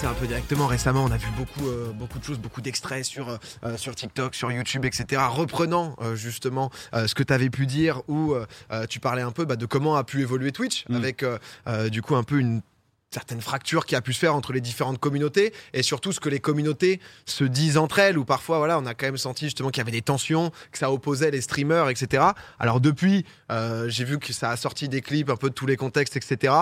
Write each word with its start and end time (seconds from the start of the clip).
c'est 0.00 0.06
un 0.06 0.14
peu 0.14 0.26
directement. 0.28 0.66
Récemment, 0.68 1.04
on 1.04 1.10
a 1.10 1.16
vu 1.16 1.26
beaucoup, 1.36 1.66
euh, 1.68 1.90
beaucoup 1.92 2.18
de 2.20 2.24
choses, 2.24 2.38
beaucoup 2.38 2.60
d'extraits 2.60 3.04
sur, 3.04 3.28
euh, 3.64 3.76
sur 3.76 3.96
TikTok, 3.96 4.34
sur 4.34 4.52
YouTube, 4.52 4.84
etc. 4.84 5.22
Reprenant 5.28 5.96
euh, 6.00 6.14
justement 6.14 6.70
euh, 6.94 7.08
ce 7.08 7.14
que 7.16 7.24
tu 7.24 7.32
avais 7.32 7.50
pu 7.50 7.66
dire, 7.66 8.02
où 8.06 8.32
euh, 8.32 8.46
euh, 8.70 8.86
tu 8.86 9.00
parlais 9.00 9.22
un 9.22 9.32
peu 9.32 9.44
bah, 9.44 9.56
de 9.56 9.66
comment 9.66 9.96
a 9.96 10.04
pu 10.04 10.20
évoluer 10.22 10.52
Twitch, 10.52 10.84
Mm. 10.88 10.94
avec 10.94 11.22
euh, 11.24 11.38
euh, 11.66 11.88
du 11.88 12.00
coup 12.02 12.14
un 12.14 12.22
peu 12.22 12.38
une 12.38 12.62
certaine 13.10 13.40
fracture 13.40 13.86
qui 13.86 13.96
a 13.96 14.00
pu 14.02 14.12
se 14.12 14.18
faire 14.18 14.34
entre 14.34 14.52
les 14.52 14.60
différentes 14.60 14.98
communautés 14.98 15.52
et 15.72 15.82
surtout 15.82 16.12
ce 16.12 16.20
que 16.20 16.28
les 16.28 16.40
communautés 16.40 17.00
se 17.24 17.42
disent 17.42 17.78
entre 17.78 17.98
elles 18.00 18.18
où 18.18 18.24
parfois 18.26 18.58
voilà 18.58 18.78
on 18.78 18.84
a 18.84 18.92
quand 18.92 19.06
même 19.06 19.16
senti 19.16 19.46
justement 19.46 19.70
qu'il 19.70 19.80
y 19.80 19.80
avait 19.80 19.92
des 19.92 20.02
tensions 20.02 20.50
que 20.72 20.78
ça 20.78 20.92
opposait 20.92 21.30
les 21.30 21.40
streamers 21.40 21.88
etc 21.88 22.22
alors 22.58 22.82
depuis 22.82 23.24
euh, 23.50 23.88
j'ai 23.88 24.04
vu 24.04 24.18
que 24.18 24.34
ça 24.34 24.50
a 24.50 24.56
sorti 24.58 24.90
des 24.90 25.00
clips 25.00 25.30
un 25.30 25.36
peu 25.36 25.48
de 25.48 25.54
tous 25.54 25.64
les 25.66 25.76
contextes 25.76 26.18
etc 26.18 26.52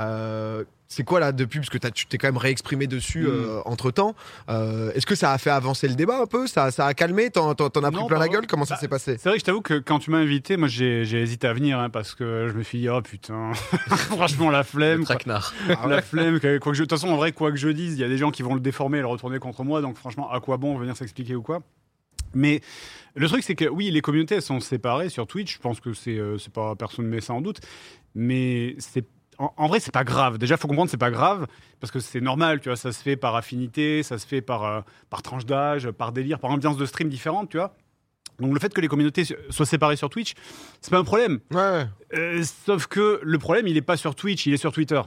Euh, 0.00 0.64
c'est 0.92 1.04
quoi 1.04 1.20
là 1.20 1.32
depuis? 1.32 1.58
Parce 1.58 1.70
que 1.70 1.78
t'as- 1.78 1.90
tu 1.90 2.06
t'es 2.06 2.18
quand 2.18 2.28
même 2.28 2.36
réexprimé 2.36 2.86
dessus 2.86 3.26
Mm. 3.26 3.62
entre 3.64 3.90
temps 3.90 4.14
est-ce 4.48 5.06
que 5.06 5.14
ça 5.14 5.32
a 5.32 5.38
fait 5.38 5.50
avancer 5.50 5.88
le 5.88 5.94
débat 5.94 6.20
un 6.20 6.26
peu? 6.26 6.46
Ça, 6.46 6.70
ça 6.70 6.86
a 6.86 6.94
calmé? 6.94 7.30
T'en, 7.30 7.50
as 7.50 7.54
pris 7.54 7.80
Non, 7.80 8.06
plein 8.06 8.18
la 8.18 8.26
pas 8.26 8.28
gueule? 8.32 8.46
Comment 8.46 8.64
ça 8.64 8.74
Bah, 8.74 8.80
s'est 8.80 8.88
passé? 8.88 9.16
C'est 9.18 9.28
vrai 9.28 9.38
que 9.38 9.40
je 9.40 9.44
t'avoue 9.44 9.60
que 9.62 9.78
quand 9.78 9.98
tu 9.98 10.10
m'as 10.10 10.18
invité, 10.18 10.56
moi 10.56 10.68
j'ai 10.68 11.04
j'ai 11.04 11.20
hésité 11.22 11.46
à 11.46 11.52
venir 11.52 11.78
hein, 11.78 11.90
parce 11.90 12.14
que 12.14 12.48
je 12.50 12.56
me 12.56 12.62
suis 12.62 12.78
dit, 12.80 12.88
oh 12.88 13.00
putain, 13.02 13.52
franchement 14.10 14.50
la 14.50 14.64
flemme. 14.64 15.00
Le 15.00 15.06
quoi. 15.06 15.16
traquenard. 15.16 15.54
Ah 15.68 15.86
ouais? 15.86 15.96
La 15.96 16.02
flemme, 16.02 16.40
que- 16.40 16.58
quoi 16.58 16.72
que 16.72 16.76
je- 16.78 16.82
de 16.82 16.88
toute 16.88 16.98
façon, 16.98 17.12
en 17.12 17.16
vrai, 17.16 17.32
quoi 17.32 17.50
que 17.50 17.56
je 17.56 17.68
dise, 17.68 17.94
il 17.94 18.00
y 18.00 18.04
a 18.04 18.08
des 18.08 18.18
gens 18.18 18.30
qui 18.30 18.42
vont 18.42 18.54
le 18.54 18.60
déformer 18.60 18.98
et 18.98 19.00
le 19.00 19.06
retourner 19.06 19.38
contre 19.38 19.64
moi, 19.64 19.80
donc 19.80 19.96
franchement, 19.96 20.30
à 20.30 20.40
quoi 20.40 20.56
bon 20.58 20.76
venir 20.76 20.96
s'expliquer 20.96 21.34
ou 21.34 21.42
quoi? 21.42 21.60
Mais 22.34 22.60
le 23.14 23.28
truc, 23.28 23.42
c'est 23.42 23.54
que 23.54 23.66
oui, 23.66 23.90
les 23.90 24.00
communautés 24.00 24.36
elles 24.36 24.42
sont 24.42 24.60
séparées 24.60 25.08
sur 25.10 25.26
Twitch, 25.26 25.54
je 25.54 25.58
pense 25.60 25.80
que 25.80 25.92
c'est 25.92 26.18
euh, 26.18 26.38
c'est 26.38 26.52
pas, 26.52 26.74
personne 26.76 27.04
ne 27.06 27.10
met 27.10 27.20
ça 27.20 27.34
en 27.34 27.40
doute, 27.40 27.60
mais 28.14 28.74
c'est. 28.78 29.04
En, 29.38 29.52
en 29.56 29.66
vrai, 29.66 29.80
c'est 29.80 29.92
pas 29.92 30.04
grave. 30.04 30.38
Déjà, 30.38 30.56
faut 30.56 30.68
comprendre, 30.68 30.90
c'est 30.90 30.96
pas 30.96 31.10
grave 31.10 31.46
parce 31.80 31.90
que 31.90 32.00
c'est 32.00 32.20
normal, 32.20 32.60
tu 32.60 32.68
vois. 32.68 32.76
Ça 32.76 32.92
se 32.92 33.02
fait 33.02 33.16
par 33.16 33.34
affinité, 33.34 34.02
ça 34.02 34.18
se 34.18 34.26
fait 34.26 34.42
par, 34.42 34.64
euh, 34.64 34.80
par 35.10 35.22
tranche 35.22 35.46
d'âge, 35.46 35.90
par 35.90 36.12
délire, 36.12 36.38
par 36.38 36.50
ambiance 36.50 36.76
de 36.76 36.86
stream 36.86 37.08
différente, 37.08 37.48
tu 37.50 37.56
vois. 37.56 37.74
Donc 38.40 38.52
le 38.54 38.60
fait 38.60 38.72
que 38.72 38.80
les 38.80 38.88
communautés 38.88 39.24
soient 39.50 39.66
séparées 39.66 39.96
sur 39.96 40.10
Twitch, 40.10 40.34
c'est 40.80 40.90
pas 40.90 40.98
un 40.98 41.04
problème. 41.04 41.40
ouais 41.52 41.86
Euh, 42.14 42.42
sauf 42.66 42.86
que 42.86 43.20
le 43.22 43.38
problème, 43.38 43.66
il 43.68 43.76
est 43.76 43.82
pas 43.82 43.96
sur 43.96 44.14
Twitch, 44.14 44.46
il 44.46 44.54
est 44.54 44.58
sur 44.58 44.72
Twitter. 44.72 45.00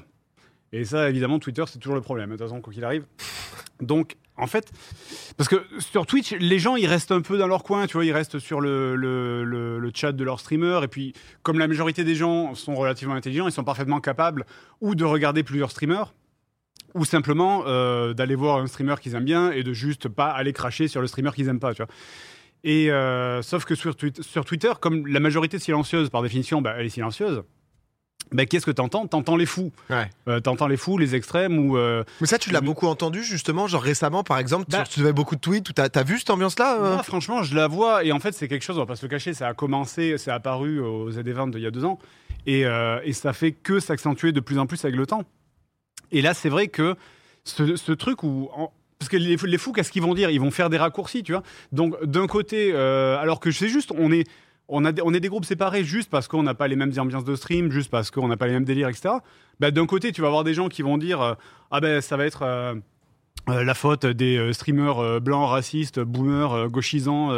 Et 0.76 0.84
ça, 0.84 1.09
évidemment, 1.09 1.40
Twitter, 1.40 1.64
c'est 1.68 1.80
toujours 1.80 1.95
le 1.95 2.02
problème, 2.02 2.31
de 2.31 2.36
toute 2.36 2.45
façon, 2.45 2.59
quoi 2.59 2.73
qu'il 2.73 2.84
arrive. 2.84 3.06
Donc, 3.80 4.18
en 4.36 4.45
fait, 4.45 4.70
parce 5.38 5.48
que 5.48 5.64
sur 5.80 6.06
Twitch, 6.06 6.34
les 6.34 6.59
gens, 6.59 6.76
ils 6.76 6.86
restent 6.86 7.14
un 7.14 7.22
peu 7.22 7.38
dans 7.38 7.48
leur 7.48 7.64
coin, 7.64 7.88
tu 7.88 7.94
vois, 7.94 8.04
ils 8.04 8.12
restent 8.12 8.40
sur 8.40 8.59
le, 8.59 8.98
le, 8.98 9.45
le- 9.45 9.92
chat 9.95 10.12
de 10.12 10.23
leur 10.26 10.42
streamer. 10.42 10.82
Et 10.84 10.90
puis, 10.90 11.14
comme 11.44 11.59
la 11.59 11.70
majorité 11.70 12.04
des 12.04 12.16
gens 12.16 12.56
sont 12.56 12.76
relativement 12.76 13.14
intelligents, 13.14 13.48
ils 13.48 13.54
sont 13.54 13.64
parfaitement 13.64 14.02
capables 14.02 14.45
ou 14.82 14.95
de 14.95 15.06
regarder 15.06 15.44
plusieurs 15.44 15.72
streamers, 15.72 16.14
ou 16.94 17.06
simplement 17.06 17.64
euh, 17.67 18.14
d'aller 18.14 18.36
voir 18.36 18.58
un 18.58 18.67
streamer 18.67 18.95
qu'ils 19.02 19.16
aiment 19.16 19.23
bien 19.23 19.52
et 19.52 19.64
de 19.64 19.72
juste 19.72 20.10
pas 20.10 20.28
aller 20.28 20.52
cracher 20.52 20.89
sur 20.89 21.00
le 21.00 21.08
streamer 21.08 21.32
qu'ils 21.32 21.48
aiment 21.48 21.62
pas, 21.62 21.73
tu 21.73 21.82
vois. 21.84 21.92
Et 22.66 22.92
euh, 22.92 23.42
sauf 23.42 23.64
que 23.64 23.76
sur 23.76 23.95
Twitter, 23.95 24.73
comme 24.82 25.08
la 25.08 25.22
majorité 25.22 25.58
silencieuse, 25.58 26.10
par 26.10 26.22
définition, 26.22 26.62
bah, 26.62 26.76
elle 26.78 26.88
est 26.88 26.89
silencieuse. 26.89 27.44
Bah, 28.31 28.45
qu'est-ce 28.45 28.66
que 28.66 28.72
t'entends? 28.72 29.08
T'entends 29.08 29.36
les 29.38 29.45
fous. 29.45 29.72
Ouais. 29.90 30.09
Euh, 30.28 30.40
t'entends 30.40 30.68
les 30.68 30.78
fous, 30.78 30.98
les 30.98 31.16
extrêmes 31.16 31.58
ou. 31.59 31.78
euh, 31.78 32.04
mais 32.22 32.28
ça 32.28 32.38
tu 32.38 32.50
l'as 32.52 32.59
Oui. 32.59 32.66
beaucoup 32.66 32.88
entendu 32.88 33.23
justement 33.23 33.67
genre 33.67 33.82
récemment 33.84 34.23
par 34.23 34.40
exemple 34.40 34.66
Bah- 34.70 34.84
tu, 34.84 34.95
tu 34.95 35.00
avais 35.02 35.14
beaucoup 35.14 35.36
de 35.36 35.42
tweets 35.42 35.73
t'as, 35.73 35.90
t'as 35.90 36.04
vu 36.04 36.17
cette 36.20 36.30
ambiance 36.32 36.58
là 36.59 36.78
Moi, 36.80 37.04
franchement, 37.04 37.44
je 37.44 37.56
la 37.56 37.67
vois 37.67 38.04
et 38.04 38.12
en 38.12 38.20
fait, 38.20 38.34
c'est 38.34 38.48
quelque 38.48 38.64
chose, 38.64 38.78
on 38.78 38.82
va 38.82 38.86
pas 38.88 38.95
se 38.95 39.06
le 39.06 39.09
cacher, 39.09 39.34
ça 39.34 39.48
a 39.48 39.54
commencé, 39.54 40.17
c'est 40.17 40.32
apparu 40.32 40.80
au 40.80 41.12
ZD20 41.12 41.52
il 41.56 41.62
y 41.62 41.67
a 41.67 41.72
deux 41.72 41.86
ans 41.86 42.00
et, 42.48 42.66
euh, 42.66 43.00
et 43.04 43.14
ça 43.14 43.32
fait 43.34 43.52
que 43.52 43.80
s'accentuer 43.80 44.32
de 44.32 44.39
plus 44.39 44.58
en 44.60 44.66
plus 44.66 44.84
avec 44.86 44.95
le 44.98 45.06
temps. 45.06 45.23
Et 46.12 46.22
là, 46.22 46.34
c'est 46.34 46.50
vrai 46.50 46.67
que 46.67 46.95
ce, 47.44 47.76
ce 47.76 47.92
truc 47.92 48.23
où. 48.23 48.50
en- 48.55 48.72
parce 48.99 49.10
que 49.10 49.17
les, 49.17 49.38
fous- 49.38 49.45
les 49.45 49.58
fous, 49.58 49.72
qu'est-ce 49.73 49.92
qu'ils 49.92 50.02
vont 50.02 50.14
dire? 50.16 50.30
Ils 50.30 50.39
vont 50.39 50.52
faire 50.52 50.70
des 50.70 50.78
raccourcis, 50.78 51.22
tu 51.22 51.33
vois? 51.33 51.44
Donc, 51.72 52.02
d'un 52.05 52.28
côté, 52.28 52.72
euh, 52.73 53.17
alors 53.20 53.39
que 53.39 53.52
c'est 53.52 53.67
juste, 53.67 53.92
on 53.98 54.11
est, 54.11 54.26
on, 54.67 54.86
a 54.86 54.89
est 54.89 55.20
des 55.20 55.30
groupes 55.30 55.45
séparés 55.45 55.83
juste 55.83 56.09
parce 56.09 56.27
qu'on 56.27 56.43
n'a 56.43 56.53
pas 56.53 56.67
les 56.67 56.76
mêmes 56.76 56.93
ambiances 56.98 57.23
de 57.23 57.36
stream, 57.36 57.71
juste 57.71 57.92
parce 57.92 58.11
qu'on 58.11 58.27
n'a 58.27 58.37
pas 58.37 58.48
les 58.48 58.53
mêmes 58.53 58.65
délires, 58.65 58.89
etc. 58.89 59.15
Bah, 59.59 59.71
d'un 59.71 59.86
côté, 59.86 60.11
tu 60.11 60.21
vas 60.21 60.27
avoir 60.27 60.43
des 60.43 60.53
gens 60.53 60.70
qui 60.70 60.81
vont 60.81 60.98
dire 60.98 61.21
euh, 61.21 61.33
Ah 61.71 61.80
ben, 61.80 62.02
ça 62.02 62.17
va 62.17 62.26
être. 62.26 62.43
Euh, 63.50 63.64
la 63.64 63.73
faute 63.73 64.06
des 64.06 64.38
euh, 64.38 64.54
streamers 64.54 65.00
euh, 65.00 65.20
blancs, 65.20 65.50
racistes, 65.50 66.00
boomers, 66.00 66.54
euh, 66.54 66.67
gauchisants, 66.67 67.30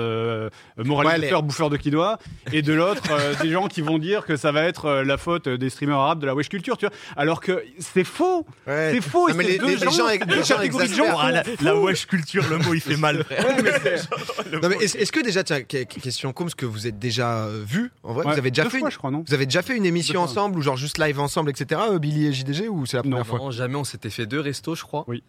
moralisateurs, 0.77 1.43
bouffeurs 1.43 1.69
de 1.69 1.77
quinoa, 1.77 2.19
et 2.53 2.61
de 2.61 2.73
l'autre, 2.73 3.03
euh, 3.11 3.33
des 3.41 3.49
gens 3.49 3.67
qui 3.67 3.81
vont 3.81 3.97
dire 3.97 4.25
que 4.25 4.35
ça 4.35 4.51
va 4.51 4.63
être 4.63 4.85
euh, 4.85 5.03
la 5.03 5.17
faute 5.17 5.49
des 5.49 5.69
streamers 5.69 5.97
arabes 5.97 6.19
de 6.19 6.25
la 6.25 6.35
wesh 6.35 6.49
culture, 6.49 6.77
tu 6.77 6.85
vois. 6.85 6.95
Alors 7.15 7.41
que 7.41 7.63
c'est 7.79 8.03
faux, 8.03 8.45
Ouais. 8.67 8.91
c'est 8.93 9.01
faux. 9.01 9.29
Non, 9.29 9.35
mais 9.35 9.43
les- 9.43 9.57
deux 9.57 9.67
les- 9.67 9.75
les 9.75 9.79
gens- 9.79 10.07
les 10.07 10.43
gens 10.43 10.43
gens 10.43 11.05
faux. 11.11 11.17
Ah, 11.19 11.31
la, 11.31 11.43
la 11.61 11.75
wesh 11.75 12.05
culture, 12.07 12.43
le 12.49 12.57
mot 12.59 12.73
il 12.73 12.81
fait 12.81 12.97
mal. 12.97 13.25
Ouais, 13.29 13.35
est-ce, 14.83 15.11
que 15.11 15.19
déjà, 15.23 15.43
tiens, 15.43 15.61
que- 15.61 15.83
que- 15.83 15.99
question 15.99 16.33
com, 16.33 16.45
parce 16.47 16.55
que 16.55 16.65
vous 16.65 16.87
êtes 16.87 16.99
déjà 16.99 17.45
euh, 17.45 17.63
vus, 17.65 17.91
en 18.03 18.13
vrai, 18.13 18.25
Ouais, 18.25 18.33
vous 18.33 18.37
avez 18.39 18.51
déjà 18.51 18.63
fait 18.69 18.79
fois, 18.79 18.87
une, 18.87 18.91
je 18.91 18.97
crois, 18.97 19.11
non 19.11 19.23
vous 19.27 19.33
avez 19.33 19.45
déjà 19.45 19.61
fait 19.61 19.75
une 19.75 19.85
émission 19.85 20.21
ensemble 20.21 20.57
ou 20.57 20.61
genre 20.61 20.77
juste 20.77 20.97
live 20.97 21.19
ensemble, 21.19 21.49
etc. 21.49 21.81
euh, 21.91 21.99
Billy 21.99 22.27
et 22.27 22.33
JDG 22.33 22.67
ou 22.69 22.85
c'est 22.85 22.97
la 22.97 23.03
première 23.03 23.19
Non. 23.19 23.23
fois? 23.25 23.39
Non, 23.39 23.51
jamais 23.51 23.75
on 23.75 23.83
s'était 23.83 24.09
fait 24.09 24.25
deux 24.25 24.39
restos, 24.39 24.75
je 24.75 24.83
crois. 24.83 25.03
Oui. 25.07 25.23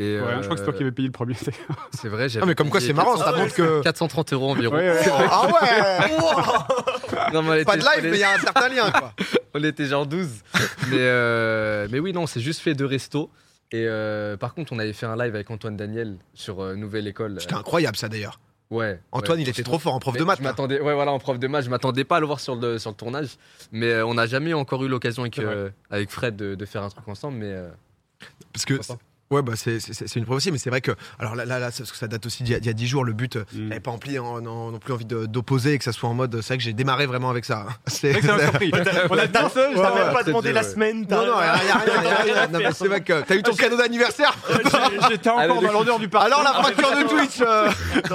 Et 0.00 0.18
Ouais, 0.20 0.26
Je 0.38 0.42
crois 0.42 0.50
que 0.50 0.56
c'est 0.58 0.64
toi 0.64 0.72
qui 0.72 0.82
avais 0.82 0.90
payé 0.92 1.06
le 1.08 1.12
premier. 1.12 1.34
C'est 1.92 2.08
vrai, 2.08 2.26
Ah 2.40 2.46
mais 2.46 2.54
comme 2.54 2.68
quoi 2.70 2.80
c'est 2.80 2.92
marrant, 2.92 3.16
ça 3.16 3.32
montre 3.32 3.54
que 3.54 3.82
430 3.82 4.32
euros 4.32 4.50
environ. 4.50 4.74
Ouais, 4.76 4.90
ouais. 4.90 5.04
ah 5.30 5.46
ouais, 5.46 7.30
Non, 7.32 7.42
mais 7.42 7.48
on 7.50 7.54
était- 7.54 7.64
pas 7.64 7.76
de 7.76 7.82
live, 7.82 8.10
mais 8.10 8.16
il 8.16 8.20
y 8.20 8.24
a 8.24 8.34
un 8.34 8.38
certain 8.38 8.68
lien 8.68 8.90
quoi. 8.90 9.12
On 9.56 9.62
était 9.62 9.86
genre 9.86 10.04
12. 10.06 10.28
mais, 10.90 10.96
euh, 10.98 11.86
mais 11.90 12.00
oui, 12.00 12.12
non, 12.12 12.26
c'est 12.26 12.40
juste 12.40 12.60
fait 12.60 12.74
deux 12.74 12.86
restos. 12.86 13.30
Et 13.70 13.86
euh, 13.88 14.36
par 14.36 14.52
contre, 14.52 14.72
on 14.72 14.78
avait 14.80 14.92
fait 14.92 15.06
un 15.06 15.14
live 15.16 15.34
avec 15.34 15.48
Antoine 15.50 15.76
Daniel 15.76 16.16
sur 16.34 16.60
euh, 16.60 16.74
Nouvelle 16.74 17.06
École. 17.06 17.40
C'était 17.40 17.54
incroyable 17.54 17.96
ça 17.96 18.08
d'ailleurs. 18.08 18.40
Ouais. 18.70 19.00
Antoine, 19.12 19.38
ouais, 19.38 19.44
il 19.44 19.48
était 19.48 19.62
trop 19.62 19.78
fort 19.78 19.94
en 19.94 20.00
prof 20.00 20.14
Mais 20.14 20.20
de 20.20 20.24
maths. 20.24 20.38
Je 20.38 20.42
m'attendais, 20.42 20.80
ouais, 20.80 20.94
voilà, 20.94 21.12
en 21.12 21.18
prof 21.20 21.38
de 21.38 21.46
maths, 21.46 21.64
je 21.64 21.70
m'attendais 21.70 22.02
pas 22.04 22.16
à 22.16 22.20
le 22.20 22.26
voir 22.26 22.40
sur 22.40 22.56
le, 22.56 22.78
sur 22.78 22.90
le 22.90 22.96
tournage. 22.96 23.36
Mais 23.70 23.90
euh, 23.92 24.06
on 24.06 24.14
n'a 24.14 24.26
jamais 24.26 24.54
encore 24.54 24.82
eu 24.84 24.88
l'occasion 24.88 25.22
avec, 25.22 25.38
euh, 25.38 25.70
avec 25.90 26.10
Fred 26.10 26.34
de, 26.34 26.56
de 26.56 26.64
faire 26.64 26.82
un 26.82 26.88
truc 26.88 27.06
ensemble. 27.06 27.38
Mais 27.38 27.52
euh, 27.52 27.68
Parce 28.52 28.64
que 28.64 28.74
ouais 29.34 29.42
bah 29.42 29.52
c'est, 29.56 29.78
une 30.16 30.24
preuve 30.24 30.36
aussi, 30.38 30.50
mais 30.52 30.58
c'est 30.58 30.70
vrai 30.70 30.80
que 30.80 30.92
alors 31.18 31.34
là 31.34 31.44
là, 31.44 31.58
parce 31.60 31.90
que 31.90 31.96
ça 31.96 32.08
date 32.08 32.24
aussi 32.26 32.42
d'il 32.42 32.52
y 32.52 32.54
a, 32.56 32.60
d'il 32.60 32.66
y 32.66 32.70
a 32.70 32.74
10 32.74 32.86
jours. 32.86 33.04
Le 33.04 33.12
but, 33.12 33.36
euh, 33.36 33.44
Mm. 33.54 33.68
j'avais 33.68 33.80
pas 33.80 33.90
empli, 33.90 34.18
en- 34.18 34.40
non, 34.40 34.70
non 34.70 34.78
plus 34.78 34.92
envie 34.92 35.04
d'opposer 35.04 35.74
et 35.74 35.78
que 35.78 35.84
ça 35.84 35.92
soit 35.92 36.08
en 36.08 36.14
mode. 36.14 36.34
C'est 36.40 36.48
vrai 36.48 36.56
que 36.58 36.62
j'ai 36.64 36.72
démarré 36.72 37.06
vraiment 37.06 37.30
avec 37.30 37.44
ça. 37.44 37.66
hein. 37.68 37.72
C'est, 37.86 38.12
vrai 38.12 38.22
surpris. 38.44 38.70
On 39.10 39.18
a 39.18 39.28
T'as 39.28 39.46
un 39.46 39.48
seul, 39.48 39.74
t'as 39.74 39.80
ouais, 39.92 39.94
même 39.98 40.08
ouais, 40.08 40.12
pas 40.14 40.22
demandé 40.22 40.52
la 40.52 40.62
ouais. 40.62 40.68
semaine. 40.68 41.06
t'as- 41.06 41.16
non 41.16 41.26
non, 41.26 41.40
y 41.40 41.44
a 41.44 41.52
rien, 41.54 42.72
c'est 42.72 42.88
vrai 42.88 43.00
que 43.02 43.22
t'as 43.22 43.34
eu 43.36 43.42
ton 43.42 43.54
cadeau 43.54 43.76
d'anniversaire. 43.76 44.36
J'étais 45.10 45.28
encore 45.30 45.60
dans 45.62 45.72
l'honneur 45.72 45.98
du 45.98 46.08
parti. 46.08 46.26
Alors 46.26 46.42
la 46.42 46.52
fracture 46.52 46.90
de 46.90 47.08
Twitch. 47.08 47.40
euh, 47.40 47.68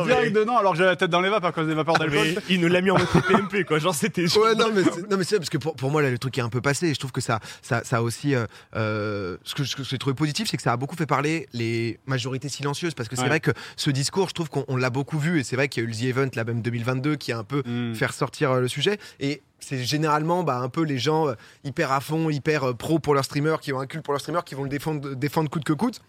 Direct 0.06 0.36
dedans, 0.36 0.58
alors 0.58 0.72
que 0.74 0.78
j'avais 0.80 0.92
la 0.92 0.96
tête 0.96 1.10
dans 1.10 1.22
les 1.22 1.30
vapes 1.30 1.46
à 1.46 1.52
cause 1.52 1.68
des 1.68 1.74
vapeurs 1.74 1.98
d'alcool. 1.98 2.28
il 2.50 2.60
nous 2.62 2.68
l'a 2.68 2.82
mis 2.82 2.92
en 2.92 2.98
mode 2.98 3.08
PMP 3.28 3.64
quoi. 3.66 3.80
Genre 3.80 3.94
c'était. 3.96 4.26
Ouais, 4.38 4.56
non, 4.56 4.68
mais 4.74 5.24
c'est, 5.24 5.38
parce 5.38 5.50
que 5.50 5.58
pour, 5.58 5.76
pour 5.76 5.92
moi, 5.92 6.02
là, 6.02 6.10
le 6.10 6.18
truc 6.18 6.38
est 6.38 6.42
un 6.42 6.50
peu 6.50 6.62
passé. 6.62 6.88
Et 6.88 6.94
je 6.94 7.00
trouve 7.00 7.12
que 7.12 7.22
ça, 7.22 7.40
ça, 7.62 8.02
aussi. 8.02 8.36
euh, 8.76 9.38
ce, 9.44 9.56
que, 9.56 9.64
ce 9.64 9.76
que 9.76 9.84
j'ai 9.84 9.98
trouvé 9.98 10.14
positif, 10.14 10.48
c'est 10.50 10.58
que 10.58 10.64
ça 10.64 10.72
a 10.74 10.78
beaucoup 10.78 10.96
fait 10.96 11.06
parler 11.10 11.50
les 11.52 12.00
majorités 12.06 12.48
silencieuses. 12.48 12.94
Parce 12.94 13.10
que 13.10 13.18
c'est 13.18 13.24
Ouais. 13.24 13.28
vrai 13.28 13.40
que 13.42 13.52
ce 13.76 13.90
discours, 13.90 14.30
je 14.30 14.34
trouve 14.34 14.50
qu'on 14.50 14.64
on 14.70 14.78
l'a 14.78 14.90
beaucoup 14.90 15.20
vu. 15.20 15.40
Et 15.40 15.44
c'est 15.44 15.58
vrai 15.58 15.68
qu'il 15.68 15.84
y 15.84 15.86
a 15.86 15.90
eu 15.90 15.92
le 15.92 15.98
The 15.98 16.04
Event, 16.18 16.30
là, 16.36 16.46
même 16.46 16.62
2022, 16.62 17.18
qui 17.18 17.34
a 17.34 17.38
un 17.38 17.44
peu 17.44 17.62
Mm. 17.66 17.96
fait 17.96 18.06
ressortir 18.06 18.52
euh, 18.52 18.62
le 18.62 18.68
sujet. 18.70 18.98
Et 19.20 19.42
c'est 19.60 19.84
généralement 19.84 20.44
bah, 20.44 20.60
un 20.60 20.70
peu 20.70 20.84
les 20.84 20.98
gens 21.00 21.28
euh, 21.28 21.34
hyper 21.66 21.92
à 21.92 22.00
fond, 22.00 22.30
hyper 22.30 22.64
euh, 22.70 22.74
pro 22.74 23.00
pour 23.00 23.14
leur 23.14 23.26
streamer, 23.26 23.58
qui 23.62 23.74
ont 23.74 23.80
un 23.82 23.88
culte 23.88 24.06
pour 24.06 24.14
leur 24.14 24.22
streamer, 24.22 24.40
qui 24.46 24.56
vont 24.56 24.64
le 24.64 24.70
défendre, 24.70 25.14
défendre 25.16 25.50
coûte 25.50 25.66
que 25.66 25.74
coûte. 25.74 26.00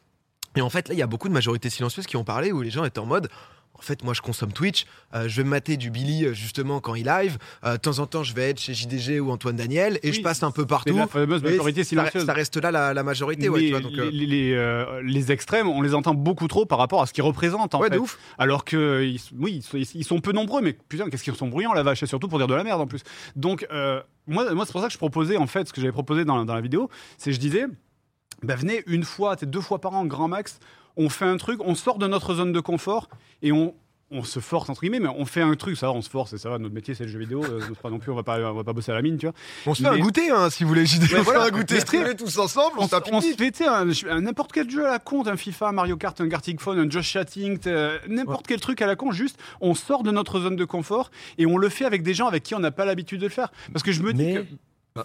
Et 0.57 0.61
en 0.63 0.71
fait, 0.71 0.89
là, 0.89 0.95
il 0.95 0.99
y 0.99 1.03
a 1.03 1.07
beaucoup 1.07 1.29
de 1.29 1.33
majorités 1.35 1.71
silencieuses 1.71 2.07
qui 2.07 2.17
ont 2.17 2.25
parlé 2.25 2.53
où 2.53 2.61
les 2.63 2.71
gens 2.71 2.85
étaient 2.85 2.99
en 3.01 3.07
mode. 3.07 3.29
En 3.81 3.83
fait, 3.83 4.05
moi, 4.05 4.13
je 4.13 4.21
consomme 4.21 4.53
Twitch. 4.53 4.85
euh, 5.15 5.27
je 5.27 5.39
vais 5.39 5.45
me 5.45 5.49
mater 5.49 5.79
du 5.79 5.91
Billy 5.91 6.27
euh, 6.27 6.35
justement 6.35 6.81
quand 6.81 6.95
il 6.95 7.07
live. 7.07 7.39
Euh, 7.65 7.73
de 7.73 7.77
temps 7.79 7.99
en 7.99 8.07
temps, 8.07 8.23
je 8.23 8.35
vais 8.35 8.51
être 8.51 8.61
chez 8.61 8.75
JDG 8.75 9.21
ou 9.21 9.31
Antoine 9.31 9.57
Daniel 9.57 9.99
et 10.03 10.11
Oui, 10.11 10.13
je 10.13 10.21
passe 10.21 10.43
un 10.43 10.51
peu 10.51 10.67
partout. 10.67 10.95
la 10.95 11.07
fameuse 11.07 11.43
majorité 11.43 11.83
silencieuse. 11.83 12.27
ça 12.27 12.35
reste 12.35 12.59
là 12.59 12.71
la, 12.71 12.93
la 12.93 13.03
majorité, 13.03 13.49
ouais, 13.49 13.61
Mais 13.61 13.67
tu 13.67 13.71
vois, 13.73 13.81
donc, 13.81 13.93
les, 14.13 14.27
les, 14.27 15.01
les 15.03 15.33
extrêmes, 15.33 15.67
on 15.67 15.81
les 15.81 15.95
entend 15.95 16.13
beaucoup 16.13 16.47
trop 16.47 16.67
par 16.67 16.79
rapport 16.79 17.01
à 17.01 17.07
ce 17.07 17.15
qu'ils 17.15 17.25
représentent. 17.25 17.75
En 17.75 17.81
ouais, 17.81 17.89
fait. 17.89 17.95
de 17.95 18.01
ouf. 18.01 18.19
Alors 18.37 18.67
que, 18.67 19.03
ils, 19.03 19.21
oui, 19.39 19.63
ils 19.95 20.05
sont, 20.05 20.21
peu 20.21 20.33
nombreux, 20.33 20.61
mais 20.61 20.75
putain, 20.75 21.09
qu'est-ce 21.09 21.25
qu'ils 21.25 21.35
sont 21.35 21.49
bruyants 21.49 21.73
la 21.73 21.83
vache, 21.83 22.03
et 22.03 22.07
surtout 22.07 22.29
pour 22.29 22.39
dire 22.39 22.49
de 22.49 22.55
la 22.55 22.65
merde 22.65 22.83
en 22.83 22.87
plus. 22.87 23.01
Donc, 23.35 23.67
moi, 24.27 24.53
moi 24.53 24.67
c'est 24.67 24.73
pour 24.73 24.83
ça 24.83 24.89
que 24.89 24.93
je 24.93 24.99
proposais, 24.99 25.39
en 25.39 25.47
fait, 25.47 25.69
ce 25.69 25.73
que 25.73 25.81
j'avais 25.81 25.93
proposé 25.93 26.27
dans, 26.27 26.45
dans 26.45 26.55
la 26.55 26.61
vidéo, 26.61 26.91
c'est 27.17 27.33
je 27.33 27.41
disais, 27.41 27.65
bah, 28.43 28.57
venez 28.57 28.83
une 28.87 29.05
fois, 29.05 29.37
deux 29.37 29.61
fois 29.61 29.81
par 29.81 29.95
an, 29.95 30.05
grand 30.05 30.29
max, 30.29 30.59
on 31.01 31.09
fait 31.09 31.25
un 31.25 31.37
truc, 31.37 31.61
on 31.65 31.75
sort 31.75 31.99
de 31.99 32.07
notre 32.07 32.35
zone 32.35 32.53
de 32.53 32.61
confort 32.61 33.09
et 33.43 33.53
on. 33.53 33.75
On 34.13 34.25
se 34.25 34.41
force 34.41 34.69
entre 34.69 34.81
guillemets, 34.81 34.99
mais 34.99 35.09
on 35.17 35.25
fait 35.25 35.41
un 35.41 35.55
truc, 35.55 35.77
ça 35.77 35.87
va, 35.87 35.93
on 35.93 36.03
se 36.03 36.11
force 36.11 36.33
et 36.33 36.39
ça 36.39 36.51
va. 36.51 36.59
Notre 36.59 36.75
métier 36.75 36.97
c'est 36.97 37.05
le 37.05 37.09
jeu 37.11 37.21
vidéo, 37.21 37.45
euh, 37.45 37.61
pas 37.81 37.91
non 37.91 38.01
plus, 38.01 38.11
on 38.11 38.17
va 38.17 38.25
pas, 38.25 38.41
on 38.41 38.55
va 38.55 38.65
pas 38.65 38.73
bosser 38.73 38.91
à 38.91 38.97
la 38.97 39.03
mine, 39.03 39.17
tu 39.19 39.27
vois. 39.27 39.35
On 39.67 39.73
se 39.73 39.85
fait 39.85 39.89
Mais- 39.89 39.99
un 39.99 40.01
goûter, 40.01 40.31
hein, 40.33 40.51
si 40.51 40.65
vous 40.65 40.69
voulez. 40.71 40.83
Ouais, 40.83 41.19
on 41.21 41.23
voilà. 41.23 41.43
fait 41.43 41.47
un 41.47 41.51
goûter 41.57 41.75
Mais 41.75 41.81
streamé 41.81 42.17
tous 42.17 42.37
ensemble, 42.41 42.75
on, 42.79 42.89
on, 43.13 43.21
se 43.21 43.33
fait 43.37 43.69
un, 43.69 44.21
n'importe 44.21 44.51
quel 44.51 44.69
jeu 44.69 44.85
à 44.85 44.91
la 44.91 44.99
con, 44.99 45.25
un 45.29 45.37
FIFA, 45.37 45.69
un 45.69 45.73
Mario 45.73 45.97
Kart, 45.97 46.21
un 46.21 46.27
Gartic 46.27 46.61
Phone, 46.61 46.81
un 46.81 46.91
Just 46.91 47.09
Chatting, 47.09 47.59
t'as- 47.61 48.05
n'importe 48.09 48.49
quel 48.49 48.59
truc 48.59 48.83
à 48.83 48.89
la 48.89 48.97
con, 48.97 49.13
juste 49.13 49.39
on 49.61 49.77
sort 49.77 50.03
de 50.03 50.11
notre 50.11 50.41
zone 50.41 50.57
de 50.57 50.65
confort 50.65 51.13
et 51.39 51.47
on 51.47 51.57
le 51.57 51.69
fait 51.69 51.85
avec 51.85 52.03
des 52.03 52.13
gens 52.13 52.27
avec 52.27 52.43
qui 52.43 52.57
on 52.57 52.59
n'a 52.59 52.73
pas 52.73 52.85
l'habitude 52.87 53.21
de 53.21 53.27
le 53.27 53.31
faire. 53.33 53.53
Parce 53.73 53.85
que 53.85 53.93
je 53.93 54.03
me 54.03 54.13
dis 54.13 54.35
que 54.35 54.45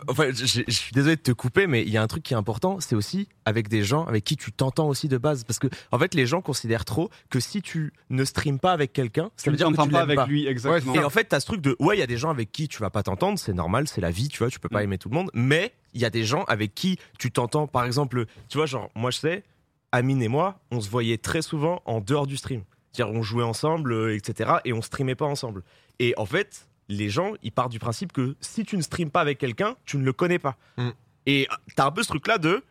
Enfin, 0.07 0.31
je, 0.33 0.45
je- 0.45 0.63
suis 0.71 0.91
désolé 0.93 1.15
de 1.15 1.21
te 1.21 1.31
couper, 1.31 1.67
mais 1.67 1.83
il 1.83 1.89
y 1.89 1.97
a 1.97 2.01
un 2.01 2.07
truc 2.07 2.23
qui 2.23 2.33
est 2.33 2.37
important, 2.37 2.79
c'est 2.79 2.95
aussi 2.95 3.27
avec 3.45 3.67
des 3.67 3.83
gens 3.83 4.03
avec 4.05 4.23
qui 4.23 4.35
tu 4.35 4.51
t'entends 4.51 4.87
aussi 4.87 5.07
de 5.07 5.17
base. 5.17 5.43
Parce 5.43 5.59
que, 5.59 5.67
en 5.91 5.99
fait, 5.99 6.15
les 6.15 6.25
gens 6.25 6.41
considèrent 6.41 6.85
trop 6.85 7.09
que 7.29 7.39
si 7.39 7.61
tu 7.61 7.93
ne 8.09 8.25
streames 8.25 8.57
pas 8.59 8.71
avec 8.71 8.93
quelqu'un, 8.93 9.29
ça 9.37 9.43
Tu 9.43 9.51
veut 9.51 9.57
dire 9.57 9.67
que 9.71 9.79
tu 9.81 9.89
pas 9.89 10.01
avec 10.01 10.19
lui, 10.27 10.47
exactement. 10.47 10.95
Et 10.95 11.03
en 11.03 11.09
fait, 11.11 11.25
t'as 11.25 11.39
ce 11.39 11.45
truc 11.45 11.61
de 11.61 11.75
ouais, 11.79 11.95
il 11.97 11.99
y 11.99 12.03
a 12.03 12.07
des 12.07 12.17
gens 12.17 12.31
avec 12.31 12.51
qui 12.51 12.67
tu 12.67 12.79
vas 12.79 12.89
pas 12.89 13.03
t'entendre, 13.03 13.37
c'est 13.37 13.53
normal, 13.53 13.87
c'est 13.87 14.01
la 14.01 14.09
vie, 14.11 14.27
tu 14.27 14.39
vois, 14.39 14.49
tu 14.49 14.59
peux 14.59 14.69
pas 14.69 14.79
Mm. 14.79 14.83
aimer 14.85 14.97
tout 14.97 15.09
le 15.09 15.15
monde, 15.15 15.29
mais 15.35 15.73
il 15.93 16.01
y 16.01 16.05
a 16.05 16.09
des 16.09 16.23
gens 16.25 16.43
avec 16.45 16.73
qui 16.73 16.97
tu 17.19 17.31
t'entends, 17.31 17.67
par 17.67 17.85
exemple, 17.85 18.25
tu 18.49 18.57
vois, 18.57 18.65
genre, 18.65 18.89
moi 18.95 19.11
je 19.11 19.17
sais, 19.19 19.43
Amine 19.91 20.21
et 20.23 20.27
moi, 20.27 20.59
on 20.71 20.81
se 20.81 20.89
voyait 20.89 21.17
très 21.19 21.41
souvent 21.43 21.81
en 21.85 22.01
dehors 22.01 22.25
du 22.27 22.35
stream. 22.37 22.63
C'est-à-dire, 22.91 23.15
on 23.15 23.21
jouait 23.23 23.43
ensemble, 23.43 23.93
euh, 23.93 24.15
etc., 24.15 24.51
et 24.65 24.73
on 24.73 24.81
streamait 24.81 25.15
pas 25.15 25.25
ensemble. 25.25 25.63
Et 25.99 26.13
en 26.17 26.25
fait, 26.25 26.67
les 26.89 27.09
gens, 27.09 27.33
ils 27.43 27.51
partent 27.51 27.71
du 27.71 27.79
principe 27.79 28.11
que 28.13 28.35
si 28.41 28.63
tu 28.65 28.77
ne 28.77 28.81
streames 28.81 29.09
pas 29.11 29.21
avec 29.21 29.37
quelqu'un, 29.37 29.75
tu 29.85 29.97
ne 29.97 30.03
le 30.03 30.13
connais 30.13 30.39
pas. 30.39 30.55
Mm. 30.77 30.89
Et 31.25 31.47
euh, 31.51 31.55
t'as 31.75 31.85
un 31.87 31.91
peu 31.91 32.03
ce 32.03 32.07
truc-là 32.09 32.37
de. 32.37 32.63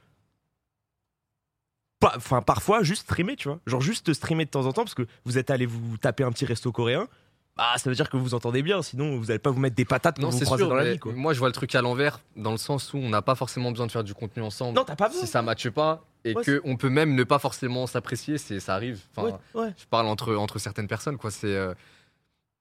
pas- 2.01 2.15
Enfin, 2.17 2.43
parfois, 2.43 2.83
juste 2.83 3.03
streamer, 3.03 3.37
tu 3.37 3.49
vois. 3.49 3.61
Genre, 3.67 3.81
juste 3.81 4.13
streamer 4.13 4.45
de 4.45 4.51
temps 4.51 4.67
en 4.67 4.73
temps, 4.73 4.83
parce 4.85 4.95
que 4.95 5.07
vous 5.25 5.39
êtes 5.39 5.51
allé 5.51 5.67
vous 5.67 5.97
taper 5.99 6.25
un 6.25 6.31
petit 6.33 6.45
resto 6.47 6.71
coréen. 6.73 7.09
Bah, 7.57 7.75
ça 7.77 7.89
veut 7.89 7.95
dire 7.95 8.11
que 8.11 8.17
vous 8.17 8.25
vous 8.25 8.35
entendez 8.35 8.63
bien, 8.63 8.83
sinon 8.83 9.17
vous 9.17 9.31
allez 9.31 9.39
pas 9.39 9.51
vous 9.51 9.61
mettre 9.61 9.77
des 9.77 9.85
patates 9.85 10.17
quand 10.17 10.23
Non, 10.23 10.31
vous 10.31 10.39
c'est 10.39 10.45
croisez 10.45 10.63
sûr. 10.65 10.69
dans 10.69 10.75
la 10.75 10.91
vie, 10.91 10.99
quoi. 10.99 11.13
Moi, 11.13 11.33
je 11.35 11.39
vois 11.39 11.47
le 11.49 11.53
truc 11.55 11.73
à 11.77 11.83
l'envers, 11.83 12.19
dans 12.35 12.51
le 12.51 12.57
sens 12.57 12.93
où 12.93 12.97
on 12.99 13.09
n'a 13.09 13.23
pas 13.23 13.37
forcément 13.37 13.71
besoin 13.71 13.87
de 13.87 13.93
faire 13.93 14.03
du 14.03 14.13
contenu 14.13 14.43
ensemble. 14.43 14.75
Non, 14.77 14.85
t'as 14.85 14.97
pas 14.97 15.07
besoin. 15.09 15.23
si 15.25 15.29
ça 15.29 15.41
matche 15.41 15.69
pas 15.71 16.05
et 16.25 16.35
Ouais, 16.35 16.43
que 16.43 16.61
on 16.65 16.77
peut 16.77 16.89
même 16.89 17.15
ne 17.15 17.23
pas 17.23 17.39
forcément 17.39 17.87
s'apprécier, 17.87 18.39
c'est 18.39 18.59
ça 18.59 18.75
arrive. 18.75 19.03
Enfin, 19.17 19.29
Ouais, 19.55 19.63
ouais. 19.63 19.73
je 19.79 19.85
parle 19.87 20.07
entre 20.09 20.35
entre 20.35 20.59
certaines 20.59 20.89
personnes 20.89 21.17
quoi. 21.17 21.31
C'est 21.31 21.47
euh, 21.55 21.75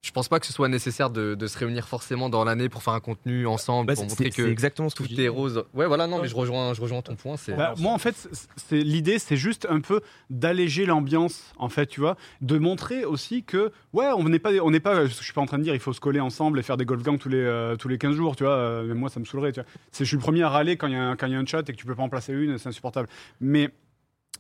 je 0.04 0.12
pense 0.12 0.28
pas 0.28 0.40
que 0.42 0.46
ce 0.46 0.52
soit 0.52 0.68
nécessaire 0.68 1.10
de, 1.10 1.34
de 1.34 1.48
se 1.48 1.58
réunir 1.58 1.88
forcément 1.88 2.30
dans 2.30 2.44
l'année 2.44 2.68
pour 2.68 2.84
faire 2.84 2.94
un 2.94 3.00
contenu 3.00 3.48
ensemble 3.48 3.88
Bah, 3.88 3.94
pour 3.96 4.04
c'est 4.04 4.10
montrer 4.10 4.30
que 4.32 4.48
exactement 4.48 4.90
ce 4.90 4.96
que 4.96 5.04
tout 5.04 5.20
est 5.20 5.30
rose. 5.30 5.64
Ouais, 5.74 5.88
voilà, 5.88 6.08
non, 6.08 6.22
mais 6.22 6.28
je 6.28 6.36
rejoins 6.36 6.74
je 6.74 6.82
rejoins 6.82 7.02
ton 7.02 7.16
point. 7.16 7.36
Bah, 7.56 7.74
moi, 7.80 7.94
en 7.94 7.98
fait, 7.98 8.28
l'idée, 8.72 9.18
c'est 9.18 9.38
juste 9.38 9.66
un 9.70 9.80
peu 9.80 10.02
d'alléger 10.30 10.86
l'ambiance, 10.86 11.54
en 11.58 11.70
fait, 11.70 11.88
tu 11.88 12.02
vois, 12.02 12.18
de 12.42 12.58
montrer 12.58 13.06
aussi 13.06 13.44
que, 13.44 13.72
ouais, 13.94 14.08
on 14.18 14.26
n'est 14.26 14.40
pas, 14.40 14.52
on 14.62 14.72
n'est 14.72 14.82
pas, 14.82 15.06
je 15.06 15.14
suis 15.14 15.32
pas 15.34 15.42
en 15.42 15.46
train 15.46 15.58
de 15.58 15.64
dire, 15.64 15.74
il 15.74 15.80
faut 15.80 15.94
se 15.94 16.02
coller 16.02 16.20
ensemble 16.20 16.60
et 16.60 16.64
faire 16.64 16.76
des 16.78 16.86
golf 16.86 17.02
gangs 17.02 17.18
tous 17.18 17.30
les 17.30 17.38
euh, 17.38 17.78
tous 17.78 17.88
les 17.88 17.98
15 17.98 18.14
jours, 18.16 18.36
tu 18.36 18.44
vois. 18.44 18.54
euh, 18.54 18.84
mais 18.86 18.94
moi, 18.96 19.10
ça 19.10 19.22
me 19.22 19.26
saoulerait, 19.26 19.54
tu 19.54 19.62
vois. 19.62 19.70
C'est, 19.94 20.04
je 20.04 20.10
suis 20.10 20.18
le 20.18 20.22
premier 20.22 20.44
à 20.44 20.50
râler 20.50 20.76
quand 20.76 20.88
il 20.88 20.94
y, 20.94 20.98
a 20.98 21.02
un- 21.04 21.16
quand 21.16 21.28
il 21.28 21.34
y 21.34 21.36
a 21.36 21.40
un 21.40 21.46
chat 21.46 21.62
et 21.70 21.72
que 21.72 21.78
tu 21.78 21.86
peux 21.86 21.96
pas 21.96 22.04
en 22.04 22.10
placer 22.10 22.34
une, 22.34 22.58
c'est 22.58 22.68
insupportable. 22.68 23.08
Mais 23.40 23.70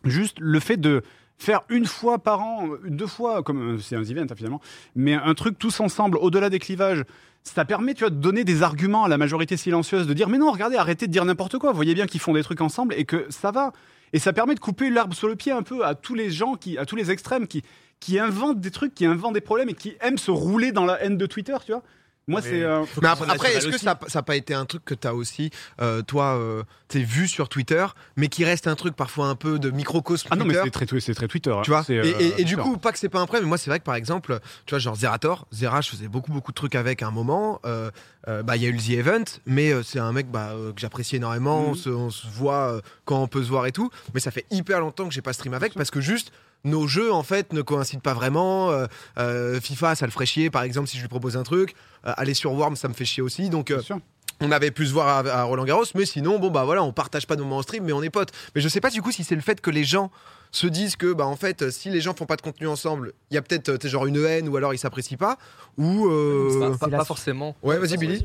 juste 0.03 0.37
le 0.41 0.59
fait 0.59 0.75
de 0.77 1.03
faire 1.37 1.61
une 1.69 1.85
fois 1.85 2.19
par 2.19 2.41
an, 2.41 2.69
deux 2.85 3.07
fois, 3.07 3.43
comme 3.43 3.75
euh, 3.75 3.77
c'est 3.79 3.95
un 3.95 4.03
event 4.03 4.25
hein, 4.29 4.35
finalement, 4.35 4.61
mais 4.95 5.13
un 5.13 5.33
truc 5.33 5.59
tous 5.59 5.79
ensemble, 5.79 6.17
au-delà 6.17 6.49
des 6.49 6.59
clivages, 6.59 7.03
ça 7.43 7.65
permet 7.65 7.93
tu 7.93 8.01
vois, 8.01 8.09
de 8.09 8.15
donner 8.15 8.43
des 8.43 8.63
arguments 8.63 9.03
à 9.03 9.09
la 9.09 9.17
majorité 9.17 9.57
silencieuse, 9.57 10.07
de 10.07 10.13
dire 10.13 10.29
mais 10.29 10.37
non, 10.37 10.51
regardez, 10.51 10.77
arrêtez 10.77 11.07
de 11.07 11.11
dire 11.11 11.25
n'importe 11.25 11.57
quoi, 11.57 11.71
vous 11.71 11.75
voyez 11.75 11.93
bien 11.93 12.05
qu'ils 12.05 12.21
font 12.21 12.33
des 12.33 12.43
trucs 12.43 12.61
ensemble 12.61 12.93
et 12.97 13.05
que 13.05 13.25
ça 13.29 13.51
va. 13.51 13.73
Et 14.13 14.19
ça 14.19 14.31
permet 14.31 14.53
de 14.53 14.59
couper 14.59 14.91
l'arbre 14.91 15.15
sur 15.15 15.27
le 15.27 15.35
pied 15.35 15.51
un 15.51 15.63
peu 15.63 15.83
à 15.85 15.95
tous 15.95 16.13
les 16.13 16.29
gens, 16.29 16.55
qui, 16.55 16.77
à 16.77 16.85
tous 16.85 16.95
les 16.95 17.09
extrêmes 17.09 17.47
qui, 17.47 17.63
qui 17.99 18.19
inventent 18.19 18.59
des 18.59 18.69
trucs, 18.69 18.93
qui 18.93 19.05
inventent 19.05 19.33
des 19.33 19.41
problèmes 19.41 19.69
et 19.69 19.73
qui 19.73 19.95
aiment 20.01 20.19
se 20.19 20.29
rouler 20.29 20.71
dans 20.71 20.85
la 20.85 21.01
haine 21.03 21.17
de 21.17 21.25
Twitter, 21.25 21.55
tu 21.65 21.71
vois. 21.71 21.81
Moi, 22.27 22.39
Mais- 22.43 22.49
c'est. 22.49 22.63
euh, 22.63 22.85
Mais 23.01 23.07
après, 23.09 23.53
est-ce 23.53 23.67
que 23.67 23.77
ça 23.77 23.97
n'a 24.15 24.21
pas 24.23 24.35
été 24.37 24.53
un 24.53 24.65
truc 24.65 24.85
que 24.85 24.93
tu 24.93 25.05
as 25.07 25.13
aussi, 25.13 25.49
euh, 25.81 26.01
toi, 26.03 26.35
euh, 26.37 26.63
t'es 26.87 27.03
vu 27.03 27.27
sur 27.27 27.49
Twitter, 27.49 27.85
mais 28.15 28.29
qui 28.29 28.45
reste 28.45 28.67
un 28.67 28.75
truc 28.75 28.95
parfois 28.95 29.27
un 29.27 29.35
peu 29.35 29.59
de 29.59 29.69
microcosme 29.71 30.29
Ah 30.31 30.37
non, 30.37 30.45
mais 30.45 30.53
c'est 30.53 30.69
très, 30.71 30.87
c'est 31.01 31.13
très 31.15 31.27
Twitter. 31.27 31.51
hein. 31.51 31.61
tu 31.63 31.71
vois 31.71 31.83
C'est, 31.83 31.95
et, 31.95 32.09
et- 32.27 32.41
et 32.41 32.43
du 32.45 32.55
coup 32.55 32.77
pas 32.77 32.91
que 32.93 32.99
c'est 32.99 33.09
pas 33.09 33.19
un 33.19 33.25
problème 33.25 33.43
mais 33.43 33.49
moi 33.49 33.57
c'est 33.57 33.69
vrai 33.69 33.79
que 33.79 33.83
par 33.83 33.95
exemple 33.95 34.39
tu 34.65 34.71
vois 34.71 34.79
genre 34.79 34.95
Zerator 34.95 35.47
Zera 35.51 35.81
je 35.81 35.89
faisais 35.89 36.07
beaucoup 36.07 36.31
beaucoup 36.31 36.51
de 36.51 36.55
trucs 36.55 36.75
avec 36.75 37.01
à 37.01 37.07
un 37.07 37.11
moment 37.11 37.59
euh, 37.65 37.89
euh, 38.27 38.41
bah 38.43 38.55
il 38.55 38.61
y 38.61 38.65
a 38.65 38.69
eu 38.69 38.73
le 38.73 38.79
The 38.79 38.91
Event 38.91 39.23
mais 39.45 39.71
euh, 39.73 39.83
c'est 39.83 39.99
un 39.99 40.11
mec 40.13 40.29
bah, 40.31 40.51
euh, 40.53 40.71
que 40.71 40.79
j'apprécie 40.79 41.15
énormément 41.17 41.61
Mhm. 41.63 41.67
on, 41.69 41.73
se, 41.75 41.89
on 41.89 42.09
se 42.09 42.27
voit 42.27 42.73
euh, 42.73 42.81
quand 43.05 43.21
on 43.21 43.27
peut 43.27 43.43
se 43.43 43.49
voir 43.49 43.65
et 43.65 43.71
tout 43.71 43.89
mais 44.13 44.19
ça 44.19 44.31
fait 44.31 44.45
hyper 44.51 44.79
longtemps 44.79 45.07
que 45.07 45.13
j'ai 45.13 45.21
pas 45.21 45.33
stream 45.33 45.53
avec 45.53 45.73
parce 45.73 45.91
que 45.91 45.99
juste 46.01 46.31
nos 46.63 46.87
jeux 46.87 47.11
en 47.11 47.23
fait 47.23 47.53
ne 47.53 47.61
coïncident 47.61 48.01
pas 48.01 48.13
vraiment. 48.13 48.71
Euh, 48.71 48.87
euh, 49.17 49.59
FIFA 49.59 49.95
ça 49.95 50.05
le 50.05 50.11
ferait 50.11 50.25
chier 50.25 50.49
par 50.49 50.63
exemple 50.63 50.87
si 50.87 50.97
je 50.97 51.01
lui 51.01 51.09
propose 51.09 51.37
un 51.37 51.43
truc. 51.43 51.75
Euh, 52.05 52.13
aller 52.17 52.33
sur 52.33 52.53
Worm 52.53 52.75
ça 52.75 52.87
me 52.87 52.93
fait 52.93 53.05
chier 53.05 53.23
aussi. 53.23 53.49
Donc. 53.49 53.73
On 54.41 54.51
avait 54.51 54.71
pu 54.71 54.85
se 54.87 54.91
voir 54.93 55.07
à, 55.07 55.19
à 55.29 55.43
Roland 55.43 55.63
Garros, 55.65 55.85
mais 55.95 56.05
sinon, 56.05 56.39
bon 56.39 56.49
bah 56.51 56.63
voilà, 56.65 56.83
on 56.83 56.91
partage 56.93 57.27
pas 57.27 57.35
nos 57.35 57.43
moments 57.43 57.57
en 57.57 57.61
stream, 57.61 57.83
mais 57.85 57.93
on 57.93 58.03
est 58.03 58.09
potes. 58.09 58.31
Mais 58.55 58.61
je 58.61 58.67
sais 58.67 58.81
pas 58.81 58.89
du 58.89 59.01
coup 59.01 59.11
si 59.11 59.23
c'est 59.23 59.35
le 59.35 59.41
fait 59.41 59.61
que 59.61 59.69
les 59.69 59.83
gens 59.83 60.11
se 60.51 60.67
disent 60.67 60.95
que 60.97 61.13
bah 61.13 61.25
en 61.25 61.35
fait, 61.35 61.71
si 61.71 61.89
les 61.89 61.99
gens 61.99 62.13
font 62.13 62.27
pas 62.27 62.35
de 62.35 62.41
contenu 62.43 62.67
ensemble, 62.67 63.13
il 63.31 63.33
y 63.33 63.37
a 63.37 63.41
peut-être 63.41 63.69
euh, 63.69 63.77
t'es 63.77 63.89
genre 63.89 64.05
une 64.05 64.17
haine 64.23 64.47
ou 64.49 64.55
alors 64.55 64.71
ils 64.71 64.77
s'apprécient 64.77 65.17
pas, 65.17 65.39
ou 65.79 66.07
euh, 66.07 66.75
pas, 66.77 67.03
forcément. 67.05 67.55
ouais 67.63 67.79
vas-y 67.79 67.97
Billy. 67.97 68.23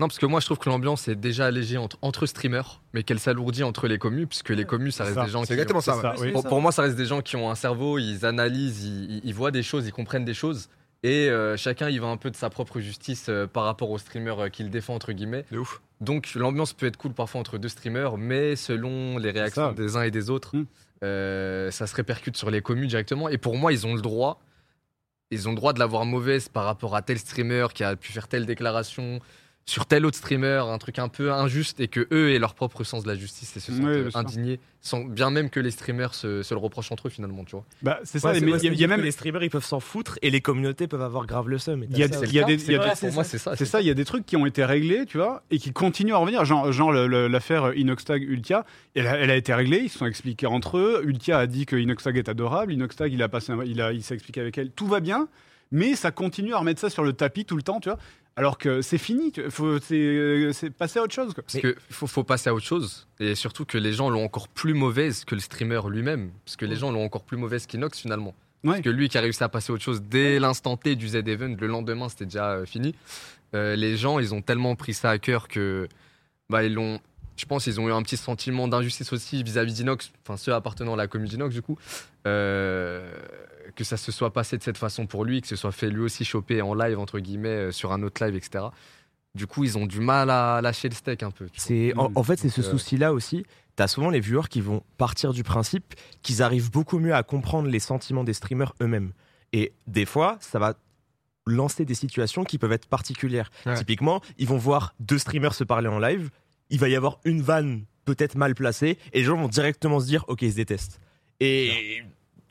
Non, 0.00 0.08
parce 0.08 0.18
que 0.18 0.26
moi 0.26 0.40
je 0.40 0.46
trouve 0.46 0.58
que 0.58 0.68
l'ambiance 0.68 1.06
est 1.06 1.14
déjà 1.14 1.46
allégée 1.46 1.76
entre, 1.76 1.96
entre 2.02 2.26
streamers, 2.26 2.80
mais 2.94 3.04
qu'elle 3.04 3.20
s'alourdit 3.20 3.62
entre 3.62 3.86
les 3.86 3.98
commus, 3.98 4.26
puisque 4.26 4.50
les 4.50 4.64
commus 4.64 4.90
ça 4.90 5.04
reste 5.04 5.14
ça. 5.16 5.24
des 5.24 5.30
gens 5.30 5.42
C'est 5.42 5.48
qui. 5.48 5.52
exactement 5.54 5.78
ont- 5.78 5.82
ça. 5.82 5.98
C'est 6.02 6.08
ouais. 6.08 6.16
ça, 6.16 6.22
oui. 6.24 6.32
Pour, 6.32 6.44
pour 6.48 6.60
moi, 6.60 6.72
ça 6.72 6.82
reste 6.82 6.96
des 6.96 7.06
gens 7.06 7.20
qui 7.20 7.36
ont 7.36 7.48
un 7.48 7.54
cerveau, 7.54 7.98
ils 7.98 8.24
analysent, 8.26 8.82
ils, 8.84 9.10
ils- 9.18 9.20
ils 9.22 9.34
voient 9.34 9.52
des 9.52 9.62
choses, 9.62 9.86
ils 9.86 9.92
comprennent 9.92 10.24
des 10.24 10.34
choses. 10.34 10.68
Et 11.04 11.30
euh, 11.30 11.56
chacun, 11.56 11.88
il 11.88 12.00
va 12.00 12.08
un 12.08 12.16
peu 12.16 12.30
de 12.30 12.36
sa 12.36 12.50
propre 12.50 12.80
justice 12.80 13.26
euh, 13.28 13.46
par 13.46 13.64
rapport 13.64 13.90
au 13.90 13.98
streamer 13.98 14.34
euh, 14.38 14.48
qu'il 14.48 14.68
défend, 14.70 14.94
entre 14.94 15.12
guillemets. 15.12 15.44
De 15.52 15.58
ouf. 15.58 15.80
Donc 16.00 16.34
l'ambiance 16.34 16.72
peut 16.72 16.86
être 16.86 16.96
cool 16.96 17.12
parfois 17.12 17.40
entre 17.40 17.58
deux 17.58 17.68
streamers, 17.68 18.16
mais 18.18 18.56
selon 18.56 19.18
les 19.18 19.30
réactions 19.30 19.72
des 19.72 19.96
uns 19.96 20.02
et 20.02 20.10
des 20.10 20.30
autres, 20.30 20.56
Mm. 20.56 20.66
euh, 21.04 21.70
ça 21.70 21.86
se 21.86 21.94
répercute 21.94 22.36
sur 22.36 22.50
les 22.50 22.60
communes 22.62 22.88
directement. 22.88 23.28
Et 23.28 23.38
pour 23.38 23.56
moi, 23.56 23.72
ils 23.72 23.86
ont 23.86 23.94
le 23.94 24.00
droit. 24.00 24.40
Ils 25.30 25.46
ont 25.46 25.52
le 25.52 25.56
droit 25.56 25.72
de 25.72 25.78
l'avoir 25.78 26.04
mauvaise 26.06 26.48
par 26.48 26.64
rapport 26.64 26.96
à 26.96 27.02
tel 27.02 27.18
streamer 27.18 27.66
qui 27.74 27.84
a 27.84 27.94
pu 27.96 28.12
faire 28.12 28.28
telle 28.28 28.46
déclaration 28.46 29.20
sur 29.68 29.84
tel 29.84 30.06
autre 30.06 30.16
streamer, 30.16 30.62
un 30.66 30.78
truc 30.78 30.98
un 30.98 31.08
peu 31.08 31.30
injuste, 31.30 31.78
et 31.78 31.88
que 31.88 32.08
eux 32.10 32.32
aient 32.32 32.38
leur 32.38 32.54
propre 32.54 32.84
sens 32.84 33.02
de 33.02 33.08
la 33.08 33.14
justice 33.16 33.54
et 33.54 33.60
se 33.60 33.70
sentent 33.70 33.84
Oui, 33.84 33.90
euh, 33.90 34.10
indignés, 34.14 34.60
sans, 34.80 35.04
bien 35.04 35.28
même 35.30 35.50
que 35.50 35.60
les 35.60 35.70
streamers 35.70 36.14
se, 36.14 36.42
se 36.42 36.54
le 36.54 36.58
reprochent 36.60 36.90
entre 36.90 37.08
eux 37.08 37.10
finalement, 37.10 37.44
tu 37.44 37.52
vois. 37.52 37.66
Bah, 37.82 37.98
c'est 38.02 38.18
ça, 38.18 38.30
Ouais, 38.30 38.38
il 38.38 38.48
y 38.48 38.68
a- 38.68 38.72
y 38.72 38.86
même. 38.86 39.02
les 39.02 39.10
streamers 39.10 39.42
ils 39.42 39.50
peuvent 39.50 39.64
s'en 39.64 39.80
foutre 39.80 40.18
et 40.22 40.30
les 40.30 40.40
communautés 40.40 40.86
peuvent 40.88 41.02
avoir 41.02 41.26
grave 41.26 41.48
le 41.50 41.58
seum. 41.58 41.84
Il 41.90 41.98
y 41.98 42.02
a- 42.02 42.08
ça 42.08 42.20
y 42.20 42.20
des- 42.22 42.28
il 42.28 42.34
y 42.34 42.40
a 42.40 42.46
C'est 42.48 42.66
des- 42.72 43.06
pour 43.08 43.12
moi, 43.12 43.24
c'est 43.24 43.36
ça. 43.36 43.56
C'est 43.56 43.66
ça, 43.66 43.82
il 43.82 43.86
y 43.86 43.90
a 43.90 43.94
des 43.94 44.06
trucs 44.06 44.24
qui 44.24 44.36
ont 44.36 44.46
été 44.46 44.64
réglés, 44.64 45.04
tu 45.04 45.18
vois, 45.18 45.42
et 45.50 45.58
qui 45.58 45.70
continuent 45.72 46.14
à 46.14 46.18
revenir. 46.18 46.46
Genre, 46.46 46.72
genre 46.72 46.90
l'affaire 46.92 47.74
Inoxtag 47.76 48.22
Ultia, 48.22 48.64
elle 48.94 49.06
a, 49.06 49.18
elle 49.18 49.30
a 49.30 49.36
été 49.36 49.52
réglée, 49.52 49.80
ils 49.84 49.90
se 49.90 49.98
sont 49.98 50.06
expliqués 50.06 50.46
entre 50.46 50.78
eux. 50.78 51.02
Ultia 51.04 51.38
a 51.40 51.46
dit 51.46 51.66
que 51.66 51.76
Inoxtag 51.76 52.16
est 52.16 52.30
adorable, 52.30 52.72
Inoxtag 52.72 53.12
il 53.12 53.22
a 53.22 53.28
passé, 53.28 53.52
un- 53.52 53.62
il 53.64 53.82
a, 53.82 53.92
il 53.92 54.02
s'est 54.02 54.14
expliqué 54.14 54.40
avec 54.40 54.56
elle, 54.56 54.70
tout 54.70 54.86
va 54.86 55.00
bien, 55.00 55.28
mais 55.72 55.94
ça 55.94 56.10
continue 56.10 56.54
à 56.54 56.58
remettre 56.58 56.80
ça 56.80 56.88
sur 56.88 57.04
le 57.04 57.12
tapis 57.12 57.44
tout 57.44 57.56
le 57.56 57.62
temps, 57.62 57.80
tu 57.80 57.90
vois. 57.90 57.98
Alors 58.38 58.56
que 58.56 58.82
c'est 58.82 58.98
fini, 58.98 59.32
faut, 59.50 59.80
c'est, 59.80 60.52
c'est 60.52 60.70
passer 60.70 61.00
à 61.00 61.02
autre 61.02 61.12
chose. 61.12 61.34
Quoi. 61.34 61.42
Parce 61.42 61.58
qu'il 61.58 61.74
faut, 61.90 62.06
faut 62.06 62.22
passer 62.22 62.48
à 62.48 62.54
autre 62.54 62.64
chose. 62.64 63.08
Et 63.18 63.34
surtout 63.34 63.64
que 63.64 63.76
les 63.76 63.92
gens 63.92 64.10
l'ont 64.10 64.22
encore 64.24 64.46
plus 64.46 64.74
mauvaise 64.74 65.24
que 65.24 65.34
le 65.34 65.40
streamer 65.40 65.80
lui-même. 65.90 66.30
Parce 66.44 66.54
que 66.54 66.64
les 66.64 66.76
gens 66.76 66.92
l'ont 66.92 67.04
encore 67.04 67.24
plus 67.24 67.36
mauvaise 67.36 67.66
qu'Inox 67.66 67.98
finalement. 67.98 68.36
Ouais. 68.62 68.74
Parce 68.74 68.82
que 68.82 68.90
lui 68.90 69.08
qui 69.08 69.18
a 69.18 69.22
réussi 69.22 69.42
à 69.42 69.48
passer 69.48 69.72
à 69.72 69.74
autre 69.74 69.82
chose 69.82 70.02
dès 70.02 70.38
l'instant 70.38 70.76
T 70.76 70.94
du 70.94 71.08
Z-Event, 71.08 71.56
le 71.60 71.66
lendemain 71.66 72.08
c'était 72.08 72.26
déjà 72.26 72.52
euh, 72.52 72.64
fini. 72.64 72.94
Euh, 73.54 73.74
les 73.74 73.96
gens, 73.96 74.20
ils 74.20 74.32
ont 74.32 74.40
tellement 74.40 74.76
pris 74.76 74.94
ça 74.94 75.10
à 75.10 75.18
cœur 75.18 75.48
que. 75.48 75.88
Bah, 76.48 76.62
ils 76.62 76.74
l'ont. 76.74 77.00
Je 77.36 77.44
pense 77.44 77.64
qu'ils 77.64 77.80
ont 77.80 77.88
eu 77.88 77.92
un 77.92 78.02
petit 78.02 78.16
sentiment 78.16 78.68
d'injustice 78.68 79.12
aussi 79.12 79.42
vis-à-vis 79.42 79.72
d'Inox, 79.72 80.12
enfin 80.24 80.36
ceux 80.36 80.54
appartenant 80.54 80.94
à 80.94 80.96
la 80.96 81.08
commune 81.08 81.28
d'Inox 81.28 81.54
du 81.54 81.62
coup, 81.62 81.76
Euh, 82.26 83.12
que 83.74 83.84
ça 83.84 83.96
se 83.96 84.12
soit 84.12 84.32
passé 84.32 84.56
de 84.58 84.62
cette 84.62 84.78
façon 84.78 85.06
pour 85.06 85.24
lui, 85.24 85.40
que 85.40 85.48
ce 85.48 85.56
soit 85.56 85.72
fait 85.72 85.90
lui 85.90 86.00
aussi 86.00 86.24
choper 86.24 86.62
en 86.62 86.74
live 86.74 86.98
entre 86.98 87.18
guillemets 87.18 87.48
euh, 87.48 87.72
sur 87.72 87.92
un 87.92 88.02
autre 88.02 88.24
live, 88.24 88.36
etc. 88.36 88.66
Du 89.34 89.46
coup, 89.46 89.64
ils 89.64 89.78
ont 89.78 89.86
du 89.86 90.00
mal 90.00 90.30
à 90.30 90.60
lâcher 90.60 90.88
le 90.88 90.94
steak 90.94 91.22
un 91.22 91.30
peu. 91.30 91.48
C'est 91.54 91.92
en, 91.96 92.10
en 92.14 92.22
fait 92.22 92.38
c'est 92.38 92.48
ce 92.48 92.60
euh, 92.60 92.70
souci-là 92.70 93.12
aussi. 93.12 93.44
T'as 93.76 93.86
souvent 93.86 94.10
les 94.10 94.20
viewers 94.20 94.48
qui 94.48 94.60
vont 94.60 94.82
partir 94.96 95.32
du 95.32 95.44
principe 95.44 95.94
qu'ils 96.22 96.42
arrivent 96.42 96.70
beaucoup 96.70 96.98
mieux 96.98 97.14
à 97.14 97.22
comprendre 97.22 97.68
les 97.68 97.78
sentiments 97.78 98.24
des 98.24 98.32
streamers 98.32 98.74
eux-mêmes. 98.82 99.12
Et 99.52 99.72
des 99.86 100.04
fois, 100.04 100.36
ça 100.40 100.58
va 100.58 100.74
lancer 101.46 101.84
des 101.84 101.94
situations 101.94 102.44
qui 102.44 102.58
peuvent 102.58 102.72
être 102.72 102.86
particulières. 102.86 103.50
Ouais. 103.64 103.74
Typiquement, 103.74 104.20
ils 104.36 104.48
vont 104.48 104.58
voir 104.58 104.94
deux 105.00 105.18
streamers 105.18 105.54
se 105.54 105.64
parler 105.64 105.88
en 105.88 105.98
live. 105.98 106.30
Il 106.70 106.78
va 106.80 106.88
y 106.88 106.96
avoir 106.96 107.20
une 107.24 107.40
vanne 107.40 107.84
peut-être 108.04 108.34
mal 108.34 108.54
placée 108.54 108.98
et 109.12 109.18
les 109.18 109.24
gens 109.24 109.36
vont 109.36 109.48
directement 109.48 110.00
se 110.00 110.06
dire 110.06 110.24
ok 110.28 110.42
ils 110.42 110.52
se 110.52 110.56
détestent. 110.56 111.00
Et 111.40 112.02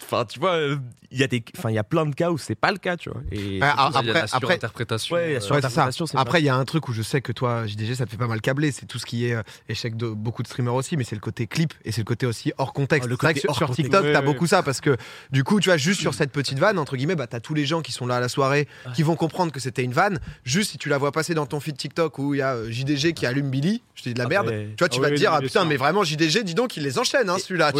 enfin 0.03 0.25
tu 0.25 0.39
vois, 0.39 0.51
euh, 0.53 0.77
il 1.11 1.17
y 1.19 1.23
a 1.23 1.27
des, 1.27 1.43
enfin 1.57 1.69
il 1.69 1.75
y 1.75 1.79
a 1.79 1.83
plein 1.83 2.05
de 2.05 2.13
cas 2.13 2.31
où 2.31 2.37
c'est 2.37 2.55
pas 2.55 2.71
le 2.71 2.77
cas 2.77 2.97
tu 2.97 3.09
vois. 3.09 3.21
Et 3.31 3.59
Ah, 3.61 3.89
il 4.01 4.07
y 4.07 4.09
a 4.09 4.13
la 4.13 4.19
après, 4.19 4.19
après, 4.19 4.27
surinterprétation. 4.27 5.15
Ouais, 5.15 5.37
euh, 5.41 5.99
Après, 6.15 6.41
il 6.41 6.45
y 6.45 6.49
a 6.49 6.55
un 6.55 6.65
truc 6.65 6.87
où 6.89 6.93
je 6.93 7.01
sais 7.01 7.21
que 7.21 7.31
toi, 7.31 7.65
JDG, 7.65 7.95
ça 7.95 8.05
te 8.05 8.11
fait 8.11 8.17
pas 8.17 8.27
mal 8.27 8.41
câbler. 8.41 8.71
C'est 8.71 8.85
tout 8.85 8.99
ce 8.99 9.05
qui 9.05 9.25
est 9.27 9.33
euh, 9.33 9.41
échec 9.69 9.95
de 9.97 10.07
beaucoup 10.09 10.43
de 10.43 10.47
streamers 10.47 10.73
aussi, 10.75 10.97
mais 10.97 11.03
c'est 11.03 11.15
le 11.15 11.21
côté 11.21 11.47
clip 11.47 11.73
et 11.85 11.91
c'est 11.91 12.01
le 12.01 12.05
côté 12.05 12.25
aussi 12.25 12.51
hors 12.57 12.73
contexte. 12.73 13.05
Oh, 13.07 13.09
le 13.09 13.15
c'est 13.15 13.21
vrai 13.25 13.33
que 13.33 13.39
côté 13.39 13.41
sur, 13.41 13.49
hors 13.51 13.57
sur 13.57 13.67
contexte. 13.67 13.83
TikTok, 13.91 14.03
Ouais, 14.03 14.13
t'as 14.13 14.19
ouais. 14.19 14.25
beaucoup 14.25 14.47
ça 14.47 14.63
parce 14.63 14.81
que 14.81 14.97
du 15.31 15.43
coup, 15.43 15.59
tu 15.59 15.69
vois, 15.69 15.77
juste 15.77 16.01
sur 16.01 16.13
cette 16.13 16.31
petite 16.31 16.59
vanne, 16.59 16.77
entre 16.79 16.95
guillemets, 16.97 17.15
bah, 17.15 17.27
t'as 17.27 17.39
tous 17.39 17.53
les 17.53 17.65
gens 17.65 17.81
qui 17.81 17.91
sont 17.91 18.05
là 18.07 18.17
à 18.17 18.19
la 18.19 18.29
soirée 18.29 18.67
qui 18.93 19.03
vont 19.03 19.15
comprendre 19.15 19.51
que 19.51 19.59
c'était 19.59 19.83
une 19.83 19.93
vanne. 19.93 20.19
Juste 20.43 20.71
si 20.71 20.77
tu 20.77 20.89
la 20.89 20.97
vois 20.97 21.11
passer 21.11 21.33
dans 21.33 21.45
ton 21.45 21.59
feed 21.59 21.77
TikTok 21.77 22.19
où 22.19 22.33
il 22.33 22.39
y 22.39 22.41
a 22.41 22.53
euh, 22.55 22.69
JDG 22.71 23.13
qui 23.13 23.25
allume 23.25 23.49
Billy, 23.49 23.81
je 23.95 24.03
te 24.03 24.09
dis 24.09 24.13
de 24.13 24.19
la 24.19 24.25
Ah, 24.25 24.29
merde. 24.29 24.47
ouais. 24.47 24.67
Tu 24.77 24.83
vois, 24.83 24.89
tu 24.89 24.99
Ah 24.99 25.01
vas 25.03 25.07
oui, 25.09 25.13
te 25.15 25.19
dire, 25.19 25.31
ah 25.33 25.39
putain, 25.41 25.65
mais 25.65 25.77
vraiment 25.77 26.03
JDG, 26.03 26.43
dis 26.43 26.53
donc, 26.53 26.77
il 26.77 26.83
les 26.83 26.99
enchaîne, 26.99 27.29
hein, 27.29 27.37
celui-là. 27.39 27.71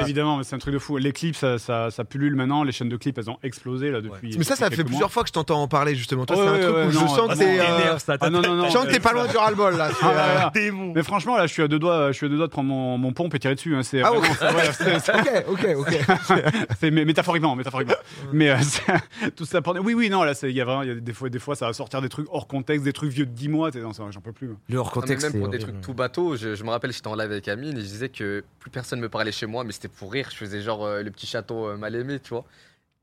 évidemment, 0.00 0.38
mais 0.38 0.44
c'est 0.44 0.54
un 0.54 0.58
truc 0.58 0.74
de 0.74 0.78
fou. 0.78 0.96
Les 0.98 1.12
clips, 1.12 1.36
ça, 1.36 1.53
ça, 1.58 1.90
ça, 1.90 1.90
ça 1.90 2.04
pullule 2.04 2.34
maintenant. 2.36 2.62
Les 2.64 2.72
chaînes 2.72 2.88
de 2.88 2.96
clips, 2.96 3.16
elles 3.18 3.30
ont 3.30 3.38
explosé 3.42 3.90
là 3.90 4.00
depuis. 4.00 4.36
Mais 4.38 4.44
ça, 4.44 4.56
ça 4.56 4.70
fait 4.70 4.84
plusieurs 4.84 5.10
fois 5.12 5.22
que 5.22 5.28
je 5.28 5.32
t'entends 5.32 5.62
en 5.62 5.68
parler 5.68 5.94
justement. 5.94 6.26
Toi, 6.26 6.36
Ouais, 6.36 6.42
c'est 6.44 6.48
un 6.48 6.52
ouais, 6.54 6.60
truc 6.62 6.74
ouais, 6.76 6.84
où 6.86 6.90
je 6.90 6.98
non, 6.98 7.08
sens 7.08 7.28
que 7.32 7.38
t'es. 7.38 7.60
euh, 7.60 8.16
Ah 8.20 8.30
non, 8.30 8.40
non, 8.42 8.54
non. 8.56 8.66
Je 8.66 8.70
sens 8.72 8.86
que 8.86 8.90
t'es 8.92 9.00
pas 9.00 9.12
loin 9.12 9.26
du 9.26 9.36
ras-le-bol 9.36 9.76
là. 9.76 9.88
c'est, 9.90 9.96
Ah, 10.02 10.08
euh, 10.08 10.38
ouais, 10.38 10.44
ouais. 10.44 10.50
démon. 10.54 10.92
Mais 10.94 11.02
franchement, 11.02 11.36
là, 11.36 11.46
je 11.46 11.52
suis 11.52 11.62
à 11.62 11.68
deux 11.68 11.78
doigts, 11.78 12.08
je 12.12 12.16
suis 12.16 12.26
à 12.26 12.28
deux 12.28 12.36
doigts 12.36 12.46
de 12.46 12.52
prendre 12.52 12.68
mon, 12.68 12.98
mon 12.98 13.12
pompe 13.12 13.34
et 13.34 13.38
tirer 13.38 13.54
dessus. 13.54 13.74
hein. 13.76 13.82
C'est 13.82 14.02
Ah, 14.02 14.12
ok. 14.12 14.22
ouais, 14.22 15.38
Ok, 15.48 15.66
ok, 15.76 15.76
ok. 15.78 15.94
c'est 16.80 16.90
mé- 16.90 17.04
métaphoriquement, 17.04 17.54
métaphoriquement. 17.56 17.94
Mais 18.32 18.50
euh, 18.50 18.56
tout 19.36 19.44
ça 19.44 19.62
pour... 19.62 19.74
Oui, 19.82 19.94
oui, 19.94 20.10
non, 20.10 20.22
là, 20.24 20.34
c'est- 20.34 20.50
il 20.50 20.56
y 20.56 20.60
a 20.60 20.64
vraiment, 20.64 20.82
il 20.82 20.88
y 20.88 20.92
a 20.92 20.94
des 20.94 21.12
fois, 21.12 21.28
des 21.28 21.38
fois, 21.38 21.54
ça 21.56 21.66
va 21.66 21.72
sortir 21.72 22.00
des 22.00 22.08
trucs 22.08 22.26
hors 22.30 22.46
contexte, 22.46 22.84
des 22.84 22.92
trucs 22.92 23.10
vieux 23.12 23.26
de 23.26 23.30
10 23.32 23.48
mois. 23.48 23.70
j'en 23.72 24.20
peux 24.20 24.32
plus. 24.32 24.50
Le 24.68 24.78
hors 24.78 24.86
mais 24.94 25.00
contexte, 25.00 25.30
même 25.32 25.40
pour 25.40 25.50
des 25.50 25.58
trucs 25.58 25.80
tout 25.80 25.94
bateau, 25.94 26.36
je, 26.36 26.62
me 26.62 26.70
rappelle, 26.70 26.92
j'étais 26.92 27.08
en 27.08 27.14
live 27.14 27.30
avec 27.30 27.48
Amine 27.48 27.76
et 27.76 27.80
je 27.80 27.86
disais 27.86 28.08
que 28.08 28.44
plus 28.60 28.70
personne 28.70 29.00
me 29.00 29.08
parlait 29.08 29.32
chez 29.32 29.46
moi, 29.46 29.64
mais 29.64 29.72
c'était 29.72 29.88
pour 29.88 30.12
rire. 30.12 30.28
Je 30.30 30.36
faisais 30.36 30.60
genre 30.62 30.84
euh, 30.84 31.02
le 31.02 31.10
petit 31.10 31.26
château 31.26 31.43
euh, 31.52 31.76
mal 31.76 31.94
aimé, 31.94 32.18
tu 32.22 32.30
vois. 32.30 32.44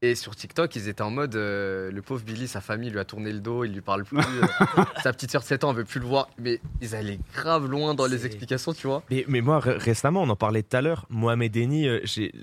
Et 0.04 0.16
sur 0.16 0.36
TikTok, 0.36 0.76
ils 0.76 0.88
étaient 0.88 1.04
en 1.04 1.12
mode 1.12 1.36
euh, 1.36 1.92
le 1.92 2.02
pauvre 2.02 2.24
Billy, 2.24 2.48
sa 2.48 2.60
famille 2.60 2.90
lui 2.90 2.98
a 2.98 3.06
tourné 3.06 3.32
le 3.32 3.40
dos, 3.40 3.64
il 3.66 3.72
lui 3.74 3.82
parle 3.82 4.04
plus. 4.04 4.18
euh, 4.18 4.84
sa 5.04 5.14
petite 5.14 5.30
sœur 5.30 5.42
de 5.42 5.46
7 5.46 5.64
ans, 5.64 5.70
elle 5.72 5.78
veut 5.78 5.86
plus 5.86 6.00
le 6.00 6.08
voir. 6.08 6.28
Mais 6.40 6.60
ils 6.82 6.96
allaient 6.96 7.20
grave 7.36 7.68
loin 7.70 7.94
dans 7.94 8.08
les 8.08 8.26
explications, 8.26 8.74
tu 8.74 8.88
vois. 8.88 9.04
Mais, 9.12 9.26
mais 9.28 9.42
moi, 9.42 9.60
ré- 9.60 9.78
récemment, 9.78 10.24
on 10.24 10.30
en 10.30 10.36
parlait 10.36 10.64
tout 10.64 10.76
à 10.76 10.82
l'heure. 10.82 11.06
Mohamed 11.10 11.56
Eni, 11.56 11.88
euh, 11.88 12.00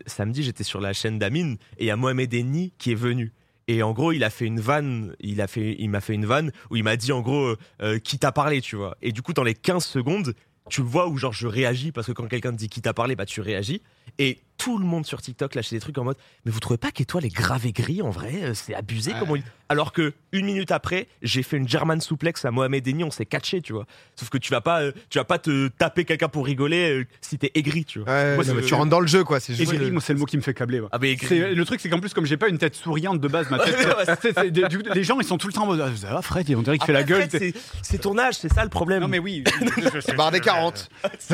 samedi, 0.06 0.44
j'étais 0.44 0.62
sur 0.62 0.80
la 0.80 0.92
chaîne 0.92 1.18
d'Amine 1.18 1.56
et 1.78 1.84
il 1.84 1.86
y 1.86 1.90
a 1.90 1.96
Mohamed 1.96 2.32
Eni 2.32 2.72
qui 2.78 2.92
est 2.92 2.96
venu. 2.96 3.32
Et 3.66 3.82
en 3.82 3.92
gros, 3.92 4.12
il 4.12 4.22
a 4.22 4.30
fait 4.30 4.46
une 4.46 4.60
vanne, 4.60 5.16
il 5.18 5.40
a 5.42 5.48
fait, 5.48 5.74
il 5.80 5.90
m'a 5.90 6.00
fait 6.00 6.14
une 6.14 6.26
vanne 6.26 6.52
où 6.70 6.76
il 6.76 6.84
m'a 6.84 6.96
dit 6.96 7.10
en 7.10 7.20
gros 7.22 7.44
euh, 7.48 7.56
euh, 7.82 7.98
qui 7.98 8.20
t'a 8.20 8.30
parlé, 8.30 8.60
tu 8.60 8.76
vois. 8.76 8.96
Et 9.02 9.10
du 9.10 9.20
coup, 9.20 9.32
dans 9.32 9.42
les 9.42 9.54
15 9.54 9.84
secondes, 9.84 10.32
tu 10.70 10.80
vois 10.80 11.08
où 11.08 11.18
genre 11.18 11.32
je 11.32 11.48
réagis 11.48 11.90
parce 11.92 12.06
que 12.06 12.12
quand 12.12 12.28
quelqu'un 12.28 12.52
te 12.52 12.56
dit 12.56 12.68
qui 12.68 12.80
t'a 12.82 12.94
parlé, 12.94 13.16
bah 13.16 13.26
tu 13.26 13.40
réagis. 13.40 13.82
Et 14.18 14.38
tout 14.56 14.76
le 14.76 14.84
monde 14.84 15.06
sur 15.06 15.22
TikTok 15.22 15.54
lâchait 15.54 15.76
des 15.76 15.80
trucs 15.80 15.96
en 15.98 16.02
mode 16.04 16.16
mais 16.44 16.50
vous 16.50 16.58
trouvez 16.58 16.78
pas 16.78 16.90
qu'étoile 16.90 17.24
est 17.24 17.32
grave 17.32 17.64
aigri 17.64 18.02
en 18.02 18.10
vrai 18.10 18.32
euh, 18.42 18.54
c'est 18.54 18.74
abusé 18.74 19.12
Ouais. 19.12 19.16
comment 19.20 19.36
il... 19.36 19.44
alors 19.68 19.92
que 19.92 20.14
une 20.32 20.46
minute 20.46 20.72
après 20.72 21.06
j'ai 21.22 21.44
fait 21.44 21.58
une 21.58 21.68
German 21.68 22.00
souplex 22.00 22.44
à 22.44 22.50
Mohamed 22.50 22.84
Eni 22.88 23.04
on 23.04 23.12
s'est 23.12 23.24
catché 23.24 23.62
tu 23.62 23.72
vois 23.72 23.86
sauf 24.16 24.30
que 24.30 24.36
tu 24.38 24.50
vas 24.50 24.60
pas 24.60 24.82
euh, 24.82 24.90
tu 25.10 25.18
vas 25.18 25.24
pas 25.24 25.38
te 25.38 25.68
taper 25.68 26.04
quelqu'un 26.04 26.26
pour 26.28 26.44
rigoler 26.44 26.90
euh, 26.90 27.06
si 27.20 27.38
t'es 27.38 27.52
aigri 27.54 27.84
tu 27.84 28.00
vois 28.00 28.08
Ouais, 28.12 28.34
Moi, 28.34 28.44
non, 28.46 28.54
tu 28.66 28.74
rentres 28.74 28.90
dans 28.90 28.98
le 28.98 29.06
jeu 29.06 29.22
quoi. 29.22 29.38
C'est 29.38 29.54
juste. 29.54 29.72
Aigri, 29.72 29.86
le- 29.86 29.92
moi, 29.92 30.02
c'est 30.04 30.12
le 30.12 30.18
mot 30.18 30.24
qui 30.26 30.36
me 30.36 30.42
fait 30.42 30.54
câbler. 30.54 30.80
moi. 30.80 30.88
ah 30.90 30.98
mais 31.00 31.14
Le 31.14 31.62
truc, 31.64 31.78
c'est 31.80 31.88
qu'en 31.88 32.00
plus, 32.00 32.12
comme 32.12 32.26
j'ai 32.26 32.36
pas 32.36 32.48
une 32.48 32.58
tête 32.58 32.74
souriante 32.74 33.20
de 33.20 33.28
base, 33.28 33.48
ma 33.50 33.58
tête. 34.16 34.52
du 34.52 34.78
coup, 34.78 34.84
les 34.92 35.04
gens, 35.04 35.20
ils 35.20 35.26
sont 35.26 35.38
tout 35.38 35.46
le 35.46 35.52
temps 35.52 35.62
en 35.62 35.66
mode 35.66 35.84
Ah, 36.08 36.20
Fred, 36.22 36.52
on 36.56 36.62
dirait 36.62 36.78
qu'il 36.78 36.86
fait 36.86 36.92
la 36.92 37.04
gueule. 37.04 37.28
Fred, 37.30 37.54
c'est- 37.82 37.98
ton 37.98 38.18
âge 38.18 38.34
c'est 38.38 38.52
ça 38.52 38.64
le 38.64 38.70
problème 38.70 39.02
Non, 39.02 39.08
mais 39.08 39.18
oui. 39.20 39.44
Barre 40.16 40.32
des 40.32 40.40
40. 40.40 40.88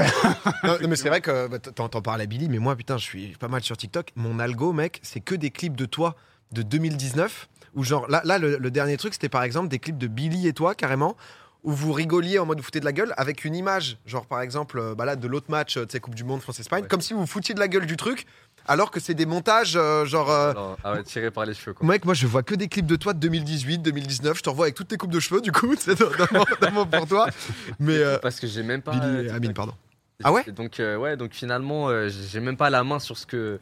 non, 0.65 0.89
mais 0.89 0.97
c'est 0.97 1.09
vrai 1.09 1.21
que 1.23 1.49
bah, 1.49 1.59
t'en 1.59 1.89
t'en 1.89 2.03
parles 2.03 2.21
à 2.21 2.27
Billy, 2.27 2.49
mais 2.49 2.59
moi, 2.65 2.75
putain, 2.77 2.97
je 2.99 3.05
suis 3.05 3.29
pas 3.39 3.49
mal 3.49 3.63
sur 3.63 3.77
TikTok. 3.77 4.11
Mon 4.17 4.39
algo, 4.39 4.73
mec, 4.73 4.99
c'est 5.03 5.21
que 5.21 5.35
des 5.35 5.51
clips 5.51 5.77
de 5.77 5.85
toi 5.87 6.17
de 6.53 6.63
2019. 6.63 7.49
Où 7.75 7.83
genre, 7.85 8.09
là, 8.09 8.23
là 8.25 8.39
le, 8.39 8.57
le 8.57 8.71
dernier 8.71 8.97
truc, 8.97 9.15
c'était 9.15 9.29
par 9.29 9.43
exemple 9.43 9.69
des 9.69 9.79
clips 9.79 9.99
de 9.99 10.07
Billy 10.07 10.47
et 10.49 10.53
toi, 10.53 10.75
carrément, 10.75 11.17
où 11.65 11.73
vous 11.73 11.93
rigoliez 11.93 12.39
en 12.39 12.47
mode 12.47 12.59
vous 12.59 12.65
foutez 12.65 12.79
de 12.81 12.85
la 12.85 12.93
gueule 12.93 13.13
avec 13.17 13.45
une 13.45 13.55
image, 13.57 13.97
genre 14.07 14.27
par 14.27 14.41
exemple, 14.43 14.79
euh, 14.79 14.95
bah 14.95 15.05
là, 15.05 15.17
de 15.17 15.27
l'autre 15.27 15.51
match, 15.51 15.77
euh, 15.77 15.85
tu 15.85 15.93
sais, 15.93 15.99
Coupe 16.01 16.15
du 16.15 16.23
Monde 16.23 16.41
France-Espagne, 16.41 16.83
Ouais. 16.83 16.89
comme 16.89 17.01
si 17.01 17.15
vous 17.15 17.21
vous 17.21 17.27
foutiez 17.27 17.55
de 17.55 17.59
la 17.61 17.67
gueule 17.69 17.87
du 17.87 17.97
truc, 17.97 18.27
alors 18.67 18.91
que 18.93 19.01
c'est 19.01 19.15
des 19.15 19.27
montages, 19.27 19.75
euh, 19.77 20.05
genre. 20.05 20.31
euh, 20.31 20.51
Alors, 20.53 20.77
ah 20.85 20.93
ouais, 20.93 21.03
tiré 21.03 21.31
par 21.33 21.47
les 21.47 21.55
cheveux, 21.55 21.73
quoi. 21.75 21.85
Mec, 21.89 22.05
moi 22.05 22.15
je 22.15 22.27
vois 22.29 22.43
que 22.45 22.55
des 22.55 22.69
clips 22.69 22.87
de 22.87 22.97
toi 22.97 23.13
de 23.13 23.19
2018, 23.19 23.79
2019. 23.79 24.37
Je 24.39 24.43
te 24.43 24.51
revois 24.51 24.67
avec 24.67 24.75
toutes 24.77 24.89
tes 24.89 24.97
coupes 24.97 25.11
de 25.11 25.21
cheveux, 25.21 25.41
du 25.41 25.51
coup, 25.53 25.75
c'est 25.79 25.97
pour 25.99 27.07
toi. 27.09 27.27
Mais 27.81 27.97
euh, 27.97 28.19
Parce 28.19 28.39
que 28.39 28.47
j'ai 28.47 28.63
même 28.63 28.83
pas. 28.83 28.93
Billy. 28.93 29.31
Amine, 29.31 29.53
pardon. 29.55 29.75
Ah 30.23 30.33
ouais 30.33 30.45
Donc, 30.53 30.79
euh, 30.81 30.97
ouais, 30.97 31.17
donc 31.17 31.33
finalement, 31.33 31.89
euh, 31.89 32.09
j'ai 32.09 32.41
même 32.41 32.57
pas 32.57 32.71
la 32.71 32.85
main 32.85 32.99
sur 32.99 33.19
ce 33.19 33.27
que. 33.27 33.59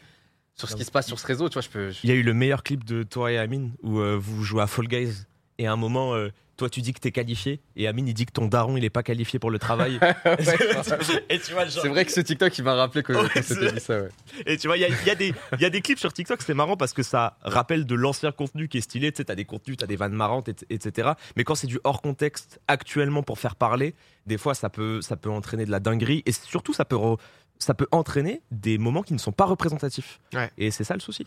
Sur 0.55 0.69
ce 0.69 0.77
qui 0.77 0.85
se 0.85 0.91
passe 0.91 1.07
sur 1.07 1.19
ce 1.19 1.27
réseau, 1.27 1.49
tu 1.49 1.55
vois, 1.55 1.63
je 1.63 1.69
peux. 1.71 1.91
je- 1.91 2.01
il 2.05 2.11
y 2.11 2.13
a 2.13 2.15
eu 2.15 2.23
le 2.23 2.35
meilleur 2.35 2.63
clip 2.63 2.85
de 2.85 3.03
toi 3.03 3.33
et 3.33 3.39
Amine 3.39 3.73
où 3.83 3.99
euh, 4.01 4.17
vous 4.21 4.45
jouez 4.45 4.61
à 4.63 4.67
Fall 4.67 4.87
Guys 4.87 5.25
et 5.59 5.67
à 5.67 5.73
un 5.73 5.77
moment 5.77 6.15
euh, 6.15 6.29
toi 6.57 6.69
tu 6.69 6.81
dis 6.83 6.93
que 6.93 7.01
t'es 7.01 7.13
qualifié 7.13 7.61
et 7.77 7.89
Amine 7.89 8.07
il 8.09 8.15
dit 8.15 8.27
que 8.27 8.33
ton 8.33 8.47
daron 8.47 8.77
il 8.77 8.85
est 8.85 8.91
pas 8.91 9.03
qualifié 9.03 9.39
pour 9.39 9.51
le 9.51 9.59
travail 9.59 9.99
et 11.29 11.39
tu 11.39 11.53
vois 11.53 11.67
genre 11.67 11.83
C'est 11.83 11.89
vrai 11.89 12.05
que 12.05 12.13
ce 12.13 12.21
TikTok, 12.21 12.57
il 12.59 12.65
m'a 12.65 12.75
rappelé 12.75 13.03
que 13.03 13.13
Ouais, 13.13 13.43
c'est- 13.43 13.73
dit 13.75 13.81
ça, 13.81 14.01
ouais. 14.01 14.09
Et 14.47 14.57
tu 14.57 14.67
vois, 14.67 14.77
il 14.77 14.81
y 14.81 14.85
a, 14.85 14.89
il 14.89 15.07
y 15.07 15.11
a 15.11 15.15
des- 15.15 15.35
il 15.55 15.61
y 15.61 15.65
a 15.65 15.71
des 15.71 15.81
clips 15.81 15.99
sur 15.99 16.13
TikTok, 16.13 16.43
c'est 16.43 16.55
marrant 16.55 16.77
parce 16.77 16.93
que 16.93 17.03
ça 17.03 17.37
rappelle 17.43 17.87
de 17.87 17.95
l'ancien 17.95 18.33
contenu 18.33 18.69
qui 18.69 18.79
est 18.79 18.83
stylé. 18.83 19.13
Tu 19.13 19.19
sais, 19.19 19.25
t'as 19.25 19.35
des 19.35 19.45
contenus, 19.45 19.77
t'as 19.77 19.87
des 19.87 19.97
vannes 19.97 20.13
marrantes, 20.15 20.49
et- 20.49 20.55
etc. 20.71 21.13
Mais 21.37 21.45
quand 21.45 21.55
c'est 21.55 21.67
du 21.67 21.79
hors 21.85 22.03
contexte 22.03 22.61
actuellement 22.69 23.23
pour 23.23 23.39
faire 23.39 23.57
parler, 23.57 23.95
des 24.27 24.39
fois 24.39 24.55
ça 24.55 24.69
peut, 24.71 25.01
ça 25.01 25.17
peut 25.17 25.31
entraîner 25.31 25.65
de 25.65 25.71
la 25.71 25.81
dinguerie 25.81 26.23
et 26.27 26.33
surtout 26.33 26.73
ça 26.75 26.85
peut, 26.85 26.97
re- 26.97 27.19
ça 27.63 27.75
peut 27.75 27.87
entraîner 27.93 28.43
des 28.51 28.77
moments 28.79 29.03
qui 29.03 29.13
ne 29.13 29.19
sont 29.19 29.33
pas 29.33 29.45
représentatifs. 29.45 30.21
Ouais. 30.35 30.51
Et 30.59 30.71
c'est 30.71 30.85
ça 30.85 30.95
le 30.95 31.01
souci. 31.01 31.25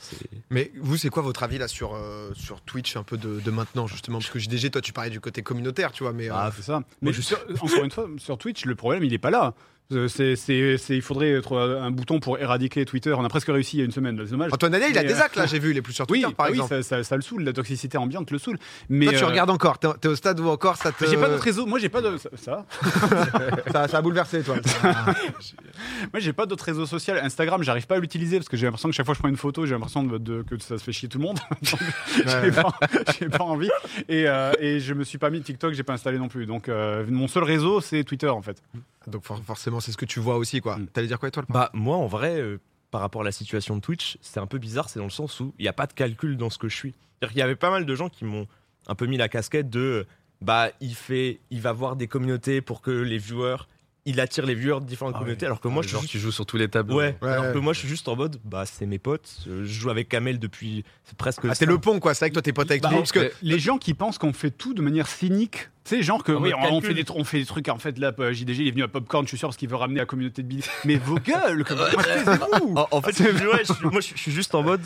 Mais 0.49 0.71
vous, 0.79 0.97
c'est 0.97 1.09
quoi 1.09 1.23
votre 1.23 1.43
avis 1.43 1.57
là 1.57 1.67
sur, 1.67 1.95
euh, 1.95 2.31
sur 2.35 2.61
Twitch 2.61 2.95
un 2.97 3.03
peu 3.03 3.17
de, 3.17 3.39
de 3.39 3.51
maintenant, 3.51 3.87
justement? 3.87 4.19
Parce 4.19 4.29
que 4.29 4.39
JDG, 4.39 4.69
toi, 4.71 4.81
tu 4.81 4.93
parlais 4.93 5.09
du 5.09 5.19
côté 5.21 5.41
communautaire, 5.43 5.91
tu 5.91 6.03
vois, 6.03 6.13
mais. 6.13 6.29
euh, 6.29 6.33
Ah, 6.35 6.51
c'est 6.55 6.61
ça. 6.63 6.83
Mais 7.01 7.13
sur- 7.13 7.39
encore 7.61 7.83
une 7.83 7.91
fois, 7.91 8.07
sur 8.17 8.37
Twitch, 8.37 8.65
le 8.65 8.75
problème, 8.75 9.03
il 9.03 9.13
est 9.13 9.17
pas 9.17 9.29
là. 9.31 9.53
Euh, 9.91 10.07
C'est, 10.07 10.35
c'est, 10.35 10.77
c'est- 10.77 10.95
il 10.95 11.01
faudrait 11.03 11.39
trouver 11.41 11.61
un 11.79 11.91
bouton 11.91 12.19
pour 12.19 12.39
éradiquer 12.39 12.85
Twitter. 12.85 13.13
On 13.13 13.23
a 13.23 13.29
presque 13.29 13.47
réussi 13.49 13.77
il 13.77 13.79
y 13.79 13.81
a 13.83 13.85
une 13.85 13.91
semaine. 13.91 14.19
C'est 14.25 14.31
dommage. 14.31 14.51
Antoine 14.51 14.71
Daniel, 14.71 14.89
il 14.91 14.97
a 14.97 15.03
des 15.03 15.13
euh, 15.13 15.21
actes 15.21 15.35
là, 15.35 15.45
j'ai 15.45 15.59
vu, 15.59 15.71
il 15.71 15.77
est 15.77 15.81
plus 15.83 15.93
sur 15.93 16.05
Oui, 16.09 16.21
Twitter 16.21 16.35
par 16.35 16.47
ah 16.47 16.49
oui, 16.49 16.55
exemple. 16.55 16.73
ça, 16.75 16.83
ça- 16.83 17.03
ça 17.03 17.15
le 17.15 17.21
saoule. 17.21 17.43
La 17.43 17.53
toxicité 17.53 17.97
ambiante 17.99 18.31
le 18.31 18.39
saoule. 18.39 18.57
Mais 18.89 19.05
Toi, 19.05 19.13
tu 19.17 19.23
euh, 19.23 19.27
regardes 19.27 19.49
encore, 19.51 19.77
t'es 19.77 19.87
t'es 20.01 20.07
au 20.07 20.15
stade 20.15 20.39
où 20.39 20.47
encore 20.47 20.77
ça 20.77 20.91
te. 20.91 21.05
J'ai 21.05 21.17
pas 21.17 21.29
d'autres 21.29 21.43
réseaux. 21.43 21.65
Moi, 21.67 21.77
j'ai 21.79 21.89
pas 21.89 22.01
de. 22.01 22.17
Ça, 22.17 22.29
ça 22.35 22.65
ça, 23.71 23.87
ça 23.87 23.97
a 23.97 24.01
bouleversé, 24.01 24.41
toi. 24.41 24.55
Moi, 26.13 26.19
j'ai 26.19 26.33
pas 26.33 26.45
d'autres 26.45 26.65
réseaux 26.65 26.85
sociaux. 26.85 27.13
Instagram, 27.21 27.61
j'arrive 27.63 27.85
pas 27.87 27.95
à 27.95 27.99
l'utiliser 27.99 28.37
parce 28.37 28.49
que 28.49 28.57
j'ai 28.57 28.65
l'impression 28.65 28.89
que 28.89 28.95
chaque 28.95 29.05
fois 29.05 29.13
que 29.13 29.17
je 29.17 29.21
prends 29.21 29.29
une 29.29 29.37
photo, 29.37 29.65
j'ai 29.65 29.73
l'impression 29.73 30.03
de, 30.03 30.17
de- 30.17 30.41
que 30.43 30.57
ça 30.59 30.77
se 30.77 30.83
fait 30.83 30.91
chier 30.93 31.09
tout 31.09 31.17
le 31.19 31.23
monde. 31.25 31.37
Donc, 31.61 31.79
j'ai 32.43 32.51
pas, 32.51 32.73
j'ai 33.19 33.29
pas 33.29 33.43
envie. 33.43 33.69
Et, 34.09 34.27
euh, 34.27 34.51
et 34.59 34.79
je 34.79 34.93
me 34.93 35.03
suis 35.03 35.17
pas 35.17 35.29
mis 35.29 35.41
TikTok, 35.41 35.73
j'ai 35.73 35.83
pas 35.83 35.93
installé 35.93 36.17
non 36.17 36.27
plus. 36.27 36.45
Donc, 36.45 36.69
euh, 36.69 37.05
mon 37.07 37.27
seul 37.27 37.43
réseau, 37.43 37.81
c'est 37.81 38.03
Twitter 38.03 38.29
en 38.29 38.41
fait. 38.41 38.57
Donc 39.07 39.23
for- 39.23 39.43
forcément, 39.43 39.79
c'est 39.79 39.91
ce 39.91 39.97
que 39.97 40.05
tu 40.05 40.19
vois 40.19 40.37
aussi, 40.37 40.61
quoi. 40.61 40.77
Mm. 40.77 40.87
T'allais 40.87 41.07
dire 41.07 41.19
quoi, 41.19 41.31
toi 41.31 41.43
le 41.47 41.53
Bah, 41.53 41.69
moi, 41.73 41.97
en 41.97 42.07
vrai, 42.07 42.39
euh, 42.39 42.59
par 42.91 43.01
rapport 43.01 43.21
à 43.21 43.25
la 43.25 43.31
situation 43.31 43.75
de 43.75 43.81
Twitch, 43.81 44.17
c'est 44.21 44.39
un 44.39 44.47
peu 44.47 44.57
bizarre. 44.57 44.89
C'est 44.89 44.99
dans 44.99 45.05
le 45.05 45.11
sens 45.11 45.39
où 45.39 45.53
il 45.59 45.63
n'y 45.63 45.67
a 45.67 45.73
pas 45.73 45.87
de 45.87 45.93
calcul 45.93 46.37
dans 46.37 46.49
ce 46.49 46.57
que 46.57 46.69
je 46.69 46.75
suis. 46.75 46.93
C'est-à-dire 47.19 47.29
qu'il 47.33 47.39
y 47.39 47.43
avait 47.43 47.55
pas 47.55 47.69
mal 47.69 47.85
de 47.85 47.95
gens 47.95 48.09
qui 48.09 48.25
m'ont 48.25 48.47
un 48.87 48.95
peu 48.95 49.05
mis 49.05 49.17
la 49.17 49.29
casquette 49.29 49.69
de 49.69 49.79
euh, 49.79 50.07
bah, 50.41 50.69
il, 50.81 50.95
fait, 50.95 51.39
il 51.49 51.61
va 51.61 51.71
voir 51.73 51.95
des 51.95 52.07
communautés 52.07 52.61
pour 52.61 52.81
que 52.81 52.91
les 52.91 53.17
viewers. 53.17 53.57
Il 54.07 54.19
attire 54.19 54.45
les 54.45 54.53
viewers 54.53 54.81
de 54.81 54.85
différentes 54.85 55.13
Ah 55.15 55.19
communautés, 55.19 55.41
ouais. 55.41 55.47
alors 55.47 55.59
que 55.59 55.67
moi, 55.67 55.75
Moi, 55.75 55.81
je 55.81 55.87
suis 55.87 55.93
genre, 55.97 56.05
tu 56.05 56.19
joues 56.19 56.31
sur 56.31 56.45
tous 56.45 56.57
les 56.57 56.67
tableaux. 56.67 56.97
Ouais, 56.97 57.17
Ouais, 57.23 57.29
alors 57.31 57.45
ouais. 57.45 57.53
que 57.53 57.57
moi 57.57 57.73
je 57.73 57.79
suis 57.79 57.87
juste 57.87 58.07
en 58.07 58.15
mode, 58.15 58.39
bah 58.43 58.63
c'est 58.67 58.85
mes 58.85 58.99
potes, 58.99 59.39
je 59.47 59.63
joue 59.65 59.89
avec 59.89 60.09
Kamel 60.09 60.37
depuis 60.37 60.83
c'est 61.05 61.17
presque. 61.17 61.41
Ah, 61.49 61.55
c'est 61.55 61.65
le 61.65 61.79
pont, 61.79 61.99
quoi. 61.99 62.13
C'est 62.13 62.25
vrai 62.25 62.29
que 62.29 62.35
toi, 62.35 62.43
t'es 62.43 62.53
pote 62.53 62.69
avec 62.69 62.83
Bah, 62.83 62.89
monde. 62.91 62.99
Parce 62.99 63.11
que 63.11 63.31
les 63.41 63.57
gens 63.57 63.79
qui 63.79 63.95
pensent 63.95 64.19
qu'on 64.19 64.31
fait 64.31 64.51
tout 64.51 64.75
de 64.75 64.81
manière 64.83 65.07
cynique, 65.07 65.69
tu 65.85 65.95
sais, 65.97 66.03
genre 66.03 66.23
que 66.23 66.31
oui, 66.31 66.51
on, 66.53 66.81
fait 66.81 66.93
des, 66.93 67.03
on 67.15 67.23
fait 67.23 67.39
des 67.39 67.45
trucs, 67.45 67.67
en 67.67 67.79
fait, 67.79 67.97
là, 67.97 68.11
euh, 68.19 68.31
JDG, 68.31 68.61
il 68.61 68.67
est 68.67 68.71
venu 68.71 68.83
à 68.83 68.87
Popcorn, 68.87 69.25
je 69.25 69.29
suis 69.29 69.37
sûr, 69.39 69.47
parce 69.47 69.57
qu'il 69.57 69.69
veut 69.69 69.75
ramener 69.75 69.99
la 69.99 70.05
communauté 70.05 70.43
de 70.43 70.47
Billy. 70.47 70.63
Mais 70.83 70.97
vos 70.97 71.15
gueules, 71.19 71.63
comment 71.63 71.83
c'est 72.03 72.29
En, 72.75 72.87
en 72.91 73.01
fait, 73.01 73.19
ouais, 73.21 73.63
je 73.67 73.73
suis- 73.73 73.85
moi 73.87 74.01
je 74.01 74.15
suis 74.15 74.31
juste 74.31 74.53
en 74.53 74.61
mode 74.61 74.81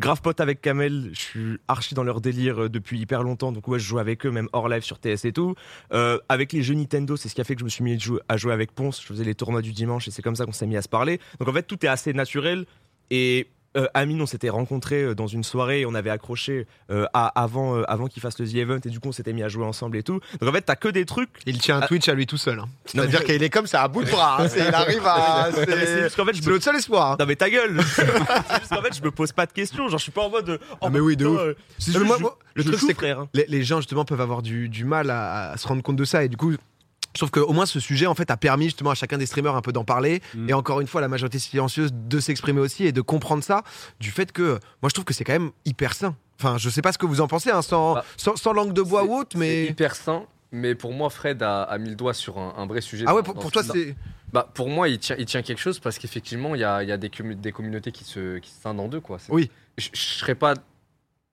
grave 0.00 0.22
pote 0.22 0.40
avec 0.40 0.60
Kamel, 0.60 1.10
je 1.12 1.20
suis 1.20 1.58
archi 1.68 1.94
dans 1.94 2.02
leur 2.02 2.20
délire 2.20 2.64
euh, 2.64 2.68
depuis 2.68 2.98
hyper 2.98 3.22
longtemps, 3.22 3.52
donc 3.52 3.68
ouais, 3.68 3.78
je 3.78 3.84
joue 3.84 3.98
avec 3.98 4.26
eux, 4.26 4.30
même 4.30 4.48
hors 4.52 4.68
live 4.68 4.82
sur 4.82 4.98
TS 4.98 5.24
et 5.24 5.32
tout. 5.32 5.54
Euh, 5.92 6.18
avec 6.28 6.52
les 6.52 6.62
jeux 6.62 6.74
Nintendo, 6.74 7.16
c'est 7.16 7.28
ce 7.28 7.34
qui 7.34 7.40
a 7.40 7.44
fait 7.44 7.54
que 7.54 7.60
je 7.60 7.64
me 7.64 7.70
suis 7.70 7.84
mis 7.84 7.94
à 7.94 7.98
jouer, 7.98 8.20
à 8.28 8.36
jouer 8.36 8.52
avec 8.52 8.72
Ponce, 8.72 9.00
je 9.00 9.06
faisais 9.06 9.24
les 9.24 9.34
tournois 9.34 9.62
du 9.62 9.72
dimanche 9.72 10.08
et 10.08 10.10
c'est 10.10 10.22
comme 10.22 10.36
ça 10.36 10.46
qu'on 10.46 10.52
s'est 10.52 10.66
mis 10.66 10.76
à 10.76 10.82
se 10.82 10.88
parler. 10.88 11.20
Donc 11.38 11.48
en 11.48 11.52
fait, 11.52 11.62
tout 11.62 11.84
est 11.84 11.88
assez 11.88 12.12
naturel 12.12 12.66
et. 13.10 13.48
Euh, 13.76 13.86
Amine, 13.94 14.20
on 14.20 14.26
s'était 14.26 14.48
rencontrés 14.48 15.02
euh, 15.04 15.14
dans 15.14 15.28
une 15.28 15.44
soirée 15.44 15.80
et 15.82 15.86
on 15.86 15.94
avait 15.94 16.10
accroché 16.10 16.66
euh, 16.90 17.06
à- 17.14 17.28
avant, 17.40 17.76
euh, 17.76 17.84
avant 17.88 18.08
qu'il 18.08 18.20
fasse 18.20 18.36
le 18.40 18.48
The 18.48 18.54
Event 18.56 18.78
et 18.84 18.88
du 18.88 18.98
coup 18.98 19.10
on 19.10 19.12
s'était 19.12 19.32
mis 19.32 19.44
à 19.44 19.48
jouer 19.48 19.64
ensemble 19.64 19.96
et 19.96 20.02
tout. 20.02 20.18
Donc 20.40 20.50
en 20.50 20.52
fait, 20.52 20.62
t'as 20.62 20.74
que 20.74 20.88
des 20.88 21.04
trucs 21.04 21.28
il 21.46 21.58
tient 21.58 21.76
un 21.76 21.80
Ah. 21.82 21.86
Twitch 21.86 22.08
à 22.08 22.14
lui 22.14 22.26
tout 22.26 22.36
seul. 22.36 22.58
hein. 22.58 22.64
C'est-à-dire 22.84 23.20
mais- 23.20 23.26
qu'il 23.34 23.42
est 23.44 23.48
comme 23.50 23.68
ça, 23.68 23.82
à 23.82 23.88
bout 23.88 24.02
de 24.02 24.10
bras. 24.10 24.42
hein. 24.42 24.48
C'est- 24.48 24.66
Il 24.66 24.74
arrive 24.74 25.06
à. 25.06 25.50
C'est 25.52 25.66
qu'en 26.16 26.24
fait, 26.24 26.44
me 26.44 26.50
notre 26.50 26.64
seul 26.64 26.74
espoir. 26.74 27.12
hein. 27.12 27.16
Non 27.20 27.26
mais 27.26 27.36
ta 27.36 27.48
gueule 27.48 27.80
C'est 27.94 28.06
juste 28.06 28.70
qu'en 28.74 28.82
fait 28.82 28.94
je 28.96 29.02
me 29.02 29.12
pose 29.12 29.30
pas 29.30 29.46
de 29.46 29.52
questions, 29.52 29.88
genre 29.88 29.98
je 29.98 30.02
suis 30.02 30.12
pas 30.12 30.22
en 30.22 30.30
mode... 30.30 30.58
Oh, 30.72 30.76
Ah, 30.82 30.90
mais 30.90 30.98
oui, 30.98 31.16
de 31.16 31.26
putain, 31.28 31.40
ouf. 31.50 31.56
juste, 31.78 31.98
moi- 32.00 32.38
je- 32.56 32.62
le 32.62 32.64
truc, 32.64 32.80
c'est 32.88 32.94
que 32.94 33.06
hein. 33.06 33.28
les, 33.34 33.44
les 33.46 33.62
gens 33.62 33.76
justement 33.76 34.04
peuvent 34.04 34.20
avoir 34.20 34.42
du, 34.42 34.68
du 34.68 34.84
mal 34.84 35.10
à, 35.10 35.52
à 35.52 35.56
se 35.56 35.68
rendre 35.68 35.82
compte 35.82 35.94
de 35.96 36.04
ça 36.04 36.24
et 36.24 36.28
du 36.28 36.36
coup 36.36 36.54
je 37.14 37.18
trouve 37.20 37.30
qu'au 37.30 37.52
moins 37.52 37.66
ce 37.66 37.80
sujet 37.80 38.06
en 38.06 38.14
fait 38.14 38.30
a 38.30 38.36
permis 38.36 38.66
justement 38.66 38.90
à 38.90 38.94
chacun 38.94 39.18
des 39.18 39.26
streamers 39.26 39.56
un 39.56 39.62
peu 39.62 39.72
d'en 39.72 39.84
parler 39.84 40.22
Mm. 40.34 40.48
et 40.50 40.52
encore 40.52 40.80
une 40.80 40.86
fois 40.86 41.00
la 41.00 41.08
majorité 41.08 41.38
silencieuse 41.38 41.90
de 41.92 42.20
s'exprimer 42.20 42.60
aussi 42.60 42.84
et 42.84 42.92
de 42.92 43.00
comprendre 43.00 43.42
ça 43.42 43.62
du 43.98 44.10
fait 44.10 44.30
que 44.32 44.58
moi 44.82 44.88
je 44.88 44.94
trouve 44.94 45.04
que 45.04 45.14
c'est 45.14 45.24
quand 45.24 45.32
même 45.32 45.50
hyper 45.64 45.94
sain 45.94 46.14
enfin 46.38 46.56
je 46.58 46.70
sais 46.70 46.82
pas 46.82 46.92
ce 46.92 46.98
que 46.98 47.06
vous 47.06 47.20
en 47.20 47.26
pensez 47.28 47.50
hein, 47.50 47.62
sans, 47.62 47.94
Bah, 47.94 48.04
sans, 48.16 48.36
sans 48.36 48.52
langue 48.52 48.72
de 48.72 48.82
bois 48.82 49.04
ou 49.04 49.14
autre 49.16 49.36
mais 49.36 49.66
hyper 49.66 49.94
sain. 49.96 50.24
Mais 50.52 50.74
pour 50.74 50.92
moi, 50.92 51.10
Fred 51.10 51.40
a, 51.44 51.62
a 51.62 51.78
mis 51.78 51.90
le 51.90 51.94
doigt 51.94 52.12
sur 52.12 52.36
un, 52.38 52.54
un 52.56 52.66
vrai 52.66 52.80
sujet. 52.80 53.04
ah 53.06 53.14
ouais 53.14 53.22
pour, 53.22 53.52
toi 53.52 53.62
c'est 53.62 53.94
Bah, 54.32 54.50
pour 54.52 54.68
moi, 54.68 54.88
il 54.88 54.98
tient, 54.98 55.14
il 55.16 55.24
tient 55.24 55.42
quelque 55.42 55.60
chose 55.60 55.78
parce 55.78 55.96
qu'effectivement, 55.96 56.56
il 56.56 56.60
y 56.60 56.64
a, 56.64 56.82
y 56.82 56.90
a 56.90 56.96
des, 56.96 57.08
des 57.36 57.52
communautés 57.52 57.92
qui 57.92 58.02
se, 58.02 58.38
qui 58.38 58.50
se 58.50 58.60
scindent 58.60 58.80
en 58.80 58.88
deux. 58.88 58.98
Quoi. 58.98 59.18
Oui. 59.28 59.48
Je, 59.78 59.90
je 59.92 60.00
serais 60.00 60.34
pas 60.34 60.54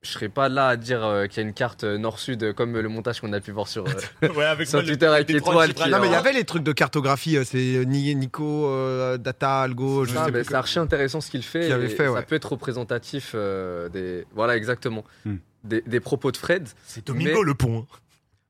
je 0.04 0.12
serais 0.12 0.30
pas 0.30 0.48
là 0.48 0.70
à 0.70 0.76
dire 0.78 1.04
euh, 1.04 1.26
qu'il 1.28 1.42
y 1.42 1.46
a 1.46 1.48
une 1.50 1.54
carte 1.56 1.84
euh, 1.84 1.98
nord-sud 1.98 2.44
euh, 2.44 2.54
comme 2.54 2.78
le 2.78 2.88
montage 2.88 3.20
qu'on 3.20 3.34
a 3.34 3.40
pu 3.40 3.52
voir 3.52 3.68
sur, 3.68 3.86
euh, 3.88 4.30
Ouais, 4.36 4.46
avec 4.46 4.68
sur 4.70 4.78
moi, 4.78 4.84
les- 4.84 4.90
Twitter 4.90 5.06
avec 5.08 5.30
les 5.30 5.42
trois 5.42 5.66
l'étoile. 5.66 5.88
qui- 5.88 5.92
Non, 5.92 6.00
mais 6.00 6.08
il 6.08 6.12
y 6.12 6.16
avait 6.16 6.34
les 6.34 6.44
trucs 6.44 6.64
de 6.64 6.72
cartographie, 6.72 7.38
c'est 7.46 7.84
Ni- 7.86 8.14
Nico, 8.16 8.68
euh, 8.68 9.18
Data, 9.18 9.62
Algo, 9.62 10.06
je 10.06 10.14
Ah, 10.18 10.26
sais 10.26 10.32
bah, 10.32 10.44
c'est 10.44 10.54
archi 10.54 10.80
intéressant 10.80 11.20
ce 11.20 11.32
qu'il 11.32 11.44
fait. 11.44 11.70
Et 11.70 11.88
fait, 11.90 12.08
Ça 12.14 12.22
peut 12.22 12.36
être 12.36 12.52
représentatif 12.52 13.32
euh, 13.36 13.90
des. 13.90 14.26
Voilà, 14.36 14.56
exactement. 14.56 15.04
Hmm. 15.26 15.38
Des, 15.64 15.82
des 15.82 16.00
propos 16.00 16.32
de 16.32 16.38
Fred. 16.38 16.70
C'est 16.86 17.06
Domingo 17.08 17.40
Mais- 17.40 17.44
le 17.46 17.54
pont. 17.56 17.86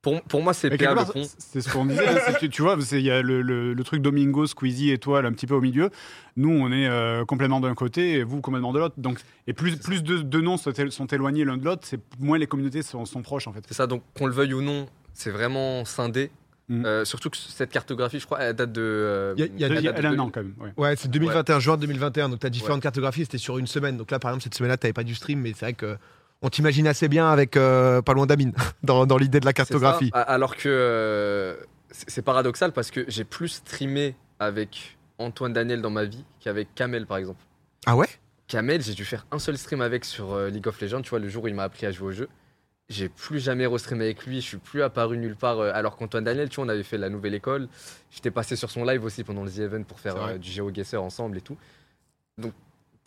Pour, 0.01 0.22
pour 0.22 0.42
moi, 0.44 0.54
c'est 0.54 0.70
PA 0.70 0.94
le 0.94 1.01
c'est- 1.38 1.60
ce 1.62 1.70
qu'on 1.74 1.86
disait. 1.86 2.08
hein, 2.08 2.16
tu, 2.39 2.50
tu 2.50 2.62
vois, 2.62 2.80
c'est- 2.82 3.00
il 3.00 3.06
y 3.06 3.12
a 3.12 3.22
le, 3.22 3.42
le- 3.42 3.74
le 3.74 3.84
truc 3.84 4.01
Domingo, 4.01 4.46
Squeezie, 4.46 4.92
étoile, 4.92 5.25
un 5.25 5.34
petit 5.34 5.48
peu 5.48 5.56
au 5.56 5.60
milieu. 5.62 5.89
Nous, 6.38 6.50
on 6.51 6.72
est 6.72 6.88
euh, 6.88 7.25
complètement 7.25 7.60
d'un 7.60 7.74
côté 7.74 8.13
et 8.13 8.24
vous 8.24 8.39
complètement 8.39 8.72
de 8.74 8.80
l'autre. 8.80 8.96
Donc, 8.98 9.20
et 9.48 9.54
plus, 9.54 9.75
plus 9.77 10.04
de, 10.04 10.18
de 10.20 10.39
noms 10.42 10.56
sont, 10.58 10.70
élo- 10.72 10.92
sont 10.92 11.08
éloignés 11.08 11.44
l'un 11.46 11.58
de 11.58 11.66
l'autre, 11.66 11.82
c'est 11.86 12.00
moins 12.20 12.38
les 12.38 12.48
communautés 12.48 12.84
sont, 12.84 13.06
sont 13.06 13.22
proches 13.24 13.48
en 13.48 13.54
fait. 13.54 13.63
C'est 13.68 13.74
ça, 13.74 13.88
donc 13.88 14.04
qu'on 14.16 14.27
le 14.27 14.34
veuille 14.34 14.54
ou 14.54 14.62
non, 14.62 14.88
c'est 15.13 15.32
vraiment 15.32 15.84
scindé. 15.84 16.30
Hmm. 16.70 16.86
Euh, 16.86 17.06
surtout 17.06 17.30
que 17.30 17.38
cette 17.38 17.72
cartographie, 17.72 18.20
je 18.20 18.25
crois, 18.25 18.39
elle 18.42 18.54
date 18.54 18.72
de. 18.74 18.82
euh, 18.82 19.34
Il 19.38 19.42
y 19.60 19.63
a- 19.63 19.68
elle 19.68 19.77
Elle, 19.77 19.84
de 19.84 19.89
un 19.89 20.01
2000. 20.01 20.20
an 20.20 20.30
quand 20.30 20.42
même. 20.44 20.54
ouais. 20.60 20.74
Ouais, 20.77 20.96
c'est 20.98 21.10
2021, 21.10 21.60
juin 21.60 21.77
2021. 21.77 22.27
Donc, 22.30 22.39
tu 22.42 22.46
as 22.46 22.50
différentes 22.50 22.77
Ouais. 22.80 22.84
cartographies, 22.84 23.22
c'était 23.24 23.38
sur 23.38 23.58
une 23.58 23.68
semaine. 23.68 23.96
Donc 23.98 24.12
là, 24.12 24.20
par 24.20 24.32
exemple, 24.32 24.44
cette 24.44 24.54
semaine-là, 24.56 24.77
tu 24.77 24.92
pas 24.94 25.04
du 25.06 25.16
stream, 25.16 25.39
mais 25.39 25.54
c'est 25.54 25.66
vrai 25.66 25.74
que 25.74 25.98
on 26.41 26.50
t'imagine 26.50 26.88
assez 26.88 27.08
bien 27.08 27.29
avec 27.29 27.58
euh, 27.58 28.01
pas 28.01 28.13
loin 28.13 28.25
d'Amine 28.25 28.53
dans, 28.84 29.06
dans 29.06 29.17
l'idée 29.17 29.39
de 29.39 29.46
la 29.46 29.51
ça. 29.51 29.53
cartographie. 29.53 30.10
Alors 30.13 30.56
que 30.56 30.70
euh, 30.70 31.56
c'est 31.91 32.22
paradoxal 32.22 32.72
parce 32.72 32.91
que 32.91 33.06
j'ai 33.08 33.24
plus 33.24 33.50
streamé 33.50 34.15
avec 34.39 34.98
Antoine 35.17 35.53
Daniel 35.53 35.82
dans 35.82 35.89
ma 35.89 36.06
vie 36.06 36.24
qu'avec 36.39 36.74
Kamel 36.75 37.06
par 37.06 37.17
exemple. 37.17 37.44
Ah 37.86 37.96
ouais? 37.96 38.08
Kamel, 38.48 38.82
j'ai 38.82 38.94
dû 38.94 39.03
faire 39.03 39.25
un 39.32 39.39
seul 39.39 39.58
stream 39.58 39.82
avec 39.82 40.06
sur 40.06 40.34
euh, 40.34 40.50
League 40.50 40.67
of 40.67 40.79
Legends, 40.79 41.01
tu 41.01 41.10
vois, 41.10 41.20
le 41.20 41.27
jour 41.27 41.44
où 41.44 41.48
il 41.48 41.56
m'a 41.56 41.63
appris 41.63 41.86
à 41.86 41.91
jouer 41.91 42.08
au 42.08 42.12
jeu. 42.12 42.29
J'ai 42.89 43.10
plus 43.10 43.39
jamais 43.39 43.67
restreamé 43.67 44.06
avec 44.06 44.25
lui, 44.25 44.39
je 44.39 44.48
suis 44.48 44.58
plus 44.58 44.82
apparu 44.82 45.17
nulle 45.17 45.36
part. 45.36 45.60
alors 45.60 45.98
qu'Antoine 45.98 46.24
Daniel, 46.24 46.48
tu 46.48 46.56
vois, 46.56 46.65
on 46.65 46.70
avait 46.70 46.84
fait 46.84 46.98
la 46.98 47.10
nouvelle 47.10 47.34
école. 47.34 47.67
J'étais 48.12 48.32
passé 48.32 48.56
sur 48.56 48.72
son 48.72 48.86
live 48.86 49.03
aussi 49.03 49.25
pendant 49.25 49.44
le 49.44 49.51
The 49.51 49.60
Event 49.60 49.84
pour 49.84 50.00
faire 50.00 50.39
du 50.39 50.50
GeoGuessr 50.50 51.01
ensemble 51.01 51.38
et 51.38 51.41
tout. 51.41 51.58
Donc 52.38 52.53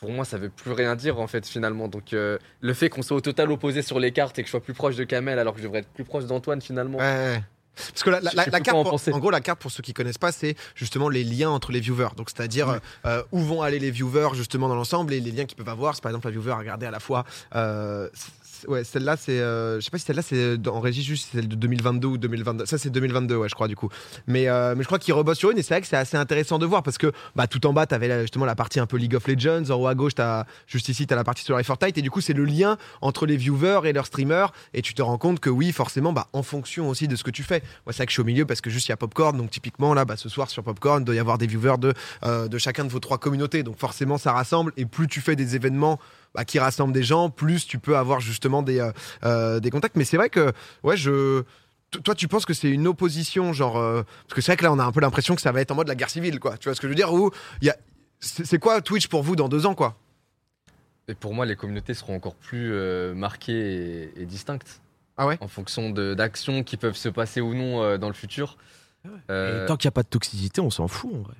pour 0.01 0.11
moi, 0.11 0.25
ça 0.25 0.39
veut 0.39 0.49
plus 0.51 0.73
rien 0.73 0.97
dire 0.97 1.19
en 1.21 1.27
fait 1.27 1.47
finalement. 1.47 1.87
Donc 1.89 2.13
euh, 2.13 2.39
le 2.61 2.75
fait 2.75 2.89
qu'on 2.89 3.03
soit 3.03 3.17
au 3.17 3.21
total 3.21 3.53
opposé 3.53 3.83
sur 3.83 4.01
les 4.01 4.13
cartes 4.13 4.39
et 4.39 4.43
que 4.43 4.47
je 4.47 4.51
sois 4.51 4.61
plus 4.63 4.75
proche 4.75 4.97
de 4.97 5.05
Kamel 5.05 5.39
alors 5.39 5.53
que 5.55 5.61
je 5.61 5.65
devrais 5.65 5.81
être 5.81 5.89
plus 5.91 6.05
proche 6.05 6.25
d'Antoine 6.25 6.61
finalement. 6.63 6.99
Ouais. 6.99 7.43
Parce 7.77 8.03
que 8.03 8.11
la, 8.11 8.21
carte, 8.61 8.69
en 8.77 8.83
pour- 8.83 8.91
penser. 8.91 9.11
en 9.13 9.19
gros, 9.21 9.31
la 9.31 9.41
carte 9.41 9.59
pour 9.61 9.71
ceux 9.71 9.83
qui 9.83 9.95
connaissent 9.95 10.19
pas, 10.19 10.33
c'est 10.33 10.55
justement 10.75 11.09
les 11.09 11.25
liens 11.25 11.49
entre 11.49 11.73
les 11.73 11.81
viewers. 11.81 12.09
Donc, 12.15 12.29
c'est-à-dire 12.29 12.79
euh, 13.07 13.23
où 13.33 13.41
vont 13.41 13.63
aller 13.63 13.79
les 13.79 13.91
viewers 13.91 14.31
justement 14.35 14.69
dans 14.69 14.75
l'ensemble 14.75 15.15
et 15.15 15.21
les 15.21 15.31
liens 15.31 15.47
qu'ils 15.47 15.57
peuvent 15.57 15.69
avoir. 15.69 15.95
C'est 15.95 16.03
par 16.03 16.11
exemple 16.11 16.29
un 16.29 16.31
viewer 16.31 16.51
à 16.53 16.57
regarder 16.59 16.85
à 16.85 16.91
la 16.91 17.01
fois. 17.01 17.25
euh, 17.55 18.09
ouais, 18.69 18.85
celle-là, 18.85 19.17
c'est. 19.17 19.41
euh, 19.41 19.77
je 19.81 19.85
sais 19.85 19.91
pas 19.91 19.99
si 19.99 20.05
celle-là, 20.05 20.23
c'est 20.23 20.59
dans- 20.59 20.77
en 20.77 20.81
régie 20.81 21.03
juste 21.03 21.29
celle 21.33 21.49
de 21.49 21.55
2022 21.57 22.09
ou 22.09 22.19
2022. 22.19 22.67
Ça, 22.67 22.79
c'est 22.79 22.91
2022, 22.91 23.37
ouais, 23.37 23.49
je 23.49 23.55
crois 23.55 23.69
du 23.69 23.77
coup. 23.77 23.89
Mais, 24.27 24.49
euh, 24.49 24.75
mais 24.77 24.83
je 24.83 24.87
crois 24.87 24.99
qu'ils 24.99 25.15
rebossent 25.15 25.39
sur 25.39 25.51
une 25.51 25.59
et 25.59 25.63
c'est 25.63 25.75
vrai 25.75 25.81
que 25.81 25.87
c'est 25.87 25.97
assez 25.97 26.17
intéressant 26.17 26.59
de 26.59 26.67
voir 26.67 26.83
parce 26.83 26.99
que 26.99 27.13
bah, 27.37 27.47
tout 27.47 27.67
en 27.67 27.73
bas, 27.73 27.87
tu 27.87 27.95
avais 27.95 28.23
justement 28.23 28.45
la 28.45 28.55
partie 28.55 28.81
un 28.81 28.87
peu 28.87 28.97
League 28.97 29.15
of 29.15 29.27
Legends. 29.27 29.71
En 29.71 29.75
haut 29.77 29.87
à 29.87 29.95
gauche, 29.95 30.13
as, 30.19 30.47
juste 30.67 30.89
ici, 30.89 31.07
tu 31.07 31.13
as 31.13 31.17
la 31.17 31.25
partie 31.25 31.45
sur 31.45 31.61
Fortnite 31.63 31.99
et 31.99 32.03
du 32.03 32.11
coup, 32.11 32.21
c'est 32.21 32.33
le 32.33 32.45
lien 32.45 32.77
entre 33.01 33.27
les 33.27 33.37
viewers 33.37 33.81
et 33.85 33.93
leurs 33.93 34.07
streamers. 34.07 34.53
Et 34.75 34.83
tu 34.83 34.95
te 34.95 35.03
rends 35.03 35.19
compte 35.19 35.41
que 35.41 35.51
oui, 35.51 35.73
forcément, 35.73 36.13
bah, 36.13 36.29
en 36.33 36.43
fonction 36.43 36.89
aussi 36.89 37.09
de 37.09 37.17
ce 37.17 37.25
que 37.25 37.31
tu 37.31 37.43
fais. 37.43 37.61
Moi, 37.87 37.93
c'est 37.93 37.99
vrai 37.99 38.07
que 38.07 38.11
je 38.11 38.15
suis 38.15 38.23
au 38.23 38.25
milieu 38.27 38.45
parce 38.47 38.61
que 38.61 38.71
juste 38.71 38.87
il 38.89 38.91
y 38.91 38.93
a 38.93 38.97
Popcorn. 38.97 39.37
Donc, 39.37 39.51
typiquement, 39.51 39.95
là, 39.95 40.05
bah, 40.05 40.17
ce 40.17 40.29
soir 40.29 40.51
sur 40.51 40.63
Popcorn, 40.63 41.03
il 41.03 41.05
doit 41.05 41.15
y 41.15 41.19
avoir 41.19 41.39
des 41.39 41.47
viewers 41.47 41.79
de, 41.79 41.93
euh, 42.25 42.49
de 42.49 42.59
chacun 42.59 42.85
de 42.85 42.91
vos 42.91 43.01
trois 43.01 43.19
communautés. 43.19 43.63
Donc, 43.63 43.79
forcément, 43.79 44.19
ça 44.19 44.33
rassemble. 44.33 44.73
Et 44.77 44.87
plus 44.87 45.07
tu 45.07 45.21
fais 45.21 45.37
des 45.37 45.57
événements 45.57 45.99
bah, 46.35 46.45
qui 46.45 46.59
rassemblent 46.59 46.93
des 46.95 47.03
gens, 47.03 47.31
plus 47.31 47.67
tu 47.67 47.79
peux 47.79 47.97
avoir 47.97 48.21
justement 48.21 48.63
des, 48.63 48.79
euh, 48.81 48.93
euh, 49.25 49.61
des 49.61 49.71
contacts. 49.71 49.97
Mais 49.97 50.05
c'est 50.05 50.17
vrai 50.17 50.31
que, 50.31 50.53
ouais, 50.83 50.97
je. 50.97 51.43
Toi, 52.05 52.15
tu 52.15 52.29
penses 52.29 52.47
que 52.47 52.55
c'est 52.55 52.71
une 52.71 52.87
opposition, 52.87 53.53
genre. 53.53 53.77
euh, 53.77 54.03
Parce 54.29 54.35
que 54.35 54.41
c'est 54.41 54.53
vrai 54.53 54.57
que 54.57 54.63
là, 54.65 54.73
on 54.73 54.79
a 54.79 54.85
un 54.85 54.93
peu 54.93 55.01
l'impression 55.01 55.35
que 55.35 55.43
ça 55.43 55.51
va 55.51 55.61
être 55.61 55.73
en 55.73 55.75
mode 55.75 55.89
la 55.89 55.97
guerre 55.97 56.11
civile, 56.11 56.39
quoi. 56.39 56.57
Tu 56.57 56.69
vois 56.69 56.75
ce 56.77 56.81
que 56.81 56.87
je 56.87 56.91
veux 56.91 56.95
dire? 56.97 57.13
Ou 57.13 57.31
il 57.63 57.67
y 57.67 57.71
a. 57.71 57.77
C'est 58.21 58.59
quoi 58.59 58.81
Twitch 58.81 59.09
pour 59.09 59.23
vous 59.23 59.35
dans 59.35 59.49
deux 59.49 59.67
ans, 59.67 59.75
quoi? 59.75 59.97
Et 61.09 61.15
pour 61.15 61.35
moi, 61.35 61.47
les 61.47 61.57
communautés 61.57 61.95
seront 61.95 62.15
encore 62.15 62.37
plus 62.37 62.71
euh, 62.73 63.15
marquées 63.15 64.13
et, 64.17 64.23
et 64.23 64.27
distinctes. 64.27 64.81
Ah 65.17 65.27
ouais? 65.27 65.37
En 65.41 65.49
fonction 65.49 65.91
de- 65.91 66.15
d'actions 66.15 66.63
qui 66.63 66.77
peuvent 66.77 66.97
se 66.97 67.09
passer 67.09 67.41
ou 67.41 67.55
non 67.55 67.83
euh, 67.83 67.99
dans 67.99 68.07
le 68.09 68.15
futur. 68.15 68.57
Euh, 69.31 69.65
Et 69.65 69.67
tant 69.67 69.77
qu'il 69.77 69.89
n'y 69.89 69.93
a 69.93 69.93
pas 69.93 70.03
de 70.03 70.09
toxicité, 70.09 70.61
on 70.61 70.71
s'en 70.71 70.87
fout 70.87 71.11
en 71.15 71.23
vrai. 71.23 71.35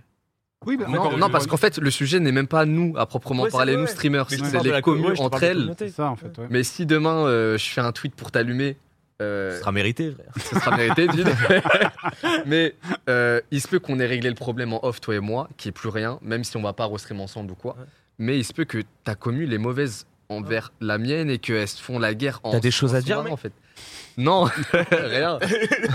Oui, 0.67 0.77
mais 0.79 0.85
non, 0.87 1.17
non, 1.17 1.31
parce 1.31 1.47
qu'en 1.47 1.57
fait, 1.57 1.79
le 1.79 1.91
sujet 1.91 2.21
n'est 2.21 2.33
même 2.33 2.47
pas 2.47 2.67
nous 2.67 2.95
à 2.99 3.07
proprement 3.07 3.45
Ouais, 3.45 3.51
parler, 3.51 3.73
vrai. 3.73 3.83
nous 3.83 3.87
streamers. 3.89 4.29
C'est 4.29 4.63
les 4.63 4.83
communes 4.83 5.15
entre 5.19 5.43
elles. 5.43 5.57
communautés. 5.57 5.89
c'est 5.89 5.95
ça 5.95 6.11
en 6.11 6.17
fait. 6.17 6.37
ouais. 6.37 6.47
Mais 6.51 6.63
si 6.65 6.85
demain 6.85 7.25
euh, 7.27 7.57
je 7.57 7.67
fais 7.71 7.81
un 7.81 7.93
tweet 7.93 8.15
pour 8.15 8.31
t'allumer, 8.31 8.77
euh, 9.23 9.55
Ce 9.55 9.61
sera 9.61 9.73
mérité, 9.73 10.13
frère. 10.13 10.33
ce 10.37 10.55
sera 10.61 10.77
mérité. 10.77 11.07
Mais 12.47 12.75
euh, 13.09 13.41
il 13.51 13.61
se 13.61 13.69
peut 13.69 13.79
qu'on 13.79 13.99
ait 14.01 14.07
réglé 14.07 14.29
le 14.29 14.35
problème 14.35 14.73
en 14.75 14.85
off, 14.85 15.01
toi 15.01 15.15
et 15.15 15.21
moi, 15.21 15.49
qui 15.57 15.69
est 15.69 15.73
plus 15.73 15.89
rien, 15.89 16.19
même 16.23 16.45
si 16.45 16.57
on 16.57 16.63
va 16.63 16.73
pas 16.73 16.87
restream 16.87 17.21
ensemble 17.21 17.53
ou 17.53 17.55
quoi. 17.55 17.77
Ouais. 17.79 17.85
Mais 18.19 18.39
il 18.39 18.45
se 18.45 18.53
peut 18.53 18.65
que 18.65 18.83
ta 19.05 19.15
commune 19.15 19.53
est 19.53 19.59
mauvaise 19.59 20.07
envers 20.29 20.73
la 20.81 20.99
mienne 20.99 21.31
et 21.31 21.39
qu'elles 21.39 21.69
se 21.69 21.83
font 21.83 21.99
la 21.99 22.15
guerre 22.15 22.41
en 22.43 22.53
T'as 22.53 22.61
des 22.61 22.71
choses 22.71 22.95
à 22.95 23.01
dire, 23.01 23.21
en 23.31 23.37
fait. 23.37 23.53
Non, 24.19 24.45
rien, 24.93 25.39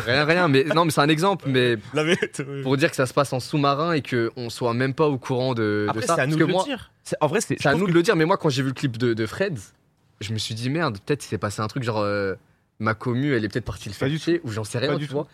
rien, 0.06 0.26
rien. 0.26 0.48
Mais 0.48 0.64
non, 0.64 0.86
mais 0.86 0.92
c'est 0.92 1.02
un 1.02 1.10
exemple. 1.10 1.46
Mais 1.48 1.78
La 1.94 2.04
vérité, 2.04 2.44
oui. 2.48 2.62
pour 2.64 2.78
dire 2.78 2.90
que 2.90 2.96
ça 2.96 3.06
se 3.06 3.14
passe 3.14 3.34
en 3.34 3.40
sous-marin 3.40 3.94
et 3.94 4.02
qu'on 4.02 4.50
soit 4.50 4.74
même 4.74 4.94
pas 4.94 5.08
au 5.08 5.18
courant 5.18 5.54
de, 5.54 5.86
de 5.86 5.88
Après, 5.90 6.02
ça. 6.06 6.16
c'est 6.16 6.22
à 6.22 6.26
Parce 6.26 6.30
nous 6.30 6.36
que 6.38 6.42
de 6.44 6.48
le 6.48 6.54
moi, 6.54 6.64
dire. 6.64 6.92
C'est- 7.04 7.18
En 7.22 7.28
vrai, 7.28 7.42
c'est. 7.42 7.58
c'est 7.62 7.68
à 7.70 7.76
nous 7.76 7.88
de 7.88 7.92
le 7.94 8.02
dire. 8.04 8.16
Mais 8.16 8.26
moi, 8.26 8.38
quand 8.38 8.50
j'ai 8.50 8.62
vu 8.62 8.70
le 8.70 8.74
clip 8.74 8.98
de, 8.98 9.14
de 9.14 9.26
Fred, 9.26 9.58
je 10.22 10.34
me 10.34 10.38
suis 10.38 10.56
dit 10.56 10.70
merde, 10.70 10.98
peut-être 11.06 11.24
il 11.26 11.28
s'est 11.28 11.38
passé 11.38 11.62
un 11.62 11.68
truc 11.68 11.84
genre 11.84 12.00
euh, 12.00 12.36
ma 12.80 12.94
commu, 12.94 13.34
elle 13.36 13.44
est 13.46 13.50
peut-être 13.50 13.66
partie 13.66 13.90
le 13.90 13.94
Pas 13.94 14.00
faire 14.00 14.10
du 14.10 14.18
chier, 14.18 14.42
ou 14.44 14.52
j'en 14.52 14.64
sais 14.64 14.80
Pas 14.80 14.88
rien, 14.88 14.96
du 14.98 15.04
tu 15.06 15.10
tout. 15.10 15.16
vois. 15.16 15.28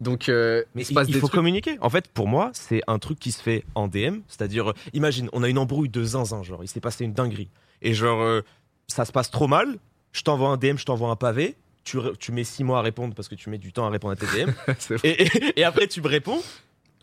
Donc, 0.00 0.28
euh, 0.28 0.62
Mais 0.74 0.82
il 0.82 0.84
se 0.84 0.92
passe 0.94 1.08
il 1.08 1.14
des 1.14 1.20
faut 1.20 1.26
trucs. 1.28 1.38
communiquer. 1.38 1.78
En 1.80 1.90
fait, 1.90 2.08
pour 2.08 2.28
moi, 2.28 2.50
c'est 2.52 2.82
un 2.86 2.98
truc 2.98 3.18
qui 3.18 3.32
se 3.32 3.42
fait 3.42 3.64
en 3.74 3.88
DM. 3.88 4.18
C'est-à-dire, 4.28 4.70
euh, 4.70 4.74
imagine, 4.92 5.28
on 5.32 5.42
a 5.42 5.48
une 5.48 5.58
embrouille 5.58 5.88
de 5.88 6.02
zinzin, 6.04 6.42
genre, 6.42 6.62
il 6.62 6.68
s'est 6.68 6.80
passé 6.80 7.04
une 7.04 7.12
dinguerie. 7.12 7.48
Et 7.82 7.92
genre, 7.94 8.22
euh, 8.22 8.42
ça 8.86 9.04
se 9.04 9.12
passe 9.12 9.30
trop 9.30 9.46
mal. 9.48 9.76
Je 10.12 10.22
t'envoie 10.22 10.48
un 10.50 10.56
DM, 10.56 10.76
je 10.76 10.84
t'envoie 10.84 11.08
un 11.10 11.16
pavé. 11.16 11.56
Tu, 11.84 12.32
mets 12.32 12.44
six 12.44 12.64
mois 12.64 12.78
à 12.78 12.82
répondre 12.82 13.14
parce 13.14 13.28
que 13.28 13.34
tu 13.34 13.50
mets 13.50 13.58
du 13.58 13.72
temps 13.72 13.86
à 13.86 13.90
répondre 13.90 14.12
à 14.12 14.16
tes 14.16 14.26
DM. 14.26 14.50
Et, 15.04 15.22
et- 15.24 15.60
et 15.60 15.64
après, 15.64 15.86
tu 15.86 16.00
me 16.00 16.08
réponds. 16.08 16.42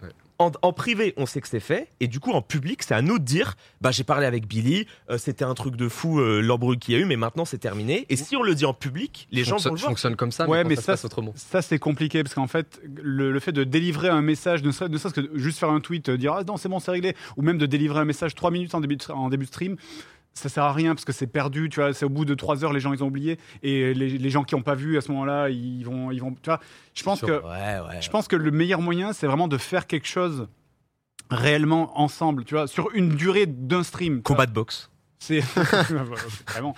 Ouais. 0.02 0.10
En, 0.40 0.52
en 0.64 0.74
privé, 0.74 1.14
on 1.18 1.28
sait 1.28 1.40
que 1.40 1.48
c'est 1.48 1.60
fait. 1.60 1.88
Et 2.00 2.08
du 2.08 2.20
coup, 2.20 2.32
en 2.32 2.42
public, 2.42 2.82
c'est 2.82 2.96
à 2.96 3.04
nous 3.04 3.20
de 3.20 3.24
dire 3.24 3.54
bah, 3.80 3.92
j'ai 3.92 4.04
parlé 4.04 4.26
avec 4.26 4.48
Billy, 4.48 4.88
euh, 5.12 5.20
c'était 5.20 5.46
un 5.46 5.54
truc 5.54 5.76
de 5.76 5.88
fou, 5.88 6.20
euh, 6.20 6.42
l'embrouille 6.42 6.80
qu'il 6.80 6.96
y 6.96 6.98
a 6.98 7.00
eu, 7.00 7.06
mais 7.06 7.16
maintenant 7.16 7.46
c'est 7.46 7.60
terminé. 7.60 8.08
Et 8.10 8.16
si 8.16 8.36
on 8.36 8.42
le 8.42 8.56
dit 8.56 8.66
en 8.66 8.74
public, 8.74 9.28
les 9.32 9.44
gens 9.44 9.58
vont 9.58 9.58
fonctionne, 9.58 9.74
le 9.76 9.80
voir. 9.80 9.90
fonctionne 9.92 10.16
comme 10.16 10.32
ça, 10.32 10.48
Ouais, 10.50 10.64
mais, 10.64 10.70
mais 10.70 10.76
quand 10.78 10.82
ça, 10.82 10.86
ça, 10.94 10.98
se 10.98 11.02
passe 11.04 11.06
autrement. 11.06 11.34
Ça, 11.36 11.62
c'est 11.62 11.78
compliqué 11.78 12.24
parce 12.24 12.34
qu'en 12.34 12.48
fait, 12.48 12.82
le, 12.84 13.32
le 13.32 13.40
fait 13.40 13.52
de 13.52 13.64
délivrer 13.64 14.10
un 14.10 14.24
message, 14.24 14.64
ne 14.64 14.72
serait- 14.72 14.90
ne 14.90 14.98
serait-ce 14.98 15.22
que 15.22 15.38
juste 15.38 15.60
faire 15.60 15.70
un 15.70 15.80
tweet, 15.80 16.10
euh, 16.10 16.18
dire 16.18 16.34
ah 16.34 16.44
non, 16.44 16.58
c'est 16.58 16.70
bon, 16.70 16.80
c'est 16.80 16.90
réglé, 16.90 17.16
ou 17.38 17.44
même 17.44 17.60
de 17.60 17.68
délivrer 17.68 18.00
un 18.00 18.06
message 18.06 18.34
trois 18.34 18.50
minutes 18.50 18.74
en 18.74 18.82
début 18.82 18.96
de, 18.96 19.12
en 19.12 19.30
début 19.30 19.46
de 19.46 19.50
stream, 19.50 19.76
ça 20.34 20.50
sert 20.50 20.64
à 20.64 20.74
rien 20.74 20.96
parce 20.96 21.06
que 21.06 21.12
c'est 21.12 21.28
perdu, 21.28 21.70
tu 21.70 21.80
vois, 21.80 21.94
c'est 21.94 22.06
au 22.06 22.10
bout 22.10 22.26
de 22.26 22.34
trois 22.34 22.64
heures, 22.64 22.74
les 22.74 22.80
gens 22.80 22.94
ils 22.94 23.04
ont 23.04 23.08
oublié, 23.08 23.38
et 23.64 23.94
les, 23.94 24.18
les 24.18 24.30
gens 24.30 24.44
qui 24.44 24.56
n'ont 24.56 24.62
pas 24.62 24.76
vu 24.76 24.98
à 24.98 25.02
ce 25.02 25.12
moment-là, 25.12 25.50
ils 25.50 25.84
vont, 25.84 26.12
ils 26.12 26.22
vont, 26.22 26.32
tu 26.34 26.50
vois, 26.50 26.60
je 26.94 27.04
pense 27.04 27.22
que. 27.22 27.32
Ouais, 27.44 27.90
ouais. 27.90 28.02
Je 28.02 28.10
pense 28.10 28.28
que 28.28 28.36
le 28.36 28.52
meilleur 28.52 28.82
moyen, 28.82 29.14
c'est 29.14 29.28
vraiment 29.28 29.48
de 29.48 29.58
faire 29.58 29.88
quelque 29.88 30.08
chose 30.08 30.48
réellement 31.30 32.00
ensemble, 32.00 32.44
tu 32.46 32.56
vois, 32.56 32.68
sur 32.68 32.90
une 32.94 33.10
durée 33.10 33.46
d'un 33.46 33.84
stream. 33.84 34.22
Combat 34.22 34.46
de 34.46 34.52
boxe. 34.52 34.90
C'est 35.20 35.40
vraiment. 36.48 36.74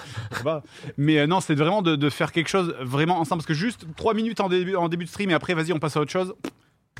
Mais 0.98 1.20
euh, 1.20 1.28
non, 1.28 1.40
c'est 1.40 1.56
vraiment 1.56 1.82
de, 1.82 1.96
de 1.96 2.10
faire 2.10 2.34
quelque 2.34 2.50
chose 2.50 2.76
vraiment 2.82 3.18
ensemble. 3.18 3.40
Parce 3.40 3.48
que 3.48 3.54
juste 3.54 3.86
3 3.96 4.14
minutes 4.14 4.42
en 4.42 4.50
début, 4.50 4.76
en 4.76 4.90
début 4.90 5.06
de 5.06 5.10
stream 5.10 5.30
et 5.32 5.34
après, 5.34 5.54
vas-y, 5.54 5.72
on 5.72 5.80
passe 5.80 5.96
à 5.96 6.02
autre 6.02 6.12
chose. 6.12 6.36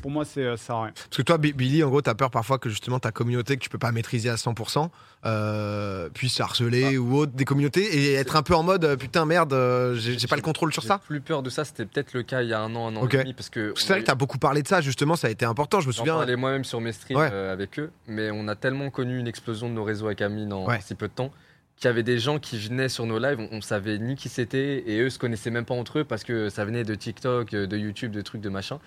Pour 0.02 0.10
moi, 0.10 0.24
c'est 0.26 0.42
euh, 0.44 0.56
ça 0.58 0.66
sert 0.66 0.76
à 0.76 0.82
rien. 0.84 0.92
Parce 0.94 1.16
que 1.16 1.22
toi, 1.22 1.38
Bi- 1.38 1.52
Billy, 1.54 1.82
en 1.82 1.88
gros, 1.88 2.02
t'as 2.02 2.14
peur 2.14 2.30
parfois 2.30 2.58
que 2.58 2.68
justement 2.68 2.98
ta 2.98 3.10
communauté 3.10 3.56
que 3.56 3.62
tu 3.62 3.70
peux 3.70 3.78
pas 3.78 3.90
maîtriser 3.92 4.28
à 4.28 4.34
100% 4.34 4.90
euh, 5.24 6.08
puisse 6.10 6.38
harceler 6.40 6.98
ou 6.98 7.16
autre 7.16 7.32
des 7.32 7.44
communautés 7.44 7.82
et 7.96 8.12
être 8.14 8.36
un 8.36 8.42
peu 8.42 8.54
en 8.54 8.62
mode 8.62 8.84
euh, 8.84 8.96
putain 8.96 9.24
merde, 9.24 9.52
j'ai 9.96 10.26
pas 10.26 10.36
le 10.36 10.42
contrôle 10.42 10.72
sur 10.72 10.82
ça. 10.82 10.98
plus 10.98 11.20
peur 11.20 11.42
de 11.42 11.48
ça, 11.50 11.64
c'était 11.64 11.86
peut-être 11.86 12.12
le 12.12 12.22
cas 12.22 12.42
il 12.42 12.48
y 12.48 12.52
a 12.52 12.60
un 12.60 12.74
an, 12.76 12.88
un 12.88 12.96
an 12.96 13.06
et 13.08 13.16
demi, 13.16 13.32
parce 13.32 13.48
que. 13.50 13.72
C'est 13.76 13.88
vrai 13.94 14.00
que 14.02 14.06
t'as 14.06 14.14
beaucoup 14.14 14.38
parlé 14.38 14.62
de 14.62 14.68
ça 14.68 14.80
justement, 14.80 15.16
ça 15.16 15.28
a 15.28 15.30
été 15.30 15.44
important. 15.46 15.80
Je 15.80 15.86
me 15.86 15.92
J'en 15.92 15.98
souviens. 15.98 16.16
parlais 16.16 16.36
moi-même 16.36 16.64
sur 16.64 16.80
mes 16.80 16.92
streams 16.92 17.18
Ouais. 17.18 17.30
euh, 17.32 17.52
avec 17.52 17.78
eux, 17.78 17.90
mais 18.06 18.30
on 18.30 18.46
a 18.48 18.56
tellement 18.56 18.90
connu 18.90 19.18
une 19.18 19.26
explosion 19.28 19.68
de 19.68 19.74
nos 19.74 19.84
réseaux 19.84 20.06
avec 20.06 20.20
Amine 20.20 20.52
en 20.52 20.66
Ouais. 20.66 20.80
si 20.82 20.94
peu 20.94 21.08
de 21.08 21.12
temps 21.14 21.30
qu'il 21.76 21.86
y 21.86 21.88
avait 21.88 22.02
des 22.04 22.18
gens 22.18 22.38
qui 22.38 22.58
venaient 22.58 22.88
sur 22.88 23.04
nos 23.06 23.18
lives, 23.18 23.40
on, 23.40 23.48
on 23.56 23.60
savait 23.60 23.98
ni 23.98 24.14
qui 24.16 24.28
c'était 24.28 24.84
et 24.86 25.00
eux 25.00 25.10
se 25.10 25.18
connaissaient 25.18 25.50
même 25.50 25.64
pas 25.64 25.74
entre 25.74 26.00
eux 26.00 26.04
parce 26.04 26.22
que 26.22 26.48
ça 26.48 26.64
venait 26.64 26.84
de 26.84 26.94
TikTok, 26.94 27.50
de 27.50 27.76
YouTube, 27.76 28.12
de 28.12 28.20
trucs, 28.20 28.40
de 28.42 28.48
machin. 28.48 28.78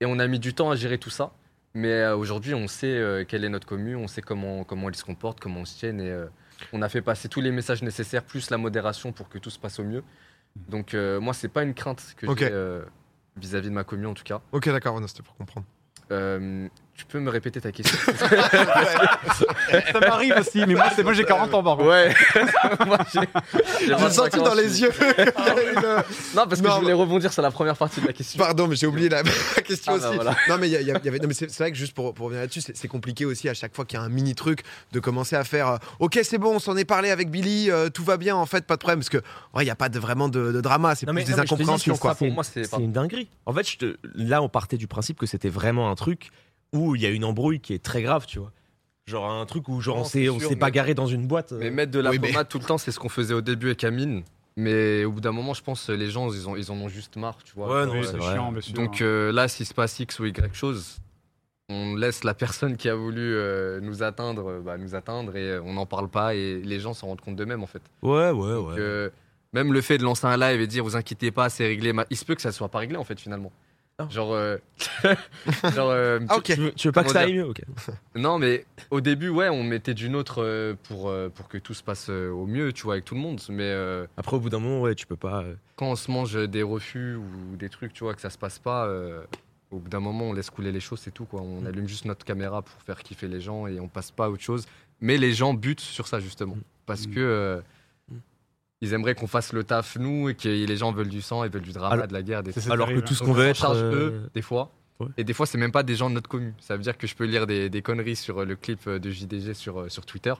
Et 0.00 0.06
on 0.06 0.18
a 0.18 0.26
mis 0.26 0.38
du 0.38 0.54
temps 0.54 0.70
à 0.70 0.76
gérer 0.76 0.98
tout 0.98 1.10
ça, 1.10 1.32
mais 1.74 1.92
euh, 1.92 2.16
aujourd'hui 2.16 2.54
on 2.54 2.68
sait 2.68 2.86
euh, 2.86 3.24
quelle 3.26 3.44
est 3.44 3.48
notre 3.48 3.66
commu, 3.66 3.96
on 3.96 4.08
sait 4.08 4.22
comment 4.22 4.64
comment 4.64 4.88
elle 4.88 4.94
se 4.94 5.04
comporte, 5.04 5.40
comment 5.40 5.60
on 5.60 5.64
se 5.64 5.78
tienne 5.78 6.00
et 6.00 6.10
euh, 6.10 6.26
on 6.72 6.82
a 6.82 6.88
fait 6.88 7.02
passer 7.02 7.28
tous 7.28 7.40
les 7.40 7.50
messages 7.50 7.82
nécessaires 7.82 8.24
plus 8.24 8.50
la 8.50 8.58
modération 8.58 9.12
pour 9.12 9.28
que 9.28 9.38
tout 9.38 9.50
se 9.50 9.58
passe 9.58 9.78
au 9.78 9.84
mieux. 9.84 10.02
Donc 10.68 10.94
euh, 10.94 11.20
moi 11.20 11.32
c'est 11.34 11.48
pas 11.48 11.62
une 11.62 11.74
crainte 11.74 12.14
que 12.16 12.26
j'ai 12.26 12.48
euh, 12.50 12.82
vis-à-vis 13.36 13.68
de 13.68 13.74
ma 13.74 13.84
commu 13.84 14.06
en 14.06 14.14
tout 14.14 14.24
cas. 14.24 14.40
Ok, 14.52 14.68
d'accord, 14.68 15.00
c'était 15.08 15.22
pour 15.22 15.36
comprendre. 15.36 15.66
Euh, 16.12 16.68
Tu 16.96 17.04
peux 17.04 17.20
me 17.20 17.30
répéter 17.30 17.60
ta 17.60 17.72
question 17.72 17.98
Ça 19.92 20.00
m'arrive 20.00 20.34
aussi, 20.38 20.64
mais 20.66 20.74
moi, 20.74 21.12
j'ai 21.12 21.24
40 21.24 21.52
ans 21.54 21.62
par 21.62 21.76
contre. 21.76 21.88
Ouais. 21.90 22.14
Moi, 22.86 22.98
j'ai- 23.12 23.20
j'ai 23.80 23.86
J'ai 23.86 23.92
25 23.92 24.10
senti 24.10 24.38
ans, 24.38 24.42
dans 24.44 24.54
les 24.54 24.80
yeux. 24.80 24.90
une- 25.18 25.74
Non, 26.34 26.46
parce 26.48 26.60
que 26.60 26.66
Non, 26.66 26.76
je 26.76 26.80
voulais 26.80 26.92
rebondir 26.92 27.32
sur 27.32 27.42
la 27.42 27.50
première 27.50 27.76
partie 27.76 28.00
de 28.00 28.06
la 28.06 28.12
question. 28.12 28.38
Pardon, 28.42 28.66
mais 28.66 28.76
j'ai 28.76 28.86
oublié 28.86 29.08
la, 29.08 29.22
la 29.22 29.62
question 29.62 29.92
Ah, 29.94 29.98
bah, 29.98 30.08
aussi. 30.08 30.16
voilà. 30.16 30.36
Non, 30.48 30.56
mais 30.58 30.68
il 30.68 30.72
y, 30.72 30.76
a- 30.76 30.80
il 30.80 30.86
y 30.86 30.90
a- 30.90 30.98
il 30.98 31.04
y 31.04 31.08
avait. 31.08 31.18
non, 31.18 31.28
mais 31.28 31.34
c'est 31.34 31.50
c'est 31.50 31.62
vrai 31.62 31.70
que 31.70 31.76
juste 31.76 31.92
pour, 31.94 32.14
pour 32.14 32.26
revenir 32.26 32.42
là-dessus, 32.42 32.60
c'est 32.60 32.76
c'est 32.76 32.88
compliqué 32.88 33.24
aussi 33.24 33.48
à 33.48 33.54
chaque 33.54 33.74
fois 33.74 33.84
qu'il 33.84 33.98
y 33.98 34.02
a 34.02 34.04
un 34.04 34.08
mini 34.08 34.34
truc 34.34 34.62
de 34.92 35.00
commencer 35.00 35.36
à 35.36 35.44
faire. 35.44 35.68
euh, 35.68 35.76
ok, 36.00 36.18
c'est 36.22 36.38
bon, 36.38 36.54
on 36.56 36.58
s'en 36.58 36.76
est 36.76 36.84
parlé 36.84 37.10
avec 37.10 37.30
Billy, 37.30 37.70
euh, 37.70 37.88
tout 37.90 38.04
va 38.04 38.16
bien 38.16 38.36
en 38.36 38.46
fait, 38.46 38.64
pas 38.66 38.74
de 38.74 38.80
problème, 38.80 39.00
parce 39.00 39.10
que 39.10 39.18
ouais, 39.54 39.64
il 39.64 39.66
y 39.66 39.70
a 39.70 39.76
pas 39.76 39.88
de, 39.88 39.98
vraiment 39.98 40.28
de, 40.28 40.50
de 40.52 40.60
drama, 40.60 40.94
c'est 40.94 41.06
Non, 41.06 41.12
plus 41.12 41.22
mais- 41.22 41.24
des 41.34 41.38
incompréhensions 41.40 41.94
c'est 41.94 42.00
quoi. 42.00 42.10
ça, 42.12 42.16
Pour 42.16 42.30
moi, 42.30 42.44
c'est 42.44 42.64
C'est 42.64 42.76
une 42.78 42.92
dinguerie. 42.92 43.28
En 43.44 43.52
fait, 43.52 43.68
je 43.68 43.76
te- 43.78 43.96
là, 44.14 44.42
on 44.42 44.48
partait 44.48 44.76
du 44.78 44.86
principe 44.86 45.18
que 45.18 45.26
c'était 45.26 45.48
vraiment 45.50 45.90
un 45.90 45.94
truc 45.94 46.30
où 46.72 46.94
il 46.94 47.02
y 47.02 47.06
a 47.06 47.10
une 47.10 47.24
embrouille 47.24 47.60
qui 47.60 47.72
est 47.74 47.82
très 47.82 48.02
grave, 48.02 48.26
tu 48.26 48.38
vois. 48.38 48.52
Genre 49.06 49.30
un 49.30 49.46
truc 49.46 49.68
où 49.68 49.80
genre 49.80 49.96
Non, 49.96 50.02
on 50.02 50.04
s'est 50.04 50.28
on 50.28 50.38
s'est 50.40 50.56
pas 50.56 50.66
mais- 50.66 50.72
garé 50.72 50.94
dans 50.94 51.06
une 51.06 51.26
boîte. 51.26 51.52
euh. 51.52 51.58
Mais 51.60 51.70
mettre 51.70 51.92
de 51.92 52.00
la 52.00 52.10
Oui, 52.10 52.18
mais- 52.20 52.28
pommade 52.28 52.48
tout 52.50 52.58
le 52.58 52.64
temps, 52.64 52.78
c'est 52.78 52.90
ce 52.90 52.98
qu'on 52.98 53.08
faisait 53.08 53.34
au 53.34 53.40
début 53.40 53.66
avec 53.66 53.84
Amine. 53.84 54.22
Mais 54.56 55.04
au 55.04 55.12
bout 55.12 55.20
d'un 55.20 55.32
moment, 55.32 55.52
je 55.54 55.62
pense 55.62 55.90
les 55.90 56.10
gens, 56.10 56.32
ils, 56.32 56.48
ont, 56.48 56.56
ils 56.56 56.70
en 56.72 56.76
ont 56.76 56.88
juste 56.88 57.16
marre, 57.16 57.36
tu 57.44 57.52
vois. 57.54 57.68
Ouais, 57.80 57.86
non, 57.86 57.92
Oui, 57.92 57.98
c'est 58.02 58.12
c'est 58.12 58.16
vrai. 58.16 58.34
chiant, 58.34 58.50
bien 58.52 58.60
sûr. 58.62 58.72
Donc 58.74 59.02
euh, 59.02 59.30
là, 59.30 59.48
s'il 59.48 59.66
se 59.66 59.74
passe 59.74 59.98
X 60.00 60.18
ou 60.18 60.24
Y 60.24 60.54
chose, 60.54 60.96
on 61.68 61.94
laisse 61.94 62.24
la 62.24 62.32
personne 62.34 62.76
qui 62.76 62.88
a 62.88 62.94
voulu 62.94 63.20
euh, 63.34 63.80
nous 63.80 64.02
atteindre, 64.02 64.48
euh, 64.50 64.60
bah, 64.60 64.78
nous 64.78 64.94
atteindre 64.94 65.36
et 65.36 65.50
euh, 65.50 65.62
on 65.62 65.74
n'en 65.74 65.84
parle 65.86 66.08
pas 66.08 66.34
et 66.34 66.60
les 66.62 66.80
gens 66.80 66.94
s'en 66.94 67.08
rendent 67.08 67.20
compte 67.20 67.36
d'eux-mêmes 67.36 67.62
en 67.62 67.66
fait. 67.66 67.82
Ouais, 68.02 68.30
ouais, 68.30 68.54
Donc, 68.54 68.68
ouais. 68.70 68.74
euh, 68.78 69.10
même 69.52 69.72
le 69.72 69.80
fait 69.82 69.98
de 69.98 70.04
lancer 70.04 70.26
un 70.26 70.36
live 70.38 70.60
et 70.60 70.66
dire 70.66 70.82
vous 70.84 70.96
inquiétez 70.96 71.30
pas, 71.30 71.48
c'est 71.50 71.66
réglé, 71.66 71.92
il 72.10 72.16
se 72.16 72.24
peut 72.24 72.34
que 72.34 72.42
ça 72.42 72.50
soit 72.52 72.68
pas 72.68 72.78
réglé 72.78 72.96
en 72.96 73.04
fait 73.04 73.20
finalement. 73.20 73.52
Genre, 74.10 74.34
euh, 74.34 74.58
genre 75.74 75.88
euh, 75.90 76.20
Ah, 76.28 76.36
ok. 76.36 76.42
Tu 76.44 76.54
veux, 76.56 76.72
tu 76.72 76.88
veux 76.88 76.92
pas 76.92 77.02
que 77.02 77.10
ça 77.10 77.20
aille 77.20 77.32
mieux 77.32 77.46
ok. 77.46 77.62
non 78.14 78.38
mais 78.38 78.66
au 78.90 79.00
début 79.00 79.30
ouais, 79.30 79.48
on 79.48 79.62
mettait 79.62 79.94
du 79.94 80.10
nôtre 80.10 80.42
euh, 80.42 80.74
pour 80.88 81.08
euh, 81.08 81.30
pour 81.30 81.48
que 81.48 81.56
tout 81.56 81.72
se 81.72 81.82
passe 81.82 82.10
au 82.10 82.44
mieux, 82.46 82.74
tu 82.74 82.82
vois, 82.82 82.94
avec 82.94 83.06
tout 83.06 83.14
le 83.14 83.20
monde. 83.22 83.40
Mais 83.48 83.74
Après, 84.18 84.36
au 84.36 84.40
bout 84.40 84.50
d'un 84.50 84.58
moment, 84.58 84.82
ouais, 84.82 84.94
tu 84.94 85.06
peux 85.06 85.16
pas. 85.16 85.44
quand 85.76 85.86
on 85.86 85.96
se 85.96 86.10
mange 86.10 86.34
des 86.34 86.62
refus 86.62 87.14
ou 87.16 87.56
des 87.56 87.70
trucs, 87.70 87.94
tu 87.94 88.04
vois, 88.04 88.14
que 88.14 88.20
ça 88.20 88.28
se 88.30 88.36
passe 88.38 88.58
pas, 88.58 88.86
au 89.70 89.78
bout 89.78 89.88
d'un 89.88 90.00
moment, 90.00 90.26
on 90.26 90.32
laisse 90.34 90.50
couler 90.50 90.72
les 90.72 90.80
choses, 90.80 91.00
c'est 91.00 91.10
tout, 91.10 91.24
quoi. 91.24 91.40
On 91.40 91.62
Mm. 91.62 91.66
allume 91.66 91.88
juste 91.88 92.04
notre 92.04 92.24
caméra 92.26 92.60
pour 92.62 92.80
faire 92.82 93.02
kiffer 93.02 93.28
les 93.28 93.40
gens 93.40 93.66
et 93.66 93.80
on 93.80 93.88
passe 93.88 94.10
pas 94.10 94.26
à 94.26 94.28
autre 94.28 94.42
chose. 94.42 94.66
Mais 95.00 95.16
les 95.16 95.32
gens 95.32 95.54
butent 95.54 95.80
sur 95.80 96.06
ça, 96.06 96.20
justement. 96.20 96.56
Parce 96.84 97.06
Mm. 97.06 97.14
que 97.14 97.56
Mm. 97.58 97.62
Ils 98.80 98.92
aimeraient 98.92 99.14
qu'on 99.14 99.26
fasse 99.26 99.52
le 99.52 99.64
taf, 99.64 99.96
nous, 99.96 100.28
et 100.28 100.34
que 100.34 100.48
les 100.48 100.76
gens 100.76 100.92
veulent 100.92 101.08
du 101.08 101.22
sang, 101.22 101.44
ils 101.44 101.50
veulent 101.50 101.62
du 101.62 101.72
drama, 101.72 101.94
Alors- 101.94 102.06
de 102.08 102.12
la 102.12 102.22
guerre, 102.22 102.42
des 102.42 102.52
Alors 102.70 102.88
que 102.88 103.00
tout 103.00 103.14
ce 103.14 103.22
qu'on 103.22 103.30
on 103.30 103.34
veut 103.34 103.46
être. 103.46 103.56
charge 103.56 103.78
euh, 103.78 103.92
eux, 104.10 104.30
des 104.34 104.42
fois. 104.42 104.72
Ouais. 105.00 105.08
Et 105.18 105.24
des 105.24 105.32
fois, 105.34 105.44
c'est 105.46 105.58
même 105.58 105.72
pas 105.72 105.82
des 105.82 105.94
gens 105.94 106.08
de 106.08 106.14
notre 106.14 106.28
commu. 106.28 106.54
Ça 106.58 106.76
veut 106.76 106.82
dire 106.82 106.96
que 106.96 107.06
je 107.06 107.14
peux 107.14 107.24
lire 107.24 107.46
des, 107.46 107.68
des 107.68 107.82
conneries 107.82 108.16
sur 108.16 108.40
euh, 108.40 108.44
le 108.46 108.56
clip 108.56 108.88
de 108.88 109.10
JDG 109.10 109.52
sur, 109.54 109.80
euh, 109.80 109.88
sur 109.88 110.06
Twitter. 110.06 110.32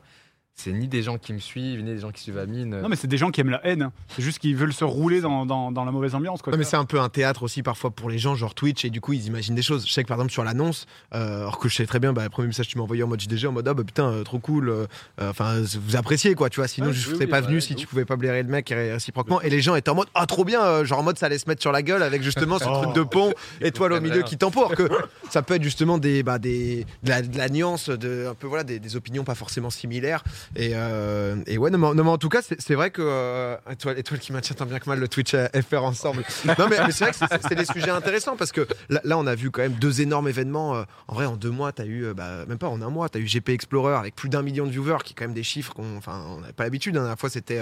C'est 0.58 0.72
ni 0.72 0.88
des 0.88 1.02
gens 1.02 1.18
qui 1.18 1.34
me 1.34 1.38
suivent, 1.38 1.82
ni 1.82 1.92
des 1.94 1.98
gens 1.98 2.10
qui 2.10 2.22
suivent 2.22 2.38
Amine. 2.38 2.80
Non, 2.80 2.88
mais 2.88 2.96
c'est 2.96 3.06
des 3.06 3.18
gens 3.18 3.30
qui 3.30 3.42
aiment 3.42 3.50
la 3.50 3.64
haine. 3.66 3.90
C'est 4.08 4.22
juste 4.22 4.38
qu'ils 4.38 4.56
veulent 4.56 4.72
se 4.72 4.84
rouler 4.84 5.20
dans, 5.20 5.44
dans, 5.44 5.70
dans 5.70 5.84
la 5.84 5.92
mauvaise 5.92 6.14
ambiance. 6.14 6.40
Quoi. 6.40 6.50
Non, 6.50 6.58
mais 6.58 6.64
c'est 6.64 6.78
un 6.78 6.86
peu 6.86 6.98
un 6.98 7.10
théâtre 7.10 7.42
aussi 7.42 7.62
parfois 7.62 7.90
pour 7.90 8.08
les 8.08 8.18
gens, 8.18 8.34
genre 8.36 8.54
Twitch, 8.54 8.82
et 8.86 8.88
du 8.90 9.02
coup 9.02 9.12
ils 9.12 9.26
imaginent 9.26 9.54
des 9.54 9.60
choses. 9.62 9.86
Je 9.86 9.92
sais 9.92 10.02
que 10.02 10.08
par 10.08 10.16
exemple 10.16 10.32
sur 10.32 10.44
l'annonce, 10.44 10.86
euh, 11.14 11.40
alors 11.40 11.58
que 11.58 11.68
je 11.68 11.76
sais 11.76 11.84
très 11.84 12.00
bien, 12.00 12.14
bah, 12.14 12.22
le 12.24 12.30
premier 12.30 12.48
message 12.48 12.68
que 12.68 12.72
tu 12.72 12.78
m'as 12.78 12.84
envoyé 12.84 13.02
en 13.02 13.06
mode 13.06 13.20
JDG 13.20 13.46
en 13.48 13.52
mode 13.52 13.68
ah 13.68 13.74
bah 13.74 13.84
putain, 13.84 14.06
euh, 14.10 14.22
trop 14.24 14.38
cool, 14.38 14.70
euh, 14.70 14.86
euh, 15.20 15.28
enfin 15.30 15.60
vous 15.60 15.94
appréciez 15.96 16.34
quoi, 16.34 16.48
tu 16.48 16.58
vois, 16.60 16.68
sinon 16.68 16.86
Ouais, 16.86 16.92
je 16.94 17.00
oui, 17.10 17.14
serais 17.16 17.24
oui, 17.26 17.30
pas 17.30 17.42
bah, 17.42 17.48
venu 17.48 17.60
si 17.60 17.74
ouf. 17.74 17.78
tu 17.80 17.86
pouvais 17.86 18.06
pas 18.06 18.16
blairer 18.16 18.42
le 18.42 18.48
mec 18.48 18.70
et 18.70 18.92
réciproquement. 18.92 19.42
Et 19.42 19.50
les 19.50 19.60
gens 19.60 19.74
étaient 19.74 19.90
en 19.90 19.94
mode 19.94 20.08
ah 20.14 20.24
trop 20.24 20.46
bien, 20.46 20.62
euh, 20.64 20.84
genre 20.86 21.00
en 21.00 21.02
mode 21.02 21.18
ça 21.18 21.26
allait 21.26 21.38
se 21.38 21.48
mettre 21.50 21.60
sur 21.60 21.70
la 21.72 21.82
gueule 21.82 22.02
avec 22.02 22.22
justement 22.22 22.58
ce 22.58 22.64
Oh. 22.66 22.80
truc 22.82 22.94
de 22.94 23.02
pont, 23.02 23.32
étoile 23.60 23.92
au 23.92 24.00
milieu 24.00 24.22
qui 24.22 24.38
t'emporte, 24.38 24.74
que 24.74 24.88
ça 25.28 25.42
peut 25.42 25.54
être 25.54 25.62
justement 25.62 25.98
des, 25.98 26.22
bah, 26.22 26.38
des, 26.38 26.86
de, 27.02 27.10
la, 27.10 27.20
de 27.20 27.36
la 27.36 27.50
nuance, 27.50 27.90
de, 27.90 28.26
un 28.30 28.34
peu 28.34 28.46
voilà, 28.46 28.64
des, 28.64 28.78
des 28.78 28.96
opinions 28.96 29.22
pas 29.22 29.34
forcément 29.34 29.68
similaires. 29.70 30.24
Et, 30.54 30.70
euh, 30.74 31.36
et 31.46 31.58
ouais, 31.58 31.70
non, 31.70 31.78
mais, 31.78 31.94
non, 31.94 32.04
mais 32.04 32.10
en 32.10 32.18
tout 32.18 32.28
cas, 32.28 32.40
c'est 32.42 32.74
vrai 32.74 32.90
que. 32.90 33.02
Euh, 33.04 33.56
étoile, 33.70 33.98
étoile 33.98 34.20
qui 34.20 34.32
maintient 34.32 34.54
tant 34.54 34.66
bien 34.66 34.78
que 34.78 34.88
mal 34.88 34.98
le 35.00 35.08
Twitch 35.08 35.34
FR 35.34 35.82
ensemble. 35.82 36.22
non, 36.44 36.66
mais, 36.70 36.76
mais 36.86 36.92
c'est 36.92 37.04
vrai 37.04 37.12
que 37.12 37.16
c'est- 37.48 37.54
des 37.54 37.64
sujets 37.64 37.90
intéressants 37.90 38.36
parce 38.36 38.52
que 38.52 38.66
là, 38.90 39.00
là, 39.04 39.18
on 39.18 39.26
a 39.26 39.34
vu 39.34 39.50
quand 39.50 39.62
même 39.62 39.72
deux 39.72 40.00
énormes 40.02 40.28
événements. 40.28 40.76
euh, 40.76 40.84
en 41.08 41.14
vrai, 41.14 41.26
en 41.26 41.36
deux 41.36 41.50
mois, 41.50 41.72
tu 41.72 41.82
as 41.82 41.86
eu, 41.86 42.04
euh, 42.06 42.14
bah, 42.14 42.44
même 42.46 42.58
pas 42.58 42.68
en 42.68 42.80
un 42.82 42.90
mois, 42.90 43.08
tu 43.08 43.18
as 43.18 43.20
eu 43.20 43.26
GP 43.26 43.48
Explorer 43.50 43.94
avec 43.96 44.14
plus 44.14 44.28
d'un 44.28 44.42
million 44.42 44.66
de 44.66 44.70
viewers, 44.70 44.98
qui 45.04 45.12
est 45.12 45.16
quand 45.16 45.24
même 45.24 45.34
des 45.34 45.42
chiffres 45.42 45.72
qu'on 45.74 45.96
enfin, 45.96 46.22
on 46.28 46.40
n'avait 46.40 46.52
pas 46.52 46.64
l'habitude. 46.64 46.94
hein. 46.96 47.00
La 47.00 47.04
dernière 47.06 47.18
fois, 47.18 47.30
c'était 47.30 47.60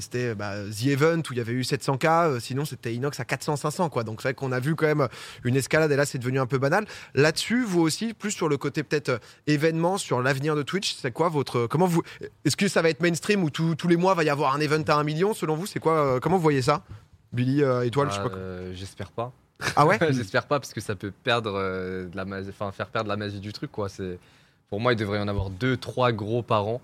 c'était 0.00 0.34
bah, 0.34 0.54
The 0.70 0.86
Event 0.86 1.18
où 1.28 1.32
il 1.32 1.38
y 1.38 1.40
avait 1.40 1.52
eu 1.52 1.62
700K, 1.62 2.06
euh, 2.28 2.40
sinon 2.40 2.64
c'était 2.64 2.94
Inox 2.94 3.18
à 3.20 3.24
400-500. 3.24 3.88
quoi. 3.90 4.04
Donc 4.04 4.20
c'est 4.22 4.28
vrai 4.28 4.34
qu'on 4.34 4.52
a 4.52 4.60
vu 4.60 4.74
quand 4.74 4.86
même 4.86 5.08
une 5.44 5.56
escalade 5.56 5.90
et 5.92 5.96
là, 5.96 6.06
c'est 6.06 6.18
devenu 6.18 6.38
un 6.40 6.46
peu 6.46 6.58
banal. 6.58 6.86
Là-dessus, 7.14 7.64
vous 7.64 7.80
aussi, 7.80 8.14
plus 8.14 8.30
sur 8.30 8.48
le 8.48 8.56
côté 8.56 8.82
peut-être 8.82 9.20
événement, 9.46 9.98
sur 9.98 10.22
l'avenir 10.22 10.56
de 10.56 10.62
Twitch, 10.62 10.94
c'est 11.00 11.12
quoi 11.12 11.28
votre. 11.28 11.66
Comment 11.66 11.86
vous. 11.90 12.02
Est-ce 12.44 12.56
que 12.56 12.68
ça 12.68 12.80
va 12.82 12.88
être 12.90 13.00
mainstream 13.02 13.42
où 13.44 13.50
tous 13.50 13.74
tous 13.74 13.88
les 13.88 13.96
mois 13.96 14.14
va 14.14 14.24
y 14.24 14.30
avoir 14.30 14.54
un 14.54 14.60
event 14.60 14.82
à 14.88 14.94
un 14.94 15.04
million 15.04 15.34
Selon 15.34 15.54
vous, 15.56 15.66
c'est 15.66 15.80
quoi 15.80 15.92
euh, 16.16 16.20
Comment 16.20 16.36
vous 16.36 16.42
voyez 16.42 16.62
ça? 16.62 16.82
Billy, 17.32 17.62
euh, 17.62 17.82
étoile, 17.86 18.08
je 18.10 18.14
sais 18.16 18.22
pas. 18.22 18.30
Euh, 18.36 18.72
J'espère 18.74 19.10
pas. 19.10 19.32
Ah 19.76 19.84
ouais? 19.86 19.98
J'espère 20.12 20.46
pas 20.46 20.58
parce 20.58 20.72
que 20.72 20.80
ça 20.80 20.94
peut 20.94 21.10
perdre 21.10 21.52
euh, 21.54 22.06
de 22.08 22.16
la 22.16 22.24
magie, 22.24 22.48
enfin 22.48 22.72
faire 22.72 22.86
perdre 22.88 23.08
la 23.08 23.16
magie 23.16 23.40
du 23.40 23.52
truc 23.52 23.70
quoi. 23.70 23.88
C'est 23.88 24.18
pour 24.68 24.80
moi 24.80 24.92
il 24.92 24.96
devrait 24.96 25.18
y 25.18 25.22
en 25.22 25.28
avoir 25.28 25.50
deux, 25.50 25.76
trois 25.76 26.12
gros 26.12 26.42
par 26.42 26.66
an. 26.66 26.80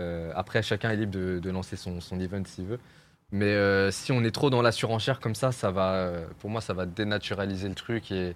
Euh, 0.00 0.32
après 0.34 0.62
chacun 0.62 0.90
est 0.90 0.96
libre 0.96 1.12
de, 1.12 1.38
de 1.38 1.50
lancer 1.50 1.76
son, 1.76 2.00
son 2.00 2.18
event 2.18 2.42
s'il 2.46 2.66
veut. 2.66 2.78
Mais 3.32 3.46
euh, 3.54 3.90
si 3.92 4.10
on 4.10 4.24
est 4.24 4.32
trop 4.32 4.50
dans 4.50 4.60
la 4.62 4.72
surenchère 4.72 5.20
comme 5.20 5.36
ça, 5.36 5.52
ça 5.52 5.70
va, 5.70 5.92
euh, 5.92 6.26
pour 6.40 6.50
moi 6.50 6.60
ça 6.60 6.72
va 6.74 6.84
dénaturaliser 6.84 7.68
le 7.68 7.74
truc 7.76 8.10
et 8.10 8.34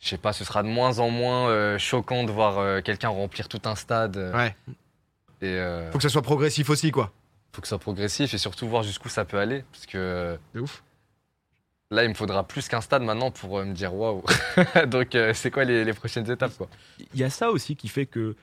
je 0.00 0.08
sais 0.08 0.18
pas, 0.18 0.32
ce 0.32 0.44
sera 0.44 0.64
de 0.64 0.68
moins 0.68 0.98
en 0.98 1.10
moins 1.10 1.48
euh, 1.48 1.78
choquant 1.78 2.24
de 2.24 2.32
voir 2.32 2.58
euh, 2.58 2.80
quelqu'un 2.80 3.10
remplir 3.10 3.48
tout 3.48 3.60
un 3.66 3.76
stade. 3.76 4.16
euh, 4.16 4.32
Ouais. 4.36 4.56
Et 5.42 5.46
euh, 5.48 5.90
Faut 5.90 5.98
que 5.98 6.02
ça 6.02 6.08
soit 6.08 6.22
progressif 6.22 6.70
aussi, 6.70 6.90
quoi. 6.90 7.12
faut 7.52 7.60
que 7.60 7.66
ça 7.66 7.70
soit 7.70 7.78
progressif 7.80 8.32
et 8.32 8.38
surtout 8.38 8.68
voir 8.68 8.82
jusqu'où 8.82 9.08
ça 9.08 9.24
peut 9.24 9.38
aller 9.38 9.64
parce 9.72 9.86
que 9.86 10.38
De 10.54 10.60
ouf. 10.60 10.82
Là, 11.90 12.04
il 12.04 12.08
me 12.08 12.14
faudra 12.14 12.46
plus 12.48 12.68
qu'un 12.68 12.80
stade 12.80 13.02
maintenant 13.02 13.30
pour 13.30 13.58
euh, 13.58 13.64
me 13.66 13.74
dire 13.74 13.94
waouh. 13.94 14.22
Donc, 14.86 15.14
euh, 15.14 15.34
c'est 15.34 15.50
quoi 15.50 15.64
les, 15.64 15.84
les 15.84 15.92
prochaines 15.92 16.30
étapes 16.30 16.56
quoi? 16.56 16.68
Il 17.12 17.20
y 17.20 17.24
a 17.24 17.28
ça 17.30 17.50
aussi 17.50 17.76
qui 17.76 17.88
fait 17.88 18.06
que 18.06 18.34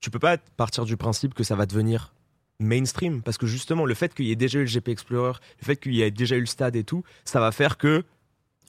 tu 0.00 0.10
peux 0.10 0.18
pas 0.18 0.38
partir 0.56 0.84
du 0.86 0.96
principe 0.96 1.34
que 1.34 1.44
ça 1.44 1.56
va 1.56 1.66
devenir 1.66 2.14
mainstream 2.58 3.20
parce 3.22 3.36
que 3.36 3.46
justement 3.46 3.84
le 3.84 3.92
fait 3.94 4.14
qu'il 4.14 4.24
y 4.24 4.32
ait 4.32 4.36
déjà 4.36 4.58
eu 4.60 4.62
le 4.62 4.68
GP 4.70 4.88
Explorer, 4.88 5.38
le 5.60 5.64
fait 5.66 5.76
qu'il 5.76 5.94
y 5.94 6.00
ait 6.02 6.10
déjà 6.10 6.36
eu 6.36 6.40
le 6.40 6.46
stade 6.46 6.74
et 6.76 6.84
tout, 6.84 7.02
ça 7.24 7.38
va 7.40 7.52
faire 7.52 7.76
que 7.76 8.02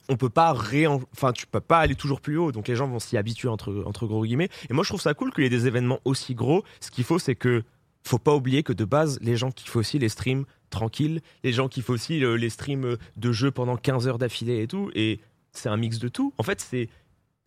on 0.08 0.16
peut 0.16 0.30
pas 0.30 0.52
réen... 0.52 1.00
enfin 1.12 1.32
tu 1.32 1.46
peux 1.46 1.60
pas 1.60 1.78
aller 1.78 1.94
toujours 1.94 2.20
plus 2.20 2.36
haut 2.36 2.52
donc 2.52 2.68
les 2.68 2.76
gens 2.76 2.88
vont 2.88 2.98
s'y 2.98 3.16
habituer 3.16 3.48
entre 3.48 3.82
entre 3.86 4.06
gros 4.06 4.24
guillemets 4.24 4.48
et 4.68 4.72
moi 4.72 4.84
je 4.84 4.90
trouve 4.90 5.00
ça 5.00 5.14
cool 5.14 5.32
qu'il 5.32 5.44
y 5.44 5.46
ait 5.46 5.50
des 5.50 5.66
événements 5.66 6.00
aussi 6.04 6.34
gros 6.34 6.64
ce 6.80 6.90
qu'il 6.90 7.04
faut 7.04 7.18
c'est 7.18 7.34
que 7.34 7.62
faut 8.04 8.18
pas 8.18 8.34
oublier 8.34 8.62
que 8.62 8.72
de 8.72 8.84
base 8.84 9.18
les 9.20 9.36
gens 9.36 9.50
kiffent 9.50 9.76
aussi 9.76 9.98
les 9.98 10.08
streams 10.08 10.44
tranquilles 10.70 11.20
les 11.44 11.52
gens 11.52 11.68
kiffent 11.68 11.90
aussi 11.90 12.24
euh, 12.24 12.36
les 12.36 12.50
streams 12.50 12.96
de 13.16 13.32
jeux 13.32 13.50
pendant 13.50 13.76
15 13.76 14.08
heures 14.08 14.18
d'affilée 14.18 14.62
et 14.62 14.66
tout 14.66 14.90
et 14.94 15.20
c'est 15.52 15.68
un 15.68 15.76
mix 15.76 15.98
de 15.98 16.08
tout 16.08 16.32
en 16.38 16.42
fait 16.42 16.60
c'est 16.60 16.88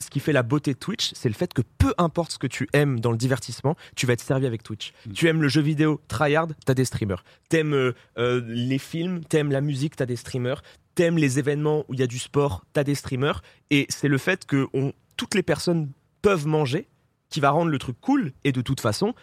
ce 0.01 0.09
qui 0.09 0.19
fait 0.19 0.33
la 0.33 0.43
beauté 0.43 0.73
de 0.73 0.79
Twitch, 0.79 1.11
c'est 1.13 1.29
le 1.29 1.35
fait 1.35 1.53
que 1.53 1.61
peu 1.77 1.93
importe 1.97 2.33
ce 2.33 2.37
que 2.37 2.47
tu 2.47 2.67
aimes 2.73 2.99
dans 2.99 3.11
le 3.11 3.17
divertissement, 3.17 3.75
tu 3.95 4.05
vas 4.05 4.13
être 4.13 4.21
servi 4.21 4.45
avec 4.45 4.63
Twitch. 4.63 4.93
Mm. 5.05 5.13
Tu 5.13 5.27
aimes 5.27 5.41
le 5.41 5.47
jeu 5.47 5.61
vidéo, 5.61 6.01
tryhard, 6.07 6.47
t'as 6.65 6.73
des 6.73 6.85
streamers. 6.85 7.23
T'aimes 7.49 7.73
euh, 7.73 7.93
euh, 8.17 8.41
les 8.47 8.79
films, 8.79 9.23
t'aimes 9.23 9.51
la 9.51 9.61
musique, 9.61 9.95
t'as 9.95 10.05
des 10.05 10.15
streamers. 10.15 10.63
T'aimes 10.95 11.17
les 11.17 11.39
événements 11.39 11.85
où 11.87 11.93
il 11.93 11.99
y 11.99 12.03
a 12.03 12.07
du 12.07 12.19
sport, 12.19 12.65
t'as 12.73 12.83
des 12.83 12.95
streamers. 12.95 13.41
Et 13.69 13.85
c'est 13.89 14.07
le 14.07 14.17
fait 14.17 14.45
que 14.45 14.67
on- 14.73 14.93
toutes 15.17 15.35
les 15.35 15.43
personnes 15.43 15.89
peuvent 16.21 16.47
manger 16.47 16.87
qui 17.29 17.39
va 17.39 17.49
rendre 17.51 17.71
le 17.71 17.77
truc 17.77 17.95
cool. 18.01 18.33
Et 18.43 18.51
de 18.51 18.61
toute 18.61 18.81
façon, 18.81 19.13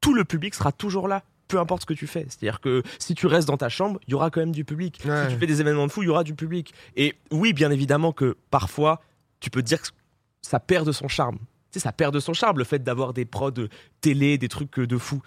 tout 0.00 0.12
le 0.14 0.24
public 0.24 0.54
sera 0.54 0.72
toujours 0.72 1.08
là. 1.08 1.22
Peu 1.48 1.58
importe 1.60 1.82
ce 1.82 1.86
que 1.86 1.94
tu 1.94 2.06
fais. 2.08 2.26
C'est-à-dire 2.28 2.60
que 2.60 2.82
si 2.98 3.14
tu 3.14 3.26
restes 3.28 3.46
dans 3.46 3.56
ta 3.56 3.68
chambre, 3.68 4.00
il 4.06 4.10
y 4.10 4.14
aura 4.14 4.30
quand 4.30 4.40
même 4.40 4.52
du 4.52 4.64
public. 4.64 5.00
Ouais. 5.04 5.28
Si 5.28 5.34
tu 5.34 5.38
fais 5.38 5.46
des 5.46 5.60
événements 5.60 5.86
de 5.86 5.92
fou, 5.92 6.02
il 6.02 6.06
y 6.06 6.08
aura 6.08 6.24
du 6.24 6.34
public. 6.34 6.74
Et 6.96 7.14
oui, 7.30 7.52
bien 7.52 7.70
évidemment 7.70 8.12
que 8.12 8.36
parfois, 8.50 9.00
tu 9.40 9.48
peux 9.48 9.62
te 9.62 9.68
dire 9.68 9.80
que 9.80 9.88
ça 10.42 10.58
perd 10.60 10.86
de 10.86 10.92
son 10.92 11.06
charme. 11.08 11.38
Tu 11.70 11.78
sais, 11.78 11.80
ça 11.80 11.92
perd 11.92 12.12
de 12.12 12.20
son 12.20 12.32
charme 12.34 12.58
le 12.58 12.64
fait 12.64 12.82
d'avoir 12.82 13.12
des 13.12 13.24
prods 13.24 13.52
de 13.52 13.68
télé, 14.00 14.38
des 14.38 14.48
trucs 14.48 14.80
de 14.80 14.98
fou. 14.98 15.22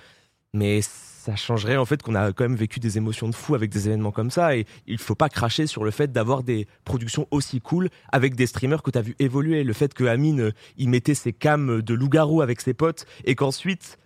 Mais 0.53 0.81
ça 0.81 1.35
changerait 1.35 1.77
en 1.77 1.85
fait 1.85 2.01
qu'on 2.01 2.15
a 2.15 2.31
quand 2.33 2.43
même 2.43 2.55
vécu 2.55 2.79
des 2.79 2.97
émotions 2.97 3.27
de 3.29 3.35
fou 3.35 3.53
avec 3.53 3.69
des 3.69 3.87
événements 3.87 4.11
comme 4.11 4.31
ça. 4.31 4.55
Et 4.55 4.65
il 4.87 4.97
faut 4.97 5.15
pas 5.15 5.29
cracher 5.29 5.67
sur 5.67 5.83
le 5.83 5.91
fait 5.91 6.11
d'avoir 6.11 6.43
des 6.43 6.67
productions 6.85 7.27
aussi 7.29 7.61
cool 7.61 7.89
avec 8.11 8.35
des 8.35 8.47
streamers 8.47 8.81
que 8.81 8.89
tu 8.89 8.97
as 8.97 9.01
vu 9.01 9.15
évoluer. 9.19 9.63
Le 9.63 9.73
fait 9.73 9.93
que 9.93 10.05
Amine, 10.05 10.41
euh, 10.41 10.51
il 10.77 10.89
mettait 10.89 11.13
ses 11.13 11.33
cams 11.33 11.81
de 11.81 11.93
loup-garou 11.93 12.41
avec 12.41 12.61
ses 12.61 12.73
potes 12.73 13.05
et 13.25 13.35
qu'ensuite, 13.35 13.97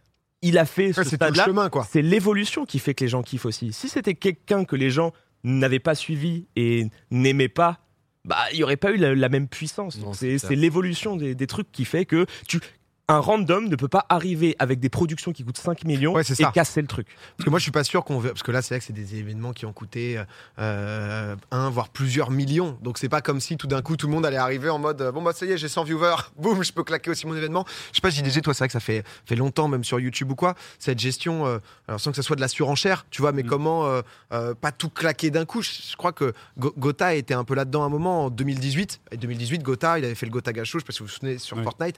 il 0.41 0.57
a 0.57 0.65
fait 0.65 0.91
ce 0.91 1.01
Ouais, 1.01 1.33
chemin, 1.45 1.69
quoi. 1.69 1.87
C'est 1.89 2.01
l'évolution 2.01 2.65
qui 2.65 2.79
fait 2.79 2.93
que 2.93 3.05
les 3.05 3.09
gens 3.09 3.23
kiffent 3.23 3.45
aussi. 3.45 3.71
Si 3.71 3.87
c'était 3.87 4.15
quelqu'un 4.15 4.65
que 4.65 4.75
les 4.75 4.89
gens 4.89 5.13
n'avaient 5.45 5.79
pas 5.79 5.95
suivi 5.95 6.47
et 6.57 6.87
n'aimaient 7.11 7.47
pas, 7.47 7.79
bah 8.25 8.37
il 8.51 8.59
y 8.59 8.63
aurait 8.63 8.77
pas 8.77 8.91
eu 8.91 8.97
la, 8.97 9.15
la 9.15 9.29
même 9.29 9.47
puissance. 9.47 9.97
Non, 9.99 10.13
c'est 10.13 10.31
C'est 10.31 10.37
clair. 10.39 10.49
c'est 10.49 10.55
l'évolution 10.55 11.15
des, 11.15 11.35
des 11.35 11.47
trucs 11.47 11.71
qui 11.71 11.85
fait 11.85 12.05
que 12.05 12.25
tu 12.47 12.59
un 13.09 13.19
random 13.19 13.67
ne 13.67 13.75
peut 13.75 13.89
pas 13.89 14.05
arriver 14.07 14.55
avec 14.59 14.79
des 14.79 14.87
productions 14.87 15.33
qui 15.33 15.43
coûtent 15.43 15.57
5 15.57 15.83
millions 15.83 16.13
Ouais, 16.13 16.21
et 16.21 16.35
ça. 16.35 16.51
casser 16.51 16.81
le 16.81 16.87
truc. 16.87 17.07
Parce 17.35 17.45
que 17.45 17.49
moi, 17.49 17.59
je 17.59 17.63
suis 17.63 17.71
pas 17.71 17.83
sûr 17.83 18.05
qu'on. 18.05 18.17
veut- 18.17 18.29
Parce 18.29 18.43
que 18.43 18.51
là, 18.51 18.61
c'est 18.61 18.75
vrai 18.75 18.79
que 18.79 18.85
c'est 18.85 18.93
des 18.93 19.15
événements 19.15 19.51
qui 19.51 19.65
ont 19.65 19.73
coûté 19.73 20.21
euh, 20.59 21.35
un, 21.51 21.69
voire 21.69 21.89
plusieurs 21.89 22.31
millions. 22.31 22.77
Donc, 22.81 22.97
c'est 22.97 23.09
pas 23.09 23.21
comme 23.21 23.39
si 23.41 23.57
tout 23.57 23.67
d'un 23.67 23.81
coup, 23.81 23.97
tout 23.97 24.07
le 24.07 24.13
monde 24.13 24.25
allait 24.25 24.37
arriver 24.37 24.69
en 24.69 24.79
mode 24.79 25.03
Bon, 25.13 25.21
bah, 25.21 25.33
ça 25.33 25.45
y 25.45 25.51
est, 25.51 25.57
j'ai 25.57 25.67
100 25.67 25.83
viewers, 25.83 26.15
boum, 26.37 26.63
je 26.63 26.71
peux 26.71 26.83
claquer 26.83 27.11
aussi 27.11 27.27
mon 27.27 27.35
événement. 27.35 27.65
Je 27.91 27.97
sais 27.97 28.01
pas, 28.01 28.09
JDG, 28.09 28.41
toi, 28.41 28.53
c'est 28.53 28.59
vrai 28.59 28.67
que 28.69 28.73
ça 28.73 28.79
fait, 28.79 29.03
fait 29.25 29.35
longtemps, 29.35 29.67
même 29.67 29.83
sur 29.83 29.99
YouTube 29.99 30.31
ou 30.31 30.35
quoi, 30.35 30.55
cette 30.79 30.99
gestion, 30.99 31.45
euh, 31.45 31.59
alors 31.89 31.99
sans 31.99 32.11
que 32.11 32.15
ça 32.15 32.23
soit 32.23 32.35
de 32.37 32.41
la 32.41 32.47
surenchère, 32.47 33.05
tu 33.09 33.21
vois, 33.21 33.31
mais 33.33 33.43
Mm. 33.43 33.47
comment 33.47 33.85
euh, 34.31 34.53
pas 34.55 34.71
tout 34.71 34.89
claquer 34.89 35.29
d'un 35.29 35.45
coup. 35.45 35.61
Je, 35.61 35.95
crois 35.97 36.13
que 36.13 36.33
Go- 36.57 36.73
Gotha 36.77 37.15
était 37.15 37.33
un 37.33 37.43
peu 37.43 37.53
là-dedans 37.55 37.83
à 37.83 37.87
un 37.87 37.89
moment 37.89 38.25
en 38.25 38.29
2018. 38.29 39.01
Et 39.11 39.17
2018, 39.17 39.61
Gotha, 39.61 39.99
il 39.99 40.05
avait 40.05 40.15
fait 40.15 40.25
le 40.25 40.31
Gotha 40.31 40.53
Gacho, 40.53 40.79
je 40.79 40.83
sais 40.83 40.85
pas 40.85 40.93
si 40.93 40.99
vous 40.99 41.05
vous 41.05 41.11
souvenez, 41.11 41.37
sur. 41.37 41.61
Fortnite. 41.63 41.97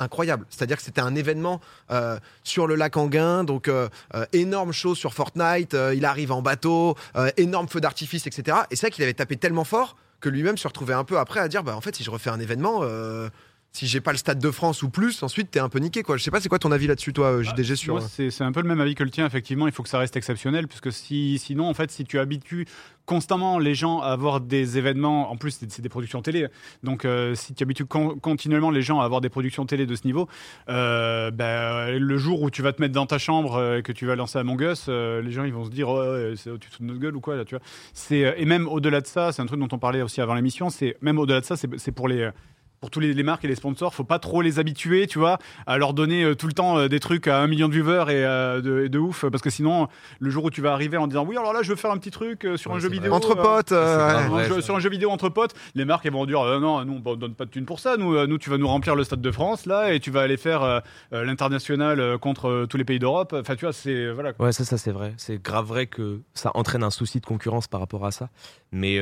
Incroyable. 0.00 0.46
C'est-à-dire 0.48 0.76
que 0.76 0.84
c'était 0.84 1.00
un 1.00 1.16
événement 1.16 1.60
euh, 1.90 2.20
sur 2.44 2.68
le 2.68 2.76
lac 2.76 2.96
Anguin, 2.96 3.42
donc 3.42 3.66
euh, 3.66 3.88
euh, 4.14 4.26
énorme 4.32 4.70
chose 4.70 4.96
sur 4.96 5.12
Fortnite. 5.12 5.76
il 5.92 6.04
arrive 6.04 6.30
en 6.30 6.40
bateau, 6.40 6.96
énorme 7.36 7.66
feu 7.66 7.80
d'artifice, 7.80 8.24
etc. 8.28 8.58
Et 8.70 8.76
c'est 8.76 8.86
vrai 8.86 8.90
qu'il 8.92 9.02
avait 9.02 9.14
tapé 9.14 9.36
tellement 9.36 9.64
fort 9.64 9.96
que 10.20 10.28
lui-même 10.28 10.56
se 10.56 10.68
retrouvait 10.68 10.94
un 10.94 11.02
peu 11.02 11.18
après 11.18 11.40
à 11.40 11.48
dire 11.48 11.64
bah 11.64 11.76
en 11.76 11.80
fait 11.80 11.96
si 11.96 12.04
je 12.04 12.10
refais 12.12 12.30
un 12.30 12.38
événement, 12.38 12.82
si 13.72 13.86
j'ai 13.86 14.00
pas 14.00 14.12
le 14.12 14.18
Stade 14.18 14.38
de 14.40 14.50
France 14.50 14.82
ou 14.82 14.88
plus, 14.90 15.22
ensuite 15.22 15.50
t'es 15.50 15.60
un 15.60 15.68
peu 15.68 15.78
niqué 15.78 16.02
quoi. 16.02 16.16
Je 16.16 16.22
sais 16.22 16.30
pas 16.30 16.40
c'est 16.40 16.48
quoi 16.48 16.58
ton 16.58 16.72
avis 16.72 16.86
là-dessus 16.86 17.12
toi 17.12 17.26
euh, 17.26 17.42
JDG 17.42 17.76
sur. 17.76 17.94
Moi, 17.94 18.02
c'est 18.30 18.42
un 18.42 18.50
peu 18.52 18.62
le 18.62 18.68
même 18.68 18.80
avis 18.80 18.94
que 18.94 19.04
le 19.04 19.10
tien, 19.10 19.26
effectivement. 19.26 19.66
Il 19.66 19.72
faut 19.72 19.82
que 19.82 19.88
ça 19.88 19.98
reste 19.98 20.16
exceptionnel, 20.16 20.66
puisque 20.66 20.90
si, 20.92 21.38
sinon, 21.38 21.68
en 21.68 21.74
fait, 21.74 21.90
si 21.90 22.04
tu 22.04 22.18
habitues 22.18 22.66
constamment 23.06 23.58
les 23.58 23.74
gens 23.74 24.00
à 24.00 24.08
avoir 24.08 24.40
des 24.40 24.76
événements, 24.78 25.30
en 25.30 25.36
plus, 25.36 25.58
c'est 25.68 25.80
des 25.80 25.88
productions 25.88 26.20
télé, 26.20 26.46
donc 26.82 27.04
euh, 27.06 27.34
si 27.34 27.54
tu 27.54 27.62
habitues 27.62 27.86
con- 27.86 28.18
continuellement 28.20 28.70
les 28.70 28.82
gens 28.82 29.00
à 29.00 29.04
avoir 29.06 29.20
des 29.22 29.30
productions 29.30 29.64
télé 29.64 29.86
de 29.86 29.94
ce 29.94 30.04
niveau, 30.06 30.28
euh, 30.68 31.30
ben, 31.30 31.98
le 31.98 32.16
jour 32.18 32.42
où 32.42 32.50
tu 32.50 32.60
vas 32.62 32.72
te 32.74 32.82
mettre 32.82 32.92
dans 32.94 33.06
ta 33.06 33.16
chambre 33.18 33.54
euh, 33.56 33.78
et 33.78 33.82
que 33.82 33.92
tu 33.92 34.04
vas 34.06 34.14
lancer 34.16 34.38
Among 34.38 34.60
Us, 34.60 34.86
euh, 34.88 35.22
les 35.22 35.30
gens 35.30 35.44
ils 35.44 35.54
vont 35.54 35.64
se 35.64 35.70
dire, 35.70 35.88
c'est- 36.36 36.50
tu 36.58 36.68
te 36.68 36.74
fous 36.76 36.82
de 36.82 36.88
notre 36.88 37.00
gueule 37.00 37.16
ou 37.16 37.20
quoi, 37.20 37.36
là, 37.36 37.44
tu 37.46 37.54
vois. 37.54 37.64
Euh, 38.12 38.34
et 38.36 38.44
même 38.44 38.68
au-delà 38.68 39.00
de 39.00 39.06
ça, 39.06 39.32
c'est 39.32 39.40
un 39.40 39.46
truc 39.46 39.60
dont 39.60 39.68
on 39.72 39.78
parlait 39.78 40.02
aussi 40.02 40.20
avant 40.20 40.34
l'émission, 40.34 40.68
c'est 40.68 40.96
même 41.00 41.18
au-delà 41.18 41.40
de 41.40 41.46
ça, 41.46 41.56
c'est 41.56 41.92
pour 41.92 42.08
les 42.08 42.28
pour 42.80 42.90
tous 42.90 43.00
les, 43.00 43.12
les 43.14 43.22
marques 43.22 43.44
et 43.44 43.48
les 43.48 43.54
sponsors, 43.54 43.94
faut 43.94 44.04
pas 44.04 44.18
trop 44.18 44.40
les 44.42 44.58
habituer, 44.58 45.06
tu 45.06 45.18
vois, 45.18 45.38
à 45.66 45.78
leur 45.78 45.94
donner 45.94 46.22
euh, 46.24 46.34
tout 46.34 46.46
le 46.46 46.52
temps 46.52 46.78
euh, 46.78 46.88
des 46.88 47.00
trucs 47.00 47.26
à 47.26 47.40
un 47.40 47.46
million 47.46 47.68
de 47.68 47.72
viewers 47.74 48.04
et 48.10 48.24
euh, 48.24 48.60
de, 48.60 48.84
et 48.84 48.88
de 48.88 48.98
ouf, 48.98 49.24
parce 49.30 49.42
que 49.42 49.50
sinon, 49.50 49.88
le 50.20 50.30
jour 50.30 50.44
où 50.44 50.50
tu 50.50 50.60
vas 50.60 50.72
arriver 50.72 50.96
en 50.96 51.06
disant 51.06 51.24
oui, 51.26 51.36
alors 51.36 51.52
là, 51.52 51.62
je 51.62 51.70
veux 51.70 51.76
faire 51.76 51.90
un 51.90 51.98
petit 51.98 52.10
truc 52.10 52.44
euh, 52.44 52.56
sur 52.56 52.70
Ouais, 52.70 52.76
un 52.76 52.80
jeu 52.80 52.88
vidéo. 52.88 53.12
Entre 53.12 53.34
potes, 53.34 53.72
euh, 53.72 54.08
un 54.30 54.44
jeu- 54.44 54.60
sur 54.60 54.76
un 54.76 54.80
jeu 54.80 54.90
vidéo 54.90 55.10
entre 55.10 55.28
potes, 55.28 55.54
les 55.74 55.84
marques 55.84 56.06
elles 56.06 56.12
vont 56.12 56.26
dire 56.26 56.40
euh, 56.40 56.60
non, 56.60 56.84
nous 56.84 57.00
on 57.04 57.16
donne 57.16 57.34
pas 57.34 57.44
de 57.44 57.50
thunes 57.50 57.64
pour 57.66 57.80
ça, 57.80 57.96
nous, 57.96 58.14
euh, 58.14 58.26
nous 58.26 58.38
tu 58.38 58.50
vas 58.50 58.58
nous 58.58 58.68
remplir 58.68 58.94
le 58.94 59.04
stade 59.04 59.20
de 59.20 59.30
France 59.30 59.66
là 59.66 59.92
et 59.92 60.00
tu 60.00 60.10
vas 60.10 60.22
aller 60.22 60.36
faire 60.36 60.82
l'international 61.28 62.00
euh, 62.00 62.18
contre 62.18 62.48
euh, 62.48 62.66
tous 62.66 62.76
les 62.76 62.84
pays 62.84 62.98
d'Europe. 62.98 63.34
Enfin, 63.38 63.54
tu 63.56 63.64
vois, 63.64 63.72
c'est 63.72 64.10
voilà. 64.12 64.32
quoi. 64.32 64.46
Ouais, 64.46 64.52
ça, 64.52 64.64
ça 64.64 64.78
c'est 64.78 64.92
vrai. 64.92 65.14
C'est 65.16 65.42
grave 65.42 65.66
vrai 65.66 65.86
que 65.86 66.20
ça 66.34 66.50
entraîne 66.54 66.82
un 66.82 66.90
souci 66.90 67.20
de 67.20 67.26
concurrence 67.26 67.66
par 67.68 67.80
rapport 67.80 68.04
à 68.06 68.10
ça. 68.10 68.28
Mais 68.72 68.98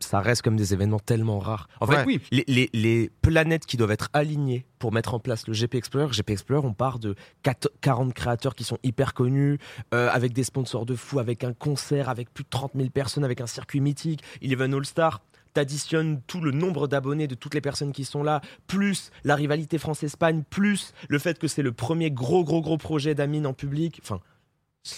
ça 0.00 0.20
reste 0.20 0.42
comme 0.42 0.56
des 0.56 0.72
événements 0.74 0.98
tellement 1.00 1.38
rares. 1.38 1.68
En 1.80 1.86
fait, 1.86 1.96
Ouais. 1.98 2.04
Oui. 2.06 2.20
les, 2.30 2.44
les- 2.46 2.70
les 2.72 3.10
planètes 3.22 3.66
qui 3.66 3.76
doivent 3.76 3.90
être 3.90 4.08
alignées 4.12 4.64
pour 4.78 4.92
mettre 4.92 5.14
en 5.14 5.18
place 5.18 5.46
le 5.46 5.52
GP 5.52 5.74
Explorer, 5.74 6.12
GP 6.12 6.30
Explorer, 6.30 6.66
on 6.66 6.72
part 6.72 6.98
de 6.98 7.14
4 7.42 7.70
40 7.80 8.14
créateurs 8.14 8.54
qui 8.54 8.64
sont 8.64 8.78
hyper 8.82 9.14
connus, 9.14 9.58
euh, 9.94 10.08
avec 10.10 10.32
des 10.32 10.44
sponsors 10.44 10.86
de 10.86 10.94
fou, 10.94 11.18
avec 11.18 11.44
un 11.44 11.52
concert, 11.52 12.08
avec 12.08 12.32
plus 12.32 12.44
de 12.44 12.48
30 12.48 12.72
000 12.76 12.90
personnes, 12.90 13.24
avec 13.24 13.40
un 13.40 13.46
circuit 13.46 13.80
mythique, 13.80 14.22
Eleven 14.42 14.74
All-Star. 14.74 15.20
T'additionnes 15.54 16.20
tout 16.26 16.40
le 16.40 16.52
nombre 16.52 16.86
d'abonnés 16.86 17.26
de 17.26 17.34
toutes 17.34 17.54
les 17.54 17.60
personnes 17.60 17.92
qui 17.92 18.04
sont 18.04 18.22
là, 18.22 18.42
plus 18.66 19.10
la 19.24 19.34
rivalité 19.34 19.78
France-Espagne, 19.78 20.44
plus 20.48 20.92
le 21.08 21.18
fait 21.18 21.38
que 21.38 21.48
c'est 21.48 21.62
le 21.62 21.72
premier 21.72 22.10
gros, 22.10 22.44
gros, 22.44 22.60
gros 22.60 22.76
projet 22.76 23.14
d'Amine 23.14 23.46
en 23.46 23.54
public. 23.54 23.98
Enfin, 24.02 24.20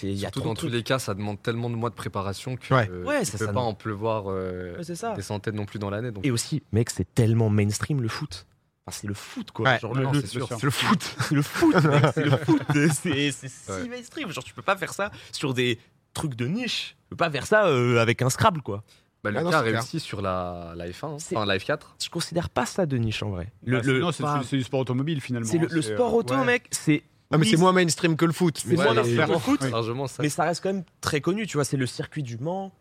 il 0.02 0.10
y 0.12 0.16
a 0.18 0.18
Surtout 0.28 0.40
trop 0.40 0.48
dans 0.50 0.54
tous 0.54 0.68
les 0.68 0.82
cas, 0.82 0.98
ça 0.98 1.14
demande 1.14 1.42
tellement 1.42 1.68
de 1.70 1.74
mois 1.74 1.90
de 1.90 1.94
préparation 1.94 2.56
que 2.56 2.72
Ouais. 2.74 2.88
euh, 2.90 3.04
Ouais, 3.04 3.20
tu 3.20 3.26
ça, 3.32 3.38
peux 3.38 3.46
ça 3.46 3.52
pas 3.52 3.60
en 3.60 3.74
pleuvoir 3.74 4.24
euh, 4.28 4.76
Ouais, 4.76 4.84
c'est 4.84 4.94
ça. 4.94 5.14
des 5.14 5.22
centaines 5.22 5.56
non 5.56 5.66
plus 5.66 5.78
dans 5.78 5.90
l'année. 5.90 6.10
Et 6.22 6.30
aussi, 6.30 6.62
mec, 6.72 6.90
c'est 6.90 7.12
tellement 7.14 7.50
mainstream 7.50 8.00
le 8.00 8.08
foot. 8.08 8.46
Enfin, 8.86 8.96
c'est 9.00 9.06
le 9.08 9.14
foot, 9.14 9.50
quoi. 9.50 9.68
Ouais. 9.68 9.78
Genre, 9.80 9.94
Non, 9.96 10.10
le, 10.12 10.18
le- 10.18 10.20
c'est 10.20 10.26
sûr. 10.28 10.48
C'est 10.48 10.62
le 10.62 10.70
foot. 10.70 11.02
c'est 11.20 11.34
le 11.34 11.42
foot, 11.42 11.74
mec, 11.84 12.04
c'est 12.14 12.24
le 12.24 12.36
foot. 12.36 12.62
C'est 12.92 13.30
c'est 13.32 13.48
si 13.48 13.88
mainstream. 13.88 14.30
Genre, 14.30 14.44
tu 14.44 14.54
peux 14.54 14.62
pas 14.62 14.76
faire 14.76 14.92
ça 14.92 15.10
sur 15.32 15.54
des 15.54 15.78
trucs 16.14 16.34
de 16.34 16.46
niche. 16.46 16.96
Tu 17.04 17.08
peux 17.10 17.16
pas 17.16 17.30
faire 17.30 17.46
ça 17.46 17.66
euh, 17.66 17.98
avec 18.00 18.22
un 18.22 18.30
Scrabble, 18.30 18.62
quoi. 18.62 18.82
bah, 19.22 19.30
Ah 19.34 19.38
Lucas 19.38 19.42
non, 19.42 19.50
a 19.52 19.62
clair. 19.62 19.74
réussi 19.74 20.00
sur 20.00 20.22
la, 20.22 20.72
la 20.76 20.88
F1, 20.88 21.06
hein. 21.06 21.16
C'est- 21.18 21.36
enfin 21.36 21.46
la 21.46 21.58
F4. 21.58 21.78
Je 22.02 22.08
considère 22.10 22.48
pas 22.48 22.64
ça 22.66 22.86
de 22.86 22.96
niche, 22.96 23.22
en 23.22 23.30
vrai. 23.30 23.52
Le, 23.64 23.78
Bah, 23.80 23.82
le- 23.86 24.00
non, 24.00 24.12
c'est 24.12 24.22
pas- 24.22 24.40
du 24.50 24.62
sport 24.62 24.80
automobile 24.80 25.20
finalement. 25.20 25.48
c'est 25.48 25.58
le, 25.58 25.66
le 25.68 25.82
sport 25.82 26.14
euh, 26.14 26.18
auto, 26.18 26.34
ouais. 26.34 26.44
mec, 26.44 26.66
c'est. 26.70 27.02
Non 27.30 27.38
mais 27.38 27.44
oui, 27.44 27.50
c'est 27.50 27.56
moins 27.56 27.72
mainstream 27.72 28.16
que 28.16 28.24
le 28.24 28.32
foot. 28.32 28.62
C'est 28.64 28.74
moins 28.74 29.04
faire 29.04 29.28
le 29.28 29.38
foot. 29.38 29.62
Largement, 29.70 30.06
ça. 30.06 30.22
Mais 30.22 30.28
ça 30.28 30.44
reste 30.44 30.62
quand 30.62 30.72
même 30.72 30.84
très 31.00 31.20
connu, 31.20 31.46
tu 31.46 31.56
vois. 31.56 31.64
C'est 31.64 31.76
le 31.76 31.86
circuit 31.86 32.22
du 32.22 32.38
Mans. 32.38 32.72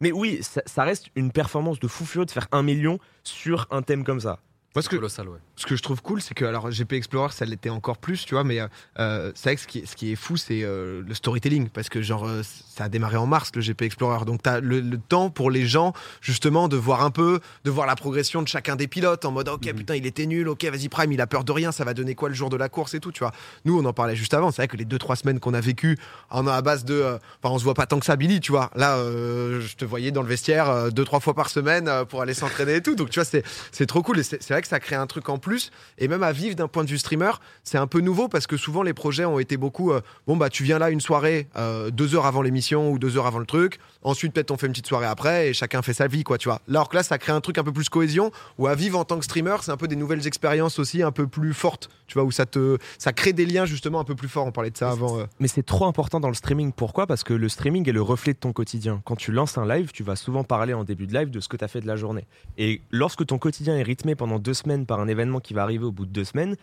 Mais 0.00 0.12
oui, 0.12 0.38
ça, 0.42 0.62
ça 0.64 0.84
reste 0.84 1.08
une 1.16 1.30
performance 1.32 1.78
de 1.80 1.88
fou 1.88 2.06
furieux 2.06 2.24
de 2.24 2.30
faire 2.30 2.46
un 2.52 2.62
million 2.62 2.98
sur 3.24 3.66
un 3.70 3.82
thème 3.82 4.04
comme 4.04 4.20
ça. 4.20 4.38
Moi, 4.78 4.82
ce 4.84 4.88
que, 4.88 4.94
colossal, 4.96 5.28
ouais. 5.28 5.38
ce 5.56 5.66
que 5.66 5.74
je 5.74 5.82
trouve 5.82 6.00
cool, 6.02 6.20
c'est 6.22 6.34
que 6.34 6.44
alors 6.44 6.70
GP 6.70 6.92
Explorer, 6.92 7.32
ça 7.32 7.44
l'était 7.44 7.68
encore 7.68 7.98
plus, 7.98 8.24
tu 8.24 8.34
vois, 8.34 8.44
mais 8.44 8.60
euh, 8.60 8.68
euh, 9.00 9.32
c'est 9.34 9.48
vrai 9.48 9.56
que 9.56 9.62
ce 9.62 9.66
qui, 9.66 9.78
est- 9.80 9.86
ce 9.86 9.96
qui 9.96 10.12
est 10.12 10.14
fou, 10.16 10.36
c'est 10.36 10.62
euh, 10.62 11.02
le 11.04 11.14
storytelling, 11.14 11.68
parce 11.68 11.88
que 11.88 12.00
genre 12.00 12.26
euh, 12.28 12.42
ça 12.44 12.84
a 12.84 12.88
démarré 12.88 13.16
en 13.16 13.26
mars 13.26 13.50
le 13.56 13.60
GP 13.60 13.82
Explorer, 13.82 14.24
donc 14.24 14.40
t'as 14.42 14.60
le, 14.60 14.78
le 14.80 14.98
temps 14.98 15.30
pour 15.30 15.50
les 15.50 15.66
gens 15.66 15.92
justement 16.20 16.68
de 16.68 16.76
voir 16.76 17.02
un 17.02 17.10
peu, 17.10 17.40
de 17.64 17.70
voir 17.72 17.88
la 17.88 17.96
progression 17.96 18.40
de 18.40 18.46
chacun 18.46 18.76
des 18.76 18.86
pilotes 18.86 19.24
en 19.24 19.32
mode 19.32 19.48
ok 19.48 19.66
Mhm. 19.66 19.74
putain 19.74 19.96
il 19.96 20.06
était 20.06 20.26
nul, 20.26 20.48
ok 20.48 20.64
vas-y 20.66 20.88
Prime 20.88 21.10
il 21.10 21.20
a 21.20 21.26
peur 21.26 21.42
de 21.42 21.50
rien, 21.50 21.72
ça 21.72 21.82
va 21.84 21.92
donner 21.92 22.14
quoi 22.14 22.28
le 22.28 22.36
jour 22.36 22.48
de 22.48 22.56
la 22.56 22.68
course 22.68 22.94
et 22.94 23.00
tout, 23.00 23.10
tu 23.10 23.18
vois. 23.20 23.32
Nous 23.64 23.76
on 23.76 23.84
en 23.84 23.92
parlait 23.92 24.14
juste 24.14 24.32
avant, 24.34 24.52
c'est 24.52 24.62
vrai 24.62 24.68
que 24.68 24.76
les 24.76 24.84
deux 24.84 24.98
trois 24.98 25.16
semaines 25.16 25.40
qu'on 25.40 25.54
a 25.54 25.60
vécu 25.60 25.98
en 26.30 26.46
à 26.46 26.62
base 26.62 26.84
de, 26.84 27.02
enfin 27.42 27.52
on 27.54 27.58
se 27.58 27.64
voit 27.64 27.74
pas 27.74 27.86
tant 27.86 27.98
que 27.98 28.06
ça 28.06 28.14
Billy, 28.14 28.38
tu 28.38 28.52
vois. 28.52 28.70
Là 28.76 28.96
je 29.02 29.74
te 29.74 29.84
voyais 29.84 30.12
dans 30.12 30.22
le 30.22 30.28
vestiaire 30.28 30.92
deux 30.92 31.04
trois 31.04 31.18
fois 31.18 31.34
par 31.34 31.50
semaine 31.50 31.90
pour 32.08 32.22
aller 32.22 32.34
s'entraîner 32.34 32.76
et 32.76 32.82
tout, 32.82 32.94
donc 32.94 33.10
tu 33.10 33.18
vois 33.20 33.28
c'est 33.72 33.86
trop 33.86 34.02
cool 34.02 34.20
et 34.20 34.22
c'est 34.22 34.48
vrai 34.50 34.62
que 34.62 34.67
ça 34.68 34.80
crée 34.80 34.96
un 34.96 35.06
truc 35.06 35.28
en 35.28 35.38
plus 35.38 35.70
et 35.98 36.08
même 36.08 36.22
à 36.22 36.32
vivre 36.32 36.54
d'un 36.54 36.68
point 36.68 36.84
de 36.84 36.90
vue 36.90 36.98
streamer 36.98 37.32
c'est 37.64 37.78
un 37.78 37.86
peu 37.86 38.00
nouveau 38.00 38.28
parce 38.28 38.46
que 38.46 38.56
souvent 38.56 38.82
les 38.82 38.94
projets 38.94 39.24
ont 39.24 39.38
été 39.38 39.56
beaucoup 39.56 39.92
euh, 39.92 40.00
bon 40.26 40.36
bah 40.36 40.50
tu 40.50 40.64
viens 40.64 40.78
là 40.78 40.90
une 40.90 41.00
soirée 41.00 41.48
euh, 41.56 41.90
deux 41.90 42.14
heures 42.14 42.26
avant 42.26 42.42
l'émission 42.42 42.90
ou 42.90 42.98
deux 42.98 43.16
heures 43.16 43.26
avant 43.26 43.38
le 43.38 43.46
truc 43.46 43.78
ensuite 44.02 44.32
peut-être 44.32 44.50
on 44.50 44.56
fait 44.56 44.66
une 44.66 44.72
petite 44.72 44.86
soirée 44.86 45.06
après 45.06 45.48
et 45.48 45.52
chacun 45.52 45.82
fait 45.82 45.92
sa 45.92 46.06
vie 46.06 46.24
quoi 46.24 46.38
tu 46.38 46.48
vois 46.48 46.60
alors 46.68 46.88
que 46.88 46.96
là 46.96 47.02
ça 47.02 47.18
crée 47.18 47.32
un 47.32 47.40
truc 47.40 47.58
un 47.58 47.64
peu 47.64 47.72
plus 47.72 47.88
cohésion 47.88 48.30
ou 48.58 48.66
à 48.66 48.74
vivre 48.74 48.98
en 48.98 49.04
tant 49.04 49.18
que 49.18 49.24
streamer 49.24 49.56
c'est 49.62 49.72
un 49.72 49.76
peu 49.76 49.88
des 49.88 49.96
nouvelles 49.96 50.26
expériences 50.26 50.78
aussi 50.78 51.02
un 51.02 51.12
peu 51.12 51.26
plus 51.26 51.54
fortes 51.54 51.88
tu 52.06 52.14
vois 52.14 52.24
où 52.24 52.30
ça 52.30 52.46
te 52.46 52.78
ça 52.98 53.12
crée 53.12 53.32
des 53.32 53.46
liens 53.46 53.64
justement 53.64 54.00
un 54.00 54.04
peu 54.04 54.14
plus 54.14 54.28
forts 54.28 54.46
on 54.46 54.52
parlait 54.52 54.70
de 54.70 54.76
ça 54.76 54.90
avant 54.90 55.18
euh. 55.18 55.24
Mais 55.40 55.48
c'est 55.48 55.62
trop 55.62 55.86
important 55.86 56.20
dans 56.20 56.28
le 56.28 56.34
streaming. 56.34 56.72
Pourquoi? 56.72 57.06
Parce 57.06 57.24
que 57.24 57.34
le 57.34 57.48
streaming 57.48 57.88
est 57.88 57.92
le 57.92 58.02
reflet 58.02 58.32
de 58.32 58.38
ton 58.38 58.52
quotidien. 58.52 59.00
Quand 59.04 59.16
tu 59.16 59.32
lances 59.32 59.58
un 59.58 59.66
live, 59.66 59.92
tu 59.92 60.02
vas 60.02 60.16
souvent 60.16 60.44
parler 60.44 60.74
en 60.74 60.84
début 60.84 61.06
de 61.06 61.14
live 61.14 61.30
de 61.30 61.40
ce 61.40 61.48
que 61.48 61.56
tu 61.56 61.64
as 61.64 61.68
fait 61.68 61.80
de 61.80 61.86
la 61.86 61.96
journée. 61.96 62.26
Et 62.56 62.82
lorsque 62.90 63.24
ton 63.26 63.38
quotidien 63.38 63.76
est 63.76 63.82
rythmé 63.82 64.14
pendant 64.14 64.38
deux 64.38 64.47
semaines 64.54 64.86
par 64.86 65.00
un 65.00 65.08
événement 65.08 65.40
qui 65.40 65.54
va 65.54 65.62
arriver 65.62 65.84
au 65.84 65.92
bout 65.92 66.06
de 66.06 66.12
deux 66.12 66.24
semaines, 66.24 66.56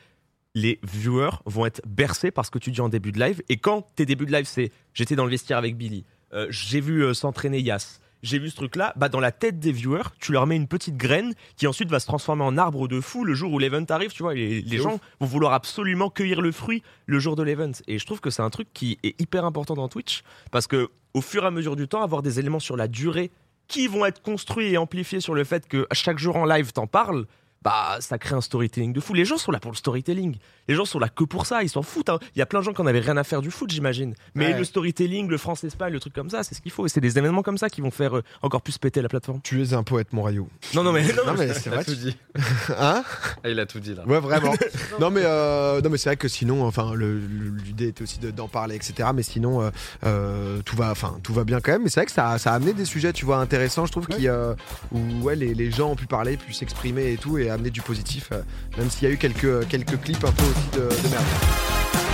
les 0.53 0.79
viewers 0.83 1.37
vont 1.45 1.65
être 1.65 1.81
bercés 1.85 2.31
par 2.31 2.45
ce 2.45 2.51
que 2.51 2.59
tu 2.59 2.71
dis 2.71 2.81
en 2.81 2.89
début 2.89 3.11
de 3.11 3.19
live. 3.19 3.41
Et 3.49 3.57
quand 3.57 3.87
tes 3.95 4.05
débuts 4.05 4.25
de 4.25 4.31
live, 4.31 4.45
c'est 4.45 4.71
j'étais 4.93 5.15
dans 5.15 5.25
le 5.25 5.31
vestiaire 5.31 5.57
avec 5.57 5.77
Billy, 5.77 6.05
euh, 6.33 6.47
j'ai 6.49 6.79
vu 6.79 7.03
euh, 7.03 7.13
s'entraîner 7.13 7.59
Yas, 7.59 7.99
j'ai 8.25 8.39
vu 8.39 8.49
ce 8.49 8.55
truc-là, 8.55 8.93
bah 8.95 9.07
dans 9.07 9.19
la 9.19 9.31
tête 9.31 9.59
des 9.59 9.71
viewers, 9.71 10.09
tu 10.19 10.31
leur 10.31 10.47
mets 10.47 10.55
une 10.55 10.67
petite 10.67 10.97
graine 10.97 11.33
qui 11.57 11.67
ensuite 11.67 11.89
va 11.89 11.99
se 11.99 12.07
transformer 12.07 12.43
en 12.43 12.57
arbre 12.57 12.87
de 12.87 12.99
fou 12.99 13.23
le 13.23 13.33
jour 13.33 13.53
où 13.53 13.59
l'event 13.59 13.85
arrive, 13.89 14.11
tu 14.11 14.23
vois. 14.23 14.33
Les, 14.33 14.77
gens 14.77 14.99
vont 15.19 15.27
vouloir 15.27 15.53
absolument 15.53 16.09
cueillir 16.09 16.41
le 16.41 16.51
fruit 16.51 16.81
le 17.05 17.19
jour 17.19 17.35
de 17.35 17.43
l'event. 17.43 17.71
Et 17.87 17.99
je 17.99 18.05
trouve 18.05 18.21
que 18.21 18.31
c'est 18.31 18.41
un 18.41 18.49
truc 18.49 18.67
qui 18.73 18.97
est 19.03 19.19
hyper 19.21 19.45
important 19.45 19.75
dans 19.75 19.87
Twitch 19.87 20.23
parce 20.51 20.65
que 20.65 20.89
au 21.13 21.21
fur 21.21 21.43
et 21.43 21.47
à 21.47 21.51
mesure 21.51 21.75
du 21.75 21.87
temps, 21.87 22.01
avoir 22.01 22.21
des 22.21 22.39
éléments 22.39 22.59
sur 22.59 22.75
la 22.75 22.87
durée 22.87 23.31
qui 23.67 23.87
vont 23.87 24.05
être 24.05 24.21
construits 24.21 24.73
et 24.73 24.77
amplifiés 24.77 25.21
sur 25.21 25.33
le 25.33 25.43
fait 25.43 25.67
que 25.67 25.87
chaque 25.91 26.17
jour 26.17 26.35
en 26.35 26.45
live 26.45 26.73
t'en 26.73 26.87
parles, 26.87 27.25
bah 27.65 27.97
ça 27.99 28.17
crée 28.19 28.35
un 28.35 28.41
storytelling 28.41 28.93
de 28.93 28.99
fou. 29.01 29.13
Les 29.13 29.25
gens 29.25 29.37
sont 29.37 29.51
là 29.51 29.59
pour 29.59 29.71
le 29.71 29.75
storytelling. 29.77 30.37
Les 30.67 30.75
gens 30.75 30.85
sont 30.85 30.99
là 30.99 31.09
que 31.09 31.23
pour 31.23 31.45
ça, 31.47 31.63
ils 31.63 31.69
s'en 31.69 31.81
foutent. 31.81 32.09
hein. 32.09 32.19
Il 32.35 32.39
y 32.39 32.41
a 32.41 32.45
plein 32.45 32.59
de 32.59 32.65
gens 32.65 32.73
qui 32.73 32.81
en 32.81 32.85
avaient 32.87 32.99
rien 32.99 33.17
à 33.17 33.23
faire 33.23 33.41
du 33.41 33.51
foot, 33.51 33.69
j'imagine. 33.71 34.13
Mais 34.35 34.47
Ouais. 34.53 34.57
le 34.59 34.63
storytelling, 34.63 35.27
le 35.27 35.37
France-Espagne, 35.37 35.91
le 35.91 35.99
truc 35.99 36.13
comme 36.13 36.29
ça, 36.29 36.43
c'est 36.43 36.55
ce 36.55 36.61
qu'il 36.61 36.71
faut. 36.71 36.85
Et 36.85 36.89
c'est 36.89 37.01
des 37.01 37.17
événements 37.17 37.41
comme 37.43 37.57
ça 37.57 37.69
qui 37.69 37.81
vont 37.81 37.91
faire 37.91 38.17
euh, 38.17 38.23
encore 38.43 38.61
plus 38.61 38.77
péter 38.77 39.01
la 39.01 39.09
plateforme. 39.09 39.41
tu 39.43 39.61
es 39.63 39.73
un 39.73 39.83
poète 39.83 40.13
mon 40.13 40.21
Rayou 40.23 40.47
Non, 40.75 40.83
non, 40.83 40.91
mais, 40.93 41.01
non, 41.03 41.23
non 41.27 41.33
mais 41.37 41.47
Il 41.47 41.53
c'est 41.55 41.69
a 41.71 41.75
vrai 41.75 41.83
tout 41.83 41.91
tu- 41.91 41.97
dit. 41.97 42.17
hein? 42.79 43.03
Ah, 43.43 43.49
il 43.49 43.59
a 43.59 43.65
tout 43.65 43.79
dit 43.79 43.93
là. 43.95 44.05
Ouais, 44.05 44.19
vraiment. 44.19 44.53
non, 44.99 45.09
mais, 45.11 45.21
euh, 45.23 45.81
non, 45.81 45.89
mais 45.89 45.97
c'est 45.97 46.09
vrai 46.09 46.17
que 46.17 46.27
sinon, 46.27 46.63
enfin, 46.65 46.93
l'idée 46.95 47.87
était 47.87 48.03
aussi 48.03 48.19
de- 48.19 48.31
d'en 48.31 48.47
parler, 48.47 48.75
etc. 48.75 49.09
Mais 49.13 49.23
sinon, 49.23 49.61
euh, 49.61 49.69
euh, 50.05 50.61
tout, 50.63 50.75
va, 50.75 50.91
enfin, 50.91 51.17
tout 51.23 51.33
va 51.33 51.43
bien 51.43 51.59
quand 51.61 51.71
même. 51.71 51.83
Mais 51.83 51.89
c'est 51.89 51.99
vrai 52.01 52.05
que 52.05 52.11
ça, 52.11 52.29
a- 52.31 52.37
ça 52.37 52.51
a 52.51 52.55
amené 52.55 52.73
des 52.73 52.85
sujets, 52.85 53.11
tu 53.13 53.25
vois, 53.25 53.37
intéressants, 53.37 53.85
je 53.85 53.91
trouve, 53.91 54.07
qui, 54.07 54.27
euh, 54.27 54.53
où 54.91 54.99
ouais, 55.23 55.35
les, 55.35 55.53
les 55.53 55.71
gens 55.71 55.91
ont 55.91 55.95
pu 55.95 56.05
parler, 56.07 56.37
pu 56.37 56.53
s'exprimer 56.53 57.13
et 57.13 57.17
tout, 57.17 57.37
et 57.37 57.49
amener 57.55 57.71
du 57.71 57.81
positif, 57.81 58.29
euh, 58.31 58.41
même 58.77 58.89
s'il 58.89 59.07
y 59.07 59.11
a 59.11 59.13
eu 59.13 59.17
quelques, 59.17 59.67
quelques 59.67 59.99
clips 60.01 60.23
un 60.23 60.31
peu 60.31 60.43
aussi 60.43 60.69
de 60.73 61.09
merde. 61.09 62.04